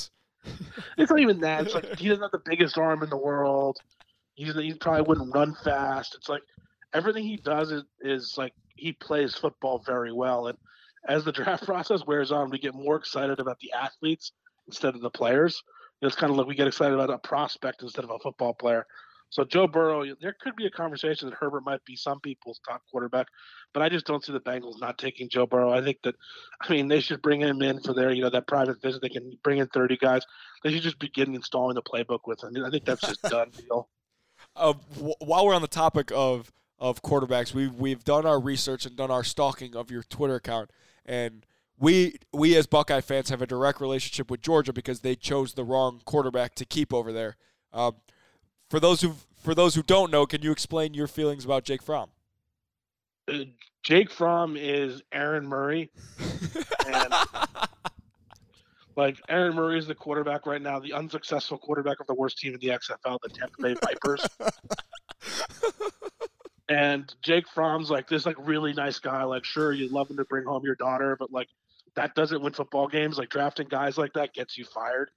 [0.98, 1.66] It's not even that.
[1.66, 3.78] It's like he doesn't have the biggest arm in the world.
[4.36, 6.16] He's, he probably wouldn't run fast.
[6.16, 6.44] It's like
[6.94, 10.48] everything he does is, is like he plays football very well.
[10.48, 10.58] And
[11.08, 14.32] as the draft process wears on, we get more excited about the athletes
[14.68, 15.62] instead of the players.
[16.02, 18.88] It's kind of like we get excited about a prospect instead of a football player.
[19.32, 22.82] So Joe Burrow, there could be a conversation that Herbert might be some people's top
[22.92, 23.28] quarterback,
[23.74, 25.72] but I just don't see the Bengals not taking Joe Burrow.
[25.72, 26.16] I think that,
[26.62, 29.02] I mean, they should bring him in for their, you know, that private visit.
[29.02, 30.24] They can bring in 30 guys.
[30.64, 32.62] They should just begin installing the playbook with him.
[32.64, 33.88] I think that's just done deal.
[34.58, 38.86] uh, w- while we're on the topic of of quarterbacks, we've we've done our research
[38.86, 40.72] and done our stalking of your Twitter account,
[41.06, 41.46] and
[41.80, 45.64] we we as Buckeye fans have a direct relationship with Georgia because they chose the
[45.64, 47.38] wrong quarterback to keep over there.
[47.72, 47.96] Um,
[48.72, 51.84] for those who for those who don't know, can you explain your feelings about Jake
[51.84, 52.10] Fromm?
[53.28, 53.40] Uh,
[53.84, 55.92] Jake Fromm is Aaron Murray.
[56.88, 57.14] And
[58.96, 62.54] Like Aaron Murray is the quarterback right now, the unsuccessful quarterback of the worst team
[62.54, 64.26] in the XFL, the Tampa Bay Vipers.
[66.70, 69.24] and Jake Fromm's like this like really nice guy.
[69.24, 71.48] Like, sure, you'd love him to bring home your daughter, but like
[71.96, 73.18] that doesn't win football games.
[73.18, 75.10] Like drafting guys like that gets you fired.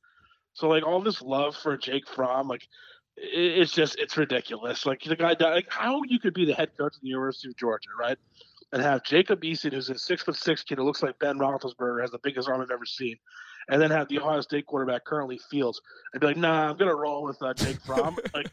[0.55, 2.67] So like all this love for Jake Fromm, like
[3.17, 4.87] it's just it's ridiculous.
[4.87, 7.57] Like the guy, like how you could be the head coach of the University of
[7.57, 8.19] Georgia, right?
[8.73, 12.01] And have Jacob Eason, who's a six foot six kid who looks like Ben Roethlisberger,
[12.01, 13.17] has the biggest arm I've ever seen,
[13.69, 15.81] and then have the Ohio State quarterback currently Fields,
[16.13, 18.17] and be like, nah, I'm gonna roll with uh, Jake Fromm.
[18.35, 18.51] like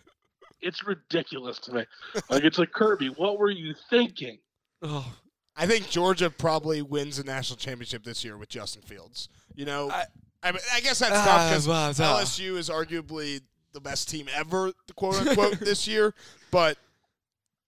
[0.62, 1.86] it's ridiculous to me.
[2.30, 4.38] Like it's like Kirby, what were you thinking?
[4.84, 5.12] Oh,
[5.56, 9.28] I think Georgia probably wins the national championship this year with Justin Fields.
[9.56, 10.06] You know, I-
[10.44, 13.42] I, I, guess that's Ah, tough because well, uh, LSU is arguably
[13.74, 16.14] the best team ever, quote unquote, this year.
[16.52, 16.78] But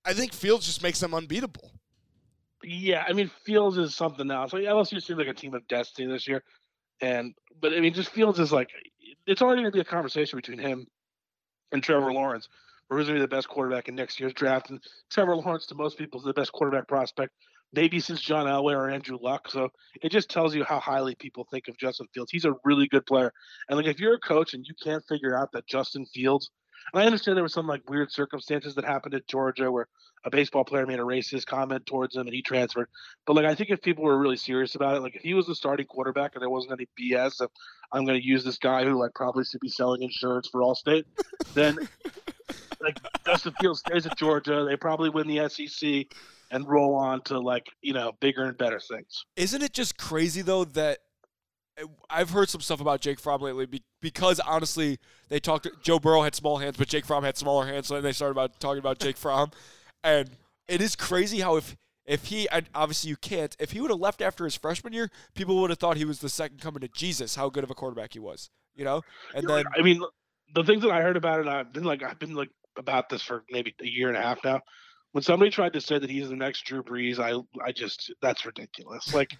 [0.06, 1.72] I think Fields just makes them unbeatable.
[2.64, 4.54] Yeah, I mean Fields is something else.
[4.54, 6.44] Like LSU seems like a team of destiny this year,
[7.02, 8.70] and but I mean just Fields is like
[9.28, 10.88] it's already going to be a conversation between him
[11.72, 12.48] and Trevor Lawrence.
[12.90, 14.70] Who's going to be the best quarterback in next year's draft?
[14.70, 17.34] And Trevor Lawrence, to most people, is the best quarterback prospect,
[17.74, 19.50] maybe since John Elway or Andrew Luck.
[19.50, 19.70] So
[20.02, 22.32] it just tells you how highly people think of Justin Fields.
[22.32, 23.34] He's a really good player,
[23.68, 26.50] and like if you're a coach and you can't figure out that Justin Fields,
[26.94, 29.88] and I understand there were some like weird circumstances that happened at Georgia where
[30.26, 32.88] a baseball player made a racist comment towards him and he transferred.
[33.26, 35.48] But like I think if people were really serious about it, like if he was
[35.48, 37.50] the starting quarterback and there wasn't any BS of
[37.92, 41.06] I'm going to use this guy who like probably should be selling insurance for Allstate,
[41.54, 41.78] then
[42.82, 46.08] like Justin Fields stays at Georgia, they probably win the SEC
[46.54, 49.26] and roll on to like you know bigger and better things.
[49.36, 51.00] Isn't it just crazy though that
[51.82, 55.00] uh, I've heard some stuff about Jake Fromm lately because honestly
[55.30, 55.68] they talked.
[55.82, 58.34] Joe Burrow had small hands, but Jake Fromm had smaller hands, so then they started
[58.34, 59.52] about talking about Jake Fromm,
[60.04, 60.30] and
[60.68, 61.76] it is crazy how if
[62.06, 65.10] if he and obviously you can't if he would have left after his freshman year,
[65.34, 67.36] people would have thought he was the second coming to Jesus.
[67.36, 69.02] How good of a quarterback he was, you know,
[69.34, 70.02] and then I mean,
[70.54, 73.24] the things that I heard about it, I've been like, I've been like about this
[73.24, 74.62] for maybe a year and a half now.
[75.14, 78.46] When somebody tried to say that he's the next Drew Brees, I, I just that's
[78.46, 79.14] ridiculous.
[79.14, 79.32] Like,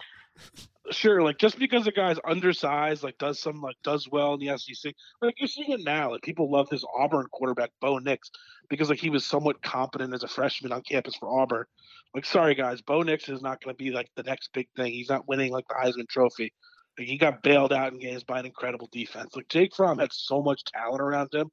[0.92, 4.56] sure, like just because a guy's undersized, like does some like does well in the
[4.58, 6.12] SEC, like you're seeing it now.
[6.12, 8.30] Like people love this Auburn quarterback Bo Nix
[8.70, 11.66] because like he was somewhat competent as a freshman on campus for Auburn.
[12.14, 14.94] Like, sorry guys, Bo Nix is not going to be like the next big thing.
[14.94, 16.54] He's not winning like the Heisman Trophy.
[16.98, 19.36] Like, he got bailed out in games by an incredible defense.
[19.36, 21.50] Like Jake Fromm had so much talent around him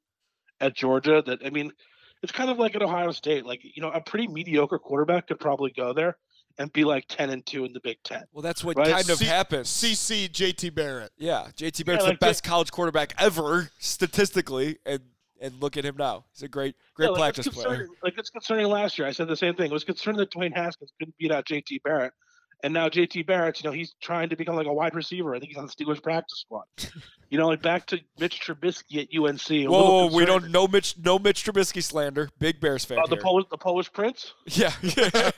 [0.59, 1.71] at Georgia that I mean,
[2.23, 3.45] it's kind of like at Ohio State.
[3.45, 6.17] Like you know, a pretty mediocre quarterback could probably go there
[6.57, 8.23] and be like ten and two in the Big Ten.
[8.33, 8.89] well that's what Right.
[8.91, 9.65] kind of C- happened.
[9.65, 11.11] CC JT Barrett.
[11.17, 14.99] Yeah, JT Barrett's like the best college quarterback ever statistically, and
[15.39, 16.25] and look at him now.
[16.33, 17.87] He's a great great Yeah, like, practice player.
[18.03, 18.67] Like it's concerning.
[18.67, 19.67] Last year, I said the same thing.
[19.67, 22.13] It was concerning that Dwayne Haskins couldn't beat out JT Barrett,
[22.63, 25.35] and now JT Barrett, you know, he's trying to become like a wide receiver.
[25.35, 26.65] I think he's on the Steelers practice squad.
[27.29, 29.69] you know, like back to Mitch Trubisky at UNC.
[29.69, 32.29] Whoa, we don't no Mitch no Mitch Trubisky slander.
[32.39, 33.17] Big Bears fan Uh, the.
[33.17, 34.33] Polish, the Polish Prince.
[34.47, 34.91] yeah, yeah.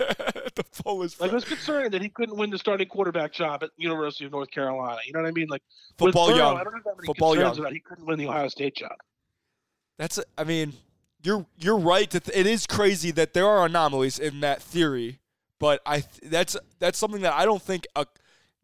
[0.55, 3.69] the Polish Like it was concerned that he couldn't win the starting quarterback job at
[3.77, 4.99] University of North Carolina.
[5.05, 5.47] You know what I mean?
[5.47, 5.63] Like
[5.97, 6.57] football Burrow, young.
[6.57, 7.65] I don't have that many Football concerns young.
[7.65, 8.91] about he couldn't win the Ohio State job.
[9.97, 10.73] That's I mean,
[11.21, 12.09] you're you're right.
[12.09, 15.19] Th- it is crazy that there are anomalies in that theory,
[15.64, 18.06] but I th- that's that's something that I don't think a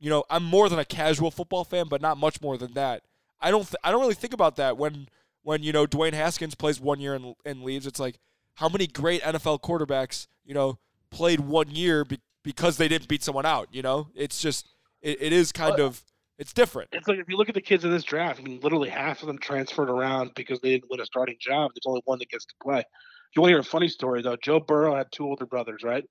[0.02, 3.04] you know I'm more than a casual football fan, but not much more than that.
[3.40, 5.08] I don't th- I don't really think about that when
[5.44, 7.88] when you know Dwayne Haskins plays one year and, and leaves.
[7.88, 8.20] It's like
[8.56, 10.78] how many great NFL quarterbacks you know
[11.10, 13.70] played one year be- because they didn't beat someone out.
[13.72, 14.68] You know, it's just
[15.02, 16.02] it, it is kind Well, of
[16.38, 16.90] it's different.
[16.92, 19.22] It's like if you look at the kids in this draft, I mean, literally half
[19.22, 21.72] of them transferred around because they didn't win a starting job.
[21.74, 22.80] There's only one that gets to play.
[22.80, 25.82] If you want to hear a funny story, though, Joe Burrow had two older brothers,
[25.82, 26.04] right?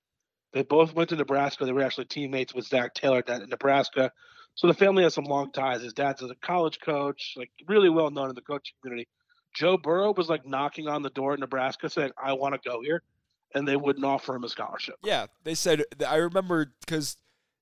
[0.52, 1.64] They both went to Nebraska.
[1.64, 4.12] They were actually teammates with Zac Taylor in Nebraska.
[4.54, 5.82] So the family has some long ties.
[5.82, 9.08] His dad's a college coach, like really well known in the coaching community.
[9.54, 12.80] Joe Burrow was like knocking on the door at Nebraska saying, I want to go
[12.82, 13.02] here.
[13.54, 14.96] And they wouldn't offer him a scholarship.
[15.02, 15.82] Yeah, they said.
[16.06, 17.16] I remember because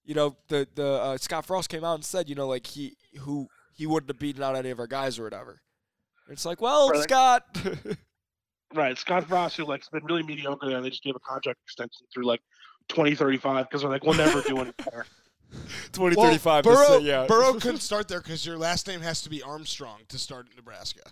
[0.05, 2.97] you know the the uh, Scott Frost came out and said you know like he
[3.21, 5.61] who he wouldn't have beaten out any of our guys or whatever.
[6.29, 6.93] It's like, well?
[7.03, 7.45] Scott.
[8.75, 8.99] Right.
[8.99, 11.61] Scott Frost, who like has been really mediocre there, and they just gave a contract
[11.65, 12.41] extension through like
[12.89, 15.07] 2035 because they're like, we'll never do any better.
[15.93, 16.65] Twenty Well, thirty five.
[16.65, 17.25] Burrow, yeah.
[17.27, 20.57] Burrow couldn't start there because your last name has to be Armstrong to start in
[20.57, 21.03] Nebraska.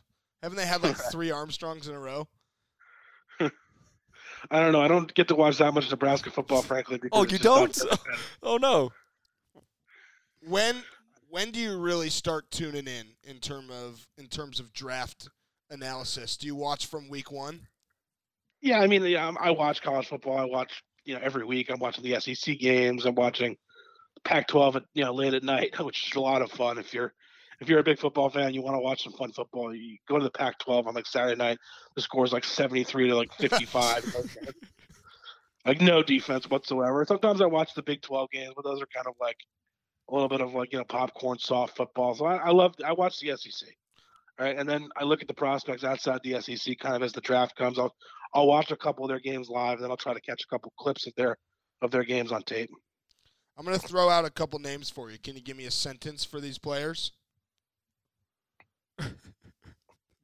[0.42, 2.28] Haven't they had like three Armstrongs in a row?
[3.40, 3.50] I
[4.60, 4.82] don't know.
[4.82, 7.00] I don't get to watch that much Nebraska football, frankly.
[7.12, 7.80] Oh, you don't?
[8.42, 8.90] oh no.
[10.46, 10.82] When
[11.30, 15.28] when do you really start tuning in in term of in terms of draft
[15.70, 16.36] analysis?
[16.36, 17.68] Do you watch from week one?
[18.60, 20.38] Yeah, I mean, yeah, um, I watch college football.
[20.38, 21.70] I watch, you know, every week.
[21.70, 23.06] I'm watching the SEC games.
[23.06, 23.56] I'm watching
[24.24, 27.12] Pac-12 at you know late at night, which is a lot of fun if you're
[27.60, 29.74] if you're a big football fan, you want to watch some fun football.
[29.74, 31.58] You go to the Pac-12 on like Saturday night.
[31.94, 34.14] The score is like 73 to like 55.
[35.64, 37.04] like no defense whatsoever.
[37.06, 39.38] Sometimes I watch the Big 12 games, but those are kind of like
[40.08, 42.14] a little bit of like you know popcorn soft football.
[42.14, 43.68] So I, I love I watch the SEC.
[44.36, 47.20] Right, and then I look at the prospects outside the SEC kind of as the
[47.20, 47.78] draft comes.
[47.78, 47.94] I'll
[48.34, 50.72] I'll watch a couple of their games live, then I'll try to catch a couple
[50.78, 51.36] clips of their
[51.82, 52.70] of their games on tape.
[53.56, 55.18] I'm going to throw out a couple names for you.
[55.18, 57.12] Can you give me a sentence for these players?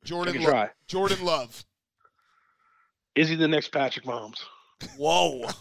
[0.04, 0.70] Jordan Lo- try.
[0.88, 1.64] Jordan Love.
[3.14, 4.40] Is he the next Patrick Mahomes?
[4.96, 5.42] Whoa.
[5.42, 5.52] Uh,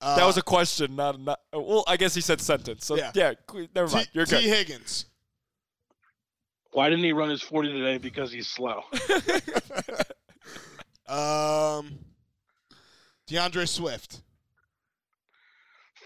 [0.16, 1.84] that was a question, not, not well.
[1.86, 2.84] I guess he said sentence.
[2.84, 3.12] So Yeah.
[3.14, 4.08] yeah, qu- never T, mind.
[4.12, 4.40] You're good.
[4.40, 4.56] T good.
[4.56, 5.06] Higgins.
[6.72, 7.98] Why didn't he run his 40 today?
[7.98, 8.82] Because he's slow.
[11.08, 11.98] Um,
[13.26, 14.22] D'Andre Swift.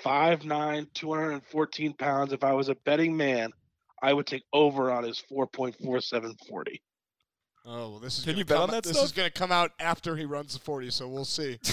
[0.05, 2.33] 5'9", 214 pounds.
[2.33, 3.51] If I was a betting man,
[4.03, 6.81] I would take over on his 4.4740.
[7.69, 9.07] Oh, well, this is Can gonna you bet come, on that This stuff?
[9.07, 11.59] is going to come out after he runs the 40, so we'll see.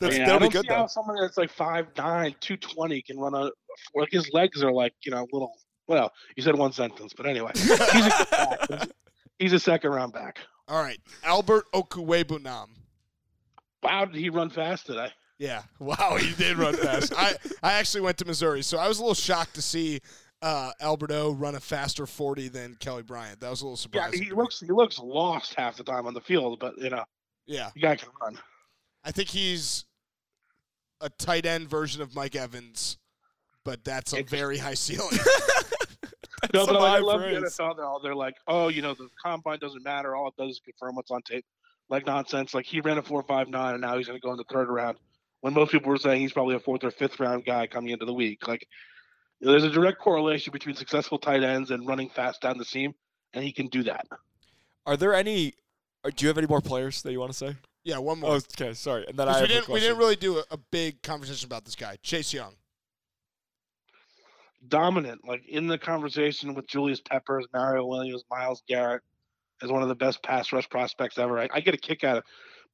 [0.00, 0.86] That's, Yeah, I that'll be don't good see how though.
[0.86, 1.94] someone that's like 5'9",
[2.40, 3.50] 220 can run a
[3.94, 5.52] like his legs are like, you know, a little
[5.86, 7.50] well, you said one sentence, but anyway.
[7.54, 8.26] He's a
[8.58, 8.88] good back.
[9.38, 10.38] He's a second round back.
[10.68, 12.68] All right, Albert Okwuegbunam.
[13.82, 15.08] Wow, did he run fast today?
[15.38, 17.12] Yeah, wow, he did run fast.
[17.16, 20.00] I, I actually went to Missouri, so I was a little shocked to see
[20.40, 23.40] uh, Alberto run a faster 40 than Kelly Bryant.
[23.40, 26.20] That was a little Yeah, he looks he looks lost half the time on the
[26.20, 27.04] field, but you know,
[27.46, 28.38] yeah, the guy can run.
[29.04, 29.84] I think he's
[31.00, 32.98] a tight end version of Mike Evans,
[33.64, 35.10] but that's a It's- very high ceiling.
[36.52, 37.40] No, but like, I love praise.
[37.40, 37.76] the NFL.
[37.76, 40.14] They're all they're like, oh, you know, the combine doesn't matter.
[40.14, 41.44] All it does is confirm what's on tape.
[41.88, 42.54] Like nonsense.
[42.54, 44.44] Like he ran a four five nine, and now he's going to go in the
[44.44, 44.98] third round.
[45.40, 48.06] When most people were saying he's probably a fourth or fifth round guy coming into
[48.06, 48.46] the week.
[48.46, 48.66] Like
[49.40, 52.64] you know, there's a direct correlation between successful tight ends and running fast down the
[52.64, 52.94] seam,
[53.34, 54.06] and he can do that.
[54.86, 55.54] Are there any?
[56.04, 57.56] Or do you have any more players that you want to say?
[57.84, 58.32] yeah, one more.
[58.32, 58.74] Oh, okay.
[58.74, 59.06] Sorry.
[59.06, 61.64] And then I have we didn't we didn't really do a, a big conversation about
[61.64, 62.54] this guy, Chase Young.
[64.68, 69.02] Dominant, like in the conversation with Julius Peppers, Mario Williams, Myles Garrett,
[69.62, 71.38] as one of the best pass rush prospects ever.
[71.38, 72.24] I, I get a kick out of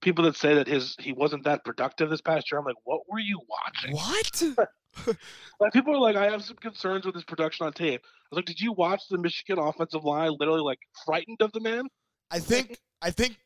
[0.00, 2.58] people that say that his he wasn't that productive this past year.
[2.58, 3.94] I'm like, what were you watching?
[3.94, 4.68] What?
[5.60, 8.00] Like people are like, I have some concerns with his production on tape.
[8.04, 11.60] I was like, did you watch the Michigan offensive line literally like frightened of the
[11.60, 11.86] man?
[12.30, 13.36] I think I think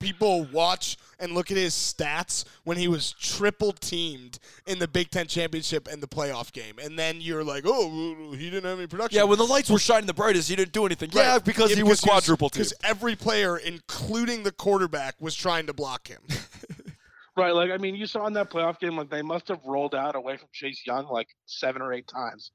[0.00, 5.10] people watch and look at his stats when he was triple teamed in the Big
[5.10, 8.86] Ten championship and the playoff game, and then you're like, oh, he didn't have any
[8.86, 9.16] production.
[9.18, 11.10] Yeah, when the lights were shining the brightest, he didn't do anything.
[11.12, 11.44] Yeah, Right.
[11.44, 12.66] because Yeah, he was quadruple teamed.
[12.68, 16.20] Because every player, including the quarterback, was trying to block him.
[17.38, 17.54] Right.
[17.54, 20.16] Like I mean, you saw in that playoff game, like they must have rolled out
[20.16, 22.50] away from Chase Young like seven or eight times.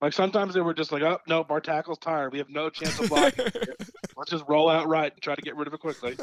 [0.00, 2.32] Like sometimes they were just like, oh no, our tackle's tired.
[2.32, 3.46] We have no chance of blocking.
[4.16, 6.16] Let's just roll out right and try to get rid of it quickly.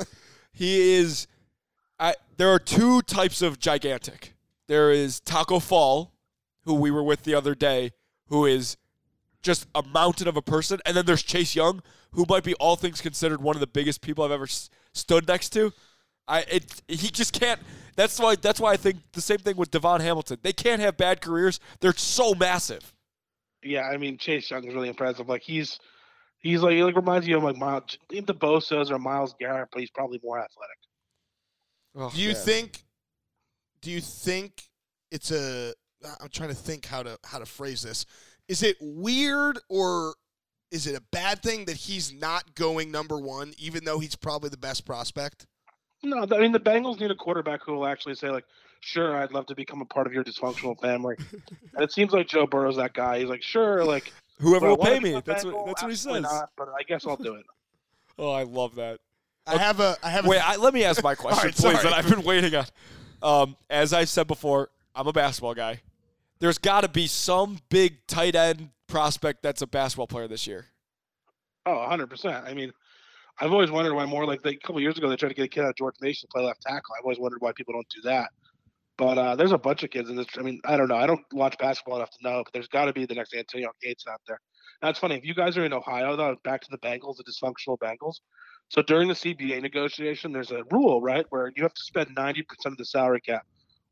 [0.58, 1.28] He is.
[2.00, 4.34] I, there are two types of gigantic.
[4.68, 6.14] There is Taco Fall,
[6.64, 7.92] who we were with the other day,
[8.30, 8.76] who is
[9.44, 12.76] just a mountain of a person, and then there's Chase Young, who might be all
[12.76, 15.72] things considered one of the biggest people I've ever s- stood next to.
[16.28, 17.62] I it he just can't.
[17.96, 20.40] That's why that's why I think the same thing with DaVon Hamilton.
[20.42, 21.60] They can't have bad careers.
[21.82, 22.96] They're so massive.
[23.64, 25.30] Yeah, I mean Chase Young is really impressive.
[25.30, 25.80] Like he's
[26.48, 29.70] he's like he like reminds you of like Myles even the Bosa's or Myles Garrett,
[29.72, 30.78] but he's probably more athletic.
[31.96, 32.38] Oh, Do you man.
[32.38, 32.84] think?
[33.82, 34.64] Do you think
[35.12, 35.74] it's a?
[36.22, 38.06] I'm trying to think how to how to phrase this.
[38.48, 40.16] Is it weird or
[40.72, 44.50] is it a bad thing that he's not going number one, even though he's probably
[44.50, 45.48] the best prospect?
[46.04, 48.46] No, I mean the Bengals need a quarterback who will actually say like,
[48.82, 51.16] "Sure, I'd love to become a part of your dysfunctional family."
[51.74, 53.20] and it seems like Joe Burrow's that guy.
[53.20, 56.22] He's like, "Sure, like whoever do will pay me?" That's what that's what he says.
[56.22, 57.46] Not, but I guess I'll do it.
[58.20, 59.00] Oh, I love that.
[59.46, 61.80] I have a I have a Wait, I, let me ask my question, right, please,
[61.80, 61.84] sorry.
[61.84, 62.66] that I've been waiting on.
[63.22, 65.82] Um, as I've said before, I'm a basketball guy.
[66.40, 70.66] There's got to be some big tight end prospect that's a basketball player this year.
[71.68, 72.44] Oh, 100 percent.
[72.48, 72.74] I mean,
[73.40, 75.46] I've always wondered why more like they, a couple years ago they tried to get
[75.46, 76.96] a kid out of George Mason to play left tackle.
[76.98, 78.30] I've always wondered why people don't do that.
[78.98, 80.28] But uh, there's a bunch of kids in this.
[80.38, 80.96] I mean, I don't know.
[80.96, 83.72] I don't watch basketball enough to know, but there's got to be the next Antonio
[83.82, 84.40] Gates out there.
[84.82, 86.36] That's funny if you guys are in Ohio though.
[86.44, 88.20] Back to the Bengals, the dysfunctional Bengals.
[88.70, 92.44] So during the CBA negotiation, there's a rule, right, where you have to spend 90%
[92.66, 93.46] of the salary cap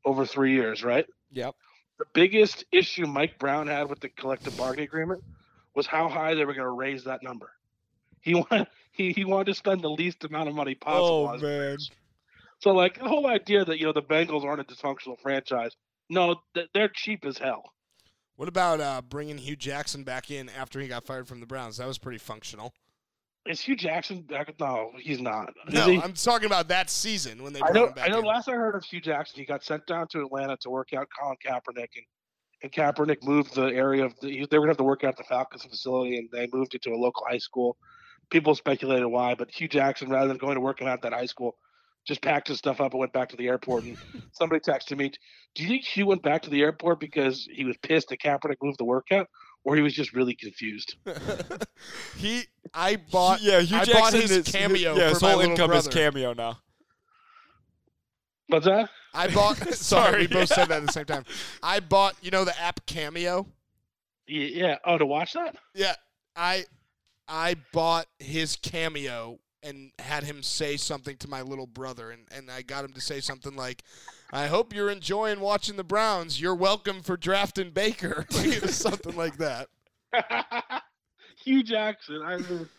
[0.03, 1.05] over three years, right?
[1.31, 1.55] Yep.
[1.97, 5.23] The biggest issue Mike Brown had with the collective bargaining agreement
[5.75, 7.51] was how high they were going to raise that number.
[8.21, 11.29] He wanted he, he wanted to spend the least amount of money possible.
[11.33, 11.77] Oh man.
[12.59, 15.71] So like the whole idea that you know the Bengals aren't a dysfunctional franchise.
[16.09, 16.35] No,
[16.73, 17.63] they're cheap as hell.
[18.35, 21.77] What about uh, bringing Hue Jackson back in after he got fired from the Browns?
[21.77, 22.73] That was pretty functional.
[23.45, 24.53] Is Hue Jackson back?
[24.59, 25.53] No, he's not.
[25.67, 26.01] Is No, he?
[26.01, 27.87] I'm talking about that season when they I brought know.
[27.87, 28.19] him back I know.
[28.19, 28.25] in.
[28.25, 31.07] Last I heard of Hue Jackson, he got sent down to Atlanta to work out
[31.17, 32.05] Colin Kaepernick, and,
[32.63, 35.23] and Kaepernick moved the area of the, they were gonna have to work out the
[35.23, 37.77] Falcons facility, and they moved it to a local high school.
[38.31, 41.27] People speculated why, but Hue Jackson, rather than going to work out at that high
[41.27, 41.55] school,
[42.05, 43.83] just packed his stuff up and went back to the airport.
[43.83, 43.97] And
[44.31, 45.11] somebody texted me,
[45.55, 48.57] "Do you think Hue went back to the airport because he was pissed that Kaepernick
[48.61, 49.27] moved the workout,
[49.63, 50.95] or he was just really confused?"
[52.17, 53.41] he, I bought.
[53.41, 55.87] yeah, Hue I Jackson bought his is, cameo Yeah, his my whole little income is
[55.87, 56.59] cameo now.
[58.47, 58.89] What's that?
[59.13, 59.57] I bought.
[59.57, 60.55] sorry, Sorry, we both yeah.
[60.55, 61.25] said that at the same time.
[61.63, 62.15] I bought.
[62.21, 63.47] You know the app Cameo.
[64.27, 64.47] Yeah.
[64.47, 64.77] yeah.
[64.85, 65.55] Oh, to watch that?
[65.73, 65.95] Yeah,
[66.35, 66.65] I,
[67.27, 72.49] I bought his cameo and had him say something to my little brother, and and
[72.51, 73.83] I got him to say something like,
[74.31, 76.39] "I hope you're enjoying watching the Browns.
[76.39, 78.25] You're welcome for drafting Baker."
[78.67, 79.67] something like that.
[81.43, 82.21] Hue Jackson.
[82.23, 82.69] I mean,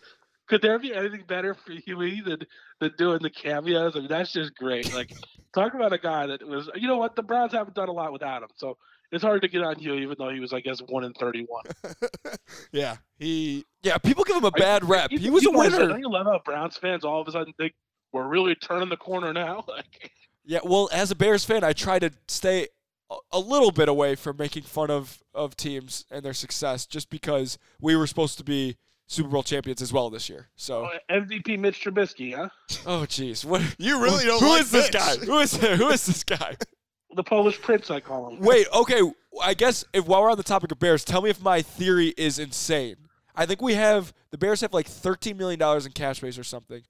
[0.49, 2.39] could there be anything better for Huey than
[2.81, 3.97] than doing the cameos?
[3.97, 4.95] I mean, that's just great.
[4.95, 5.13] Like,
[5.55, 6.71] talk about a guy that was.
[6.75, 7.17] You know what?
[7.17, 8.79] The Browns haven't done a lot without him, so
[9.13, 11.65] it's hard to get on Huey, even though he was, I guess, one in thirty-one.
[12.73, 13.65] yeah, he.
[13.83, 15.11] Yeah, people give him a bad rep.
[15.13, 15.87] You- He was a you guys- winner.
[15.89, 17.73] Don't you love how Browns fans all of a sudden think
[18.13, 19.65] we're really turning the corner now?
[19.69, 20.11] Like,
[20.45, 22.69] Yeah, well, as a Bears fan, I try to stay
[23.11, 27.11] a, a little bit away from making fun of, of teams and their success just
[27.11, 28.77] because we were supposed to be
[29.09, 30.49] Super Bowl champions as well this year.
[30.57, 32.49] So, oh, MVP Mitch Trubisky, huh?
[32.87, 33.63] oh jeez, what?
[33.79, 35.17] You really don't Who like is this guy?
[35.25, 36.57] Who is who is this guy?
[37.15, 38.41] The Polish Prince, I call him.
[38.41, 39.01] Wait, okay.
[39.43, 42.15] I guess if while we're on the topic of Bears, tell me if my theory
[42.17, 42.97] is insane.
[43.35, 46.45] I think we have the Bears have like thirteen million dollars in cash base or
[46.45, 46.83] something.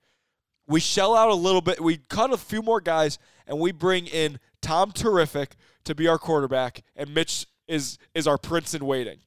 [0.68, 1.80] We shell out a little bit.
[1.80, 6.18] We cut a few more guys, and we bring in Tom Terrific to be our
[6.18, 9.18] quarterback, and Mitch is is our prince in waiting.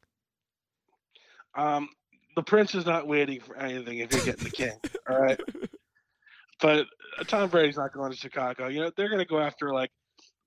[1.56, 1.90] Um,
[2.36, 4.74] the prince is not waiting for anything if you're getting the king.
[5.10, 5.40] all right.
[6.61, 6.88] But
[7.18, 8.68] uh, Tom Brady's not going to Chicago.
[8.68, 9.91] You know, they're going to go after like,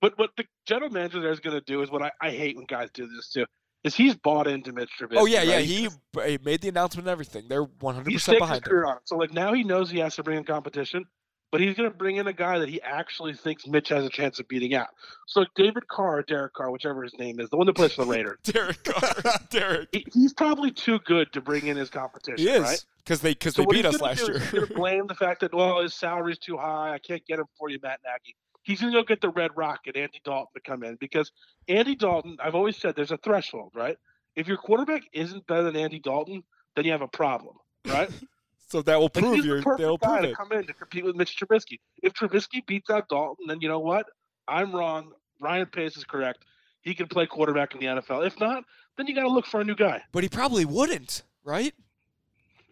[0.03, 2.57] but what the general manager there is going to do is what I, I hate
[2.57, 3.45] when guys do this too.
[3.85, 5.15] Is he's bought into Mitch Trubisky.
[5.15, 5.55] oh yeah, yeah.
[5.55, 5.65] right?
[5.65, 5.89] He,
[6.25, 7.45] he made the announcement and everything.
[7.47, 8.85] They're one hundred he's percent staked his behind him.
[8.85, 8.97] on.
[9.05, 11.05] So like now he knows he has to bring in competition,
[11.53, 14.09] but he's going to bring in a guy that he actually thinks Mitch has a
[14.09, 14.87] chance of beating out.
[15.27, 18.03] So like David Carr, Derek Carr, whichever his name is, the one that plays for
[18.03, 18.39] the Raiders.
[18.43, 19.39] Derek Carr.
[19.49, 19.89] Derek.
[19.93, 22.45] He, he's probably too good to bring in his competition.
[22.45, 22.73] He right?
[22.73, 24.39] is because they because So they beat us last year.
[24.39, 26.91] To blame the fact that well his salary's too high.
[26.93, 28.35] I can't get him for you, Matt Nagy.
[28.63, 31.31] He's going to go get the Red Rocket, Andy Dalton, to come in because
[31.67, 32.37] Andy Dalton.
[32.41, 33.97] I've always said there's a threshold, right?
[34.35, 36.43] If your quarterback isn't better than Andy Dalton,
[36.75, 37.55] then you have a problem,
[37.87, 38.09] right?
[38.69, 39.57] so that will prove he's you.
[39.57, 40.35] the perfect They'll guy prove to it.
[40.37, 41.79] come in to compete with Mitch Trubisky.
[42.01, 44.05] If Trubisky beats out Dalton, then you know what?
[44.47, 45.11] I'm wrong.
[45.39, 46.45] Ryan Pace is correct.
[46.81, 48.25] He can play quarterback in the NFL.
[48.25, 48.63] If not,
[48.97, 50.01] then you got to look for a new guy.
[50.11, 51.73] But he probably wouldn't, right?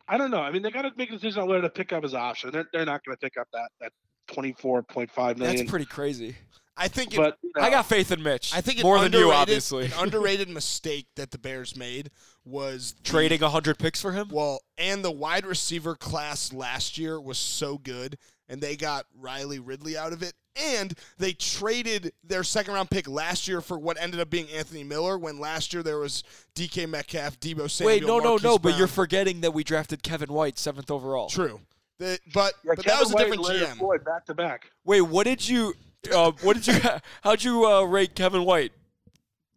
[0.08, 0.42] I don't know.
[0.42, 2.52] I mean, they got to make a decision on whether to pick up his option.
[2.52, 3.92] They're, they're not going to pick up that that
[4.28, 5.58] twenty four point five million.
[5.58, 6.36] That's pretty crazy.
[6.78, 7.14] I think.
[7.14, 8.54] It, but you know, I uh, got faith in Mitch.
[8.56, 9.86] I think an more than you, obviously.
[9.86, 12.10] An underrated mistake that the Bears made
[12.46, 14.30] was the- Trading hundred picks for him.
[14.32, 18.18] Well, and the wide receiver class last year was so good,
[18.48, 20.34] and they got Riley Ridley out of it.
[20.54, 24.84] And they traded their second round pick last year for what ended up being Anthony
[24.84, 25.18] Miller.
[25.18, 26.24] When last year there was
[26.56, 27.94] DK Metcalf, Deebo Samuel.
[27.96, 28.58] Wait, no, no, Marquise no.
[28.58, 28.78] But Brown.
[28.80, 31.30] you're forgetting that we drafted Kevin White seventh overall.
[31.30, 31.62] true.
[32.02, 33.78] The- but yeah, but Kevin that was a White different GM.
[33.78, 34.72] Floyd back to back.
[34.86, 35.74] Wait, what did you?
[36.14, 36.80] Uh, what did you?
[37.24, 38.72] How'd you uh, rate Kevin White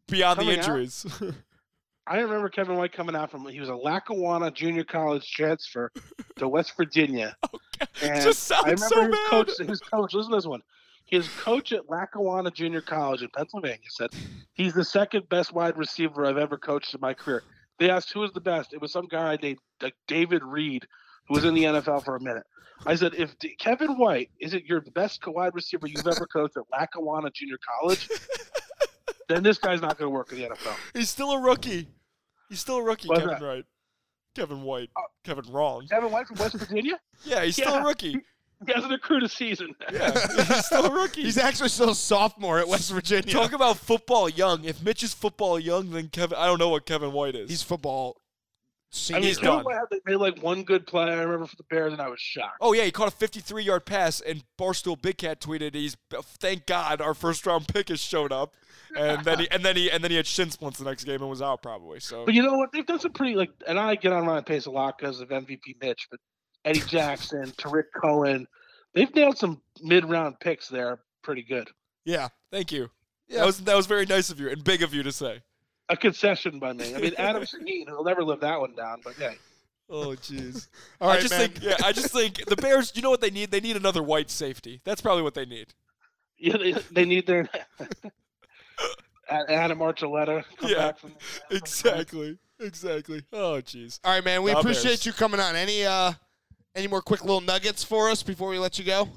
[0.08, 0.64] beyond Coming the out?
[0.68, 1.06] injuries?
[2.06, 5.90] I remember Kevin White coming out from he was a Lackawanna Junior College transfer
[6.36, 7.34] to West Virginia.
[8.02, 9.30] And Just I sounds remember so his bad.
[9.30, 9.68] coach.
[9.68, 10.14] His coach.
[10.14, 10.62] Listen to this one.
[11.06, 14.10] His coach at Lackawanna Junior College in Pennsylvania said
[14.52, 17.42] he's the second best wide receiver I've ever coached in my career.
[17.78, 18.72] They asked who was the best.
[18.74, 19.58] It was some guy named
[20.06, 20.86] David Reed,
[21.28, 22.44] who was in the NFL for a minute.
[22.86, 26.64] I said, if D- Kevin White isn't your best wide receiver you've ever coached at
[26.72, 28.08] Lackawanna Junior College,
[29.28, 30.76] then this guy's not going to work in the NFL.
[30.92, 31.88] He's still a rookie.
[32.50, 33.44] He's still a rookie, What's Kevin that?
[33.44, 33.64] Wright.
[34.34, 34.90] Kevin White.
[34.98, 35.02] Oh.
[35.22, 35.86] Kevin Wrong.
[35.88, 36.98] Kevin White from West Virginia?
[37.24, 38.20] Yeah, he's still a rookie.
[38.66, 39.74] He hasn't accrued a season.
[39.92, 40.12] Yeah,
[40.46, 41.22] he's still a rookie.
[41.22, 43.32] He's actually still a sophomore at West Virginia.
[43.32, 44.64] Talk about football young.
[44.64, 46.36] If Mitch is football young, then Kevin.
[46.36, 47.48] I don't know what Kevin White is.
[47.48, 48.16] He's football.
[49.10, 49.64] I mean, He's Kevin done.
[49.64, 51.04] White had made like one good play.
[51.04, 52.58] I remember for the Bears, and I was shocked.
[52.60, 57.00] Oh yeah, he caught a 53-yard pass, and Barstool Big Cat tweeted, "He's thank God
[57.00, 58.54] our first-round pick has showed up."
[58.96, 61.20] And then he and then he and then he had shin splints the next game
[61.20, 61.98] and was out probably.
[61.98, 62.70] So But you know what?
[62.72, 65.30] They've done some pretty like, and I get on Ryan Pace a lot because of
[65.30, 66.20] MVP Mitch, but
[66.64, 68.46] Eddie Jackson, Tarik Cohen,
[68.94, 71.68] they've nailed some mid-round picks there, pretty good.
[72.04, 72.28] yeah.
[72.52, 72.90] thank you.
[73.26, 75.40] Yeah, That was that was very nice of you and big of you to say.
[75.88, 76.94] A concession by me.
[76.94, 79.00] I mean, Adam Shaheen, he'll never live that one down.
[79.04, 79.36] But hey,
[79.90, 80.68] Oh jeez.
[81.00, 81.50] All right, I just man.
[81.50, 82.92] think yeah, I just think the Bears.
[82.94, 83.50] You know what they need?
[83.50, 84.80] They need another white safety.
[84.84, 85.74] That's probably what they need.
[86.38, 87.48] yeah, they, they need their
[89.28, 90.44] Adam Archuleta.
[90.58, 91.12] Come Yeah, back from
[91.50, 92.38] Exactly.
[92.60, 93.22] Exactly.
[93.32, 93.98] Oh jeez.
[94.04, 94.42] All right, man.
[94.42, 95.06] We Nah, appreciate Bears.
[95.06, 95.56] you coming on.
[95.56, 96.12] Any uh,
[96.74, 99.08] any more quick little nuggets for us before we let you go?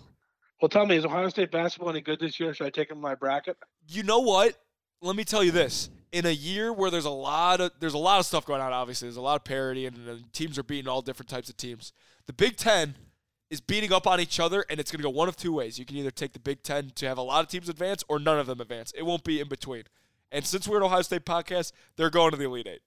[0.61, 2.53] Well, tell me, is Ohio State basketball any good this year?
[2.53, 3.57] Should I take them in my bracket?
[3.87, 4.55] You know what?
[5.01, 5.89] Let me tell you this.
[6.11, 8.71] In a year where there's a lot of there's a lot of stuff going on,
[8.73, 11.57] obviously there's a lot of parity, and the teams are beating all different types of
[11.57, 11.91] teams.
[12.27, 12.95] The Big Ten
[13.49, 15.79] is beating up on each other, and it's going to go one of two ways.
[15.79, 18.19] You can either take the Big Ten to have a lot of teams advance, or
[18.19, 18.91] none of them advance.
[18.97, 19.83] It won't be in between.
[20.31, 22.81] And since we're an Ohio State podcast, they're going to the Elite Eight.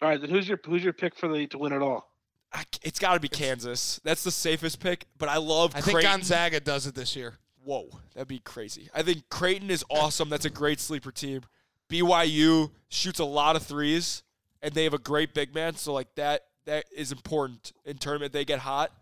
[0.00, 2.12] All right, then who's your who's your pick for the to win it all?
[2.52, 4.00] I, it's got to be Kansas.
[4.04, 5.06] That's the safest pick.
[5.18, 5.74] But I love.
[5.74, 7.38] I think Gonzaga does it this year.
[7.62, 8.88] Whoa, that'd be crazy.
[8.94, 10.30] I think Creighton is awesome.
[10.30, 11.42] That's a great sleeper team.
[11.90, 14.22] BYU shoots a lot of threes,
[14.62, 15.74] and they have a great big man.
[15.76, 18.32] So like that, that is important in tournament.
[18.32, 18.92] They get hot.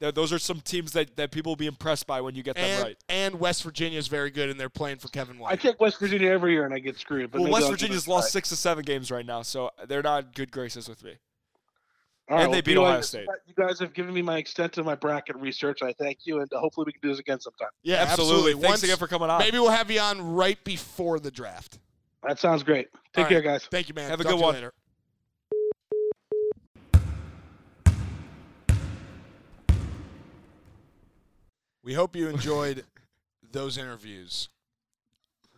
[0.00, 2.56] Th- Those are some teams that, that people will be impressed by when you get
[2.56, 2.96] them And right.
[3.10, 5.48] and West Virginia is very good, and they're playing for Kevin White.
[5.48, 5.60] I White.
[5.60, 7.30] take West Virginia every year and I get screwed.
[7.30, 8.38] But Well, West Virginia's lost try.
[8.38, 11.16] six to seven games right now, so they're not good graces with me.
[12.30, 13.26] All right, and they well, beat BYU, Ohio State.
[13.46, 15.82] You guys have given me my extent of my bracket research.
[15.82, 17.68] I thank you, and uh, hopefully we can do this again sometime.
[17.82, 18.52] Yeah, absolutely.
[18.52, 19.40] Thanks Once- again for coming on.
[19.40, 21.78] Maybe we'll have you on right before the draft.
[22.26, 22.88] That sounds great.
[23.14, 23.64] Take All care, guys.
[23.70, 24.10] Thank you, man.
[24.10, 24.54] Have a Talk good one.
[24.54, 24.72] later.
[31.82, 32.84] We hope you enjoyed
[33.52, 34.48] those interviews.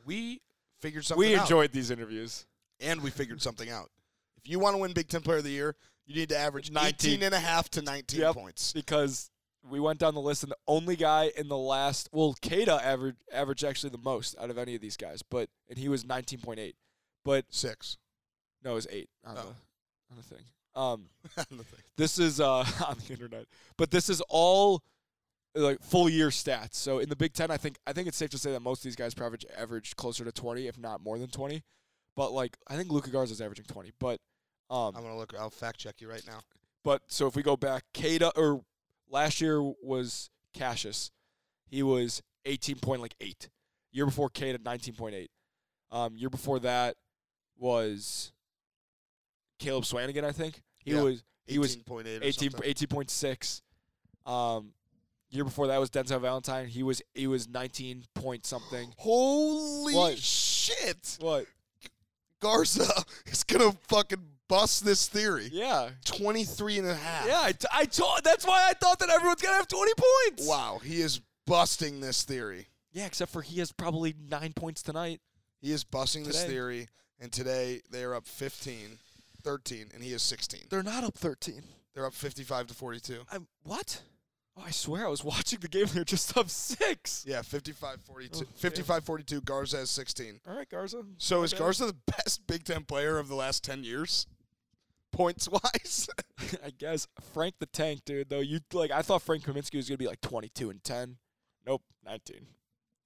[0.05, 0.41] We
[0.81, 1.43] figured something we out.
[1.43, 2.47] enjoyed these interviews.
[2.81, 3.91] and we figured something out.
[4.37, 6.71] If you want to win Big Ten Player of the Year, you need to average
[6.73, 7.11] 19.
[7.13, 8.35] 19 and a half to 19 Yep.
[8.35, 8.73] points.
[8.73, 9.31] because
[9.71, 13.19] we went down the list, and the only guy in the last, well, Keita averaged
[13.33, 16.75] averaged actually the most out of any of these guys, but and he was 19.8,
[17.25, 17.97] but Six.
[18.65, 19.43] no, it was eight on, Oh.
[19.43, 19.47] the,
[20.11, 20.45] on the thing.
[20.75, 21.09] Um,
[21.97, 24.83] this is uh on the internet, but this is all
[25.55, 26.75] like full year stats.
[26.75, 28.81] So in the Big Ten, I think I think it's safe to say that most
[28.81, 31.63] of these guys average, average closer to 20, if not more than 20.
[32.17, 34.19] But like I think Luka Garza is averaging 20, but
[34.71, 35.35] um, I'm gonna look.
[35.39, 36.41] I'll fact check you right now.
[36.85, 38.63] But so if we go back, Keita or
[39.13, 41.13] last year was Cassius.
[41.69, 43.49] He was 18 point like eight.
[43.93, 45.29] Year before Keita 19.8.
[45.91, 46.97] Um, year before that
[47.59, 48.33] was
[49.59, 50.63] Caleb Swanigan, I think.
[50.79, 51.03] He Yeah.
[51.03, 53.63] was he was 18.8 or 18 18.6.
[54.25, 54.73] Um,
[55.31, 56.67] year before that was Denzel Valentine.
[56.67, 58.93] He was he was 19 point something.
[58.99, 60.19] Holy What?
[60.19, 61.19] shit!
[61.21, 61.47] What?
[62.41, 65.49] Garza is gonna fucking bust this theory.
[65.51, 65.89] Yeah.
[66.05, 67.27] 23 and a half.
[67.27, 69.93] Yeah, I, t- I told that's why I thought that everyone's going to have 20
[69.97, 70.47] points.
[70.47, 72.67] Wow, he is busting this theory.
[72.93, 75.23] Yeah, except for he has probably 9 points tonight.
[75.63, 76.89] He is busting this theory,
[77.19, 78.99] and today they are up 15,
[79.43, 80.65] 13, and he is 16.
[80.69, 81.63] They're not up 13.
[81.95, 83.23] They're up 55 to 42.
[83.33, 84.03] I'm what?
[84.59, 85.87] Oh, I swear I was watching the game.
[85.87, 87.25] They're just up six.
[87.27, 88.41] Yeah, 55 42.
[88.43, 89.41] Oh, 55 42.
[89.41, 90.41] Garza has 16.
[90.47, 91.05] All right, Garza.
[91.17, 91.55] So is.
[91.55, 94.27] Garza the best Big Ten player of the last 10 years?
[95.13, 96.09] Points wise?
[96.65, 98.31] I guess Frank the Tank, dude.
[98.31, 101.17] Though you like, I thought Frank Kaminsky was gonna be like 22 and 10.
[101.67, 102.47] Nope, 19.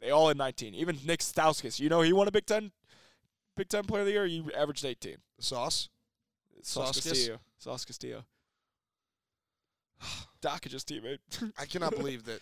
[0.01, 0.75] They all in 19.
[0.75, 1.81] Even Nick Stauskas.
[1.81, 2.73] You know he won a Big Ten,
[3.57, 4.27] Big Ten Player of the Year.
[4.27, 5.17] He averaged 18.
[5.37, 5.89] the sauce?
[6.63, 7.09] Sauce Stauskas?
[7.09, 7.41] Castillo.
[7.59, 8.25] Sauce Castillo.
[10.43, 11.19] Dockage's teammate.
[11.59, 12.41] I cannot believe that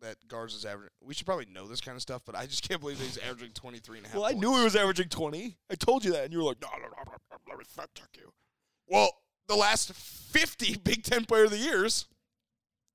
[0.00, 0.90] that Garza's averaging.
[1.02, 3.18] We should probably know this kind of stuff, but I just can't believe that he's
[3.18, 4.16] averaging 23 and a half.
[4.16, 5.56] well, I knew he was averaging 20.
[5.70, 7.64] I told you that, and you were like, no, no, no, no, no, let me
[7.64, 8.32] fact check you.
[8.92, 9.10] Well,
[9.48, 12.06] the last 50 Big Ten Player of the Years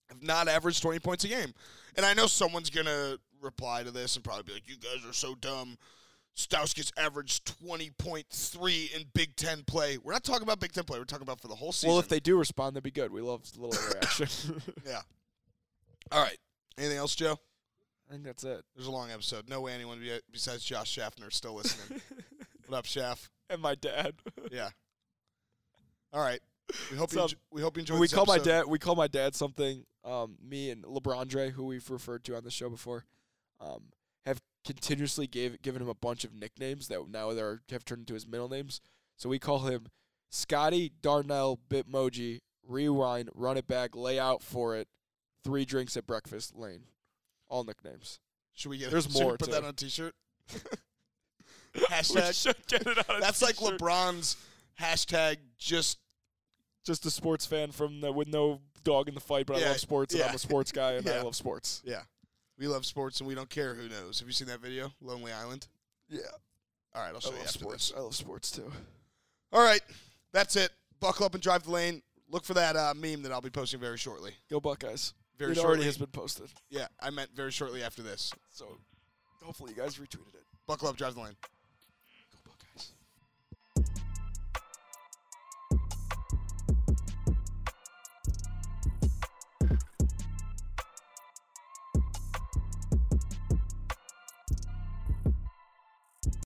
[0.09, 1.53] have not averaged 20 points a game.
[1.95, 5.03] And I know someone's going to reply to this and probably be like, you guys
[5.07, 5.77] are so dumb.
[6.37, 9.97] Stauskas averaged 20.3 in Big Ten play.
[9.97, 10.99] We're not talking about Big Ten play.
[10.99, 11.89] We're talking about for the whole season.
[11.89, 13.11] Well, if they do respond, that'd be good.
[13.11, 14.61] We love a little interaction.
[14.85, 15.01] Yeah.
[16.11, 16.37] All right.
[16.77, 17.37] Anything else, Joe?
[18.07, 18.63] I think that's it.
[18.75, 19.49] There's a long episode.
[19.49, 19.99] No way anyone
[20.31, 21.99] besides Josh Schaffner is still listening.
[22.67, 23.29] what up, Schaff?
[23.49, 24.13] and my dad.
[24.51, 24.69] Yeah.
[26.13, 26.39] All right.
[26.91, 27.99] We hope you So, enjo- we hope you enjoyed.
[27.99, 28.65] we call my dad.
[28.67, 29.85] We call my dad something.
[30.03, 33.05] Um, me and LeBron Dre, who we've referred to on the show before,
[33.59, 33.83] um,
[34.25, 38.13] have continuously gave given him a bunch of nicknames that now they have turned into
[38.13, 38.81] his middle names.
[39.15, 39.87] So we call him
[40.29, 42.39] Scotty Darnell Bitmoji.
[42.67, 44.89] Rewind, run it back, lay out for it.
[45.43, 46.81] Three drinks at breakfast lane,
[47.47, 48.19] all nicknames.
[48.53, 48.91] Should we get?
[48.91, 49.51] There's should we more, Put too.
[49.53, 50.13] that on a T-shirt.
[51.75, 52.33] we hashtag.
[52.41, 53.79] should get it on a That's like t-shirt.
[53.79, 54.35] LeBron's
[54.79, 55.37] hashtag.
[55.57, 55.99] Just
[56.85, 59.69] Just a sports fan from the, with no dog in the fight, but Yeah, I
[59.69, 60.23] love sports and.
[60.23, 61.81] I'm a sports guy and I love sports.
[61.85, 62.01] yeah.
[62.59, 64.19] We love sports and we don't care who knows.
[64.19, 65.67] Have you seen that video, Lonely Island?
[66.09, 66.21] Yeah.
[66.95, 67.89] All right, I'll I show you love after sports.
[67.89, 67.97] this.
[67.97, 68.71] I love sports too.
[69.51, 69.81] All right,
[70.33, 70.71] that's it.
[70.99, 72.01] Buckle up and drive the lane.
[72.29, 74.31] Look for that uh, meme that I'll be posting very shortly.
[74.49, 75.13] Go Buckeyes.
[75.37, 75.67] Very it shortly.
[75.69, 76.47] already has been posted.
[76.71, 78.31] Yeah, I meant very shortly after this.
[78.49, 78.77] So
[79.43, 80.43] hopefully you guys retweeted it.
[80.65, 81.35] Buckle up, drive the lane.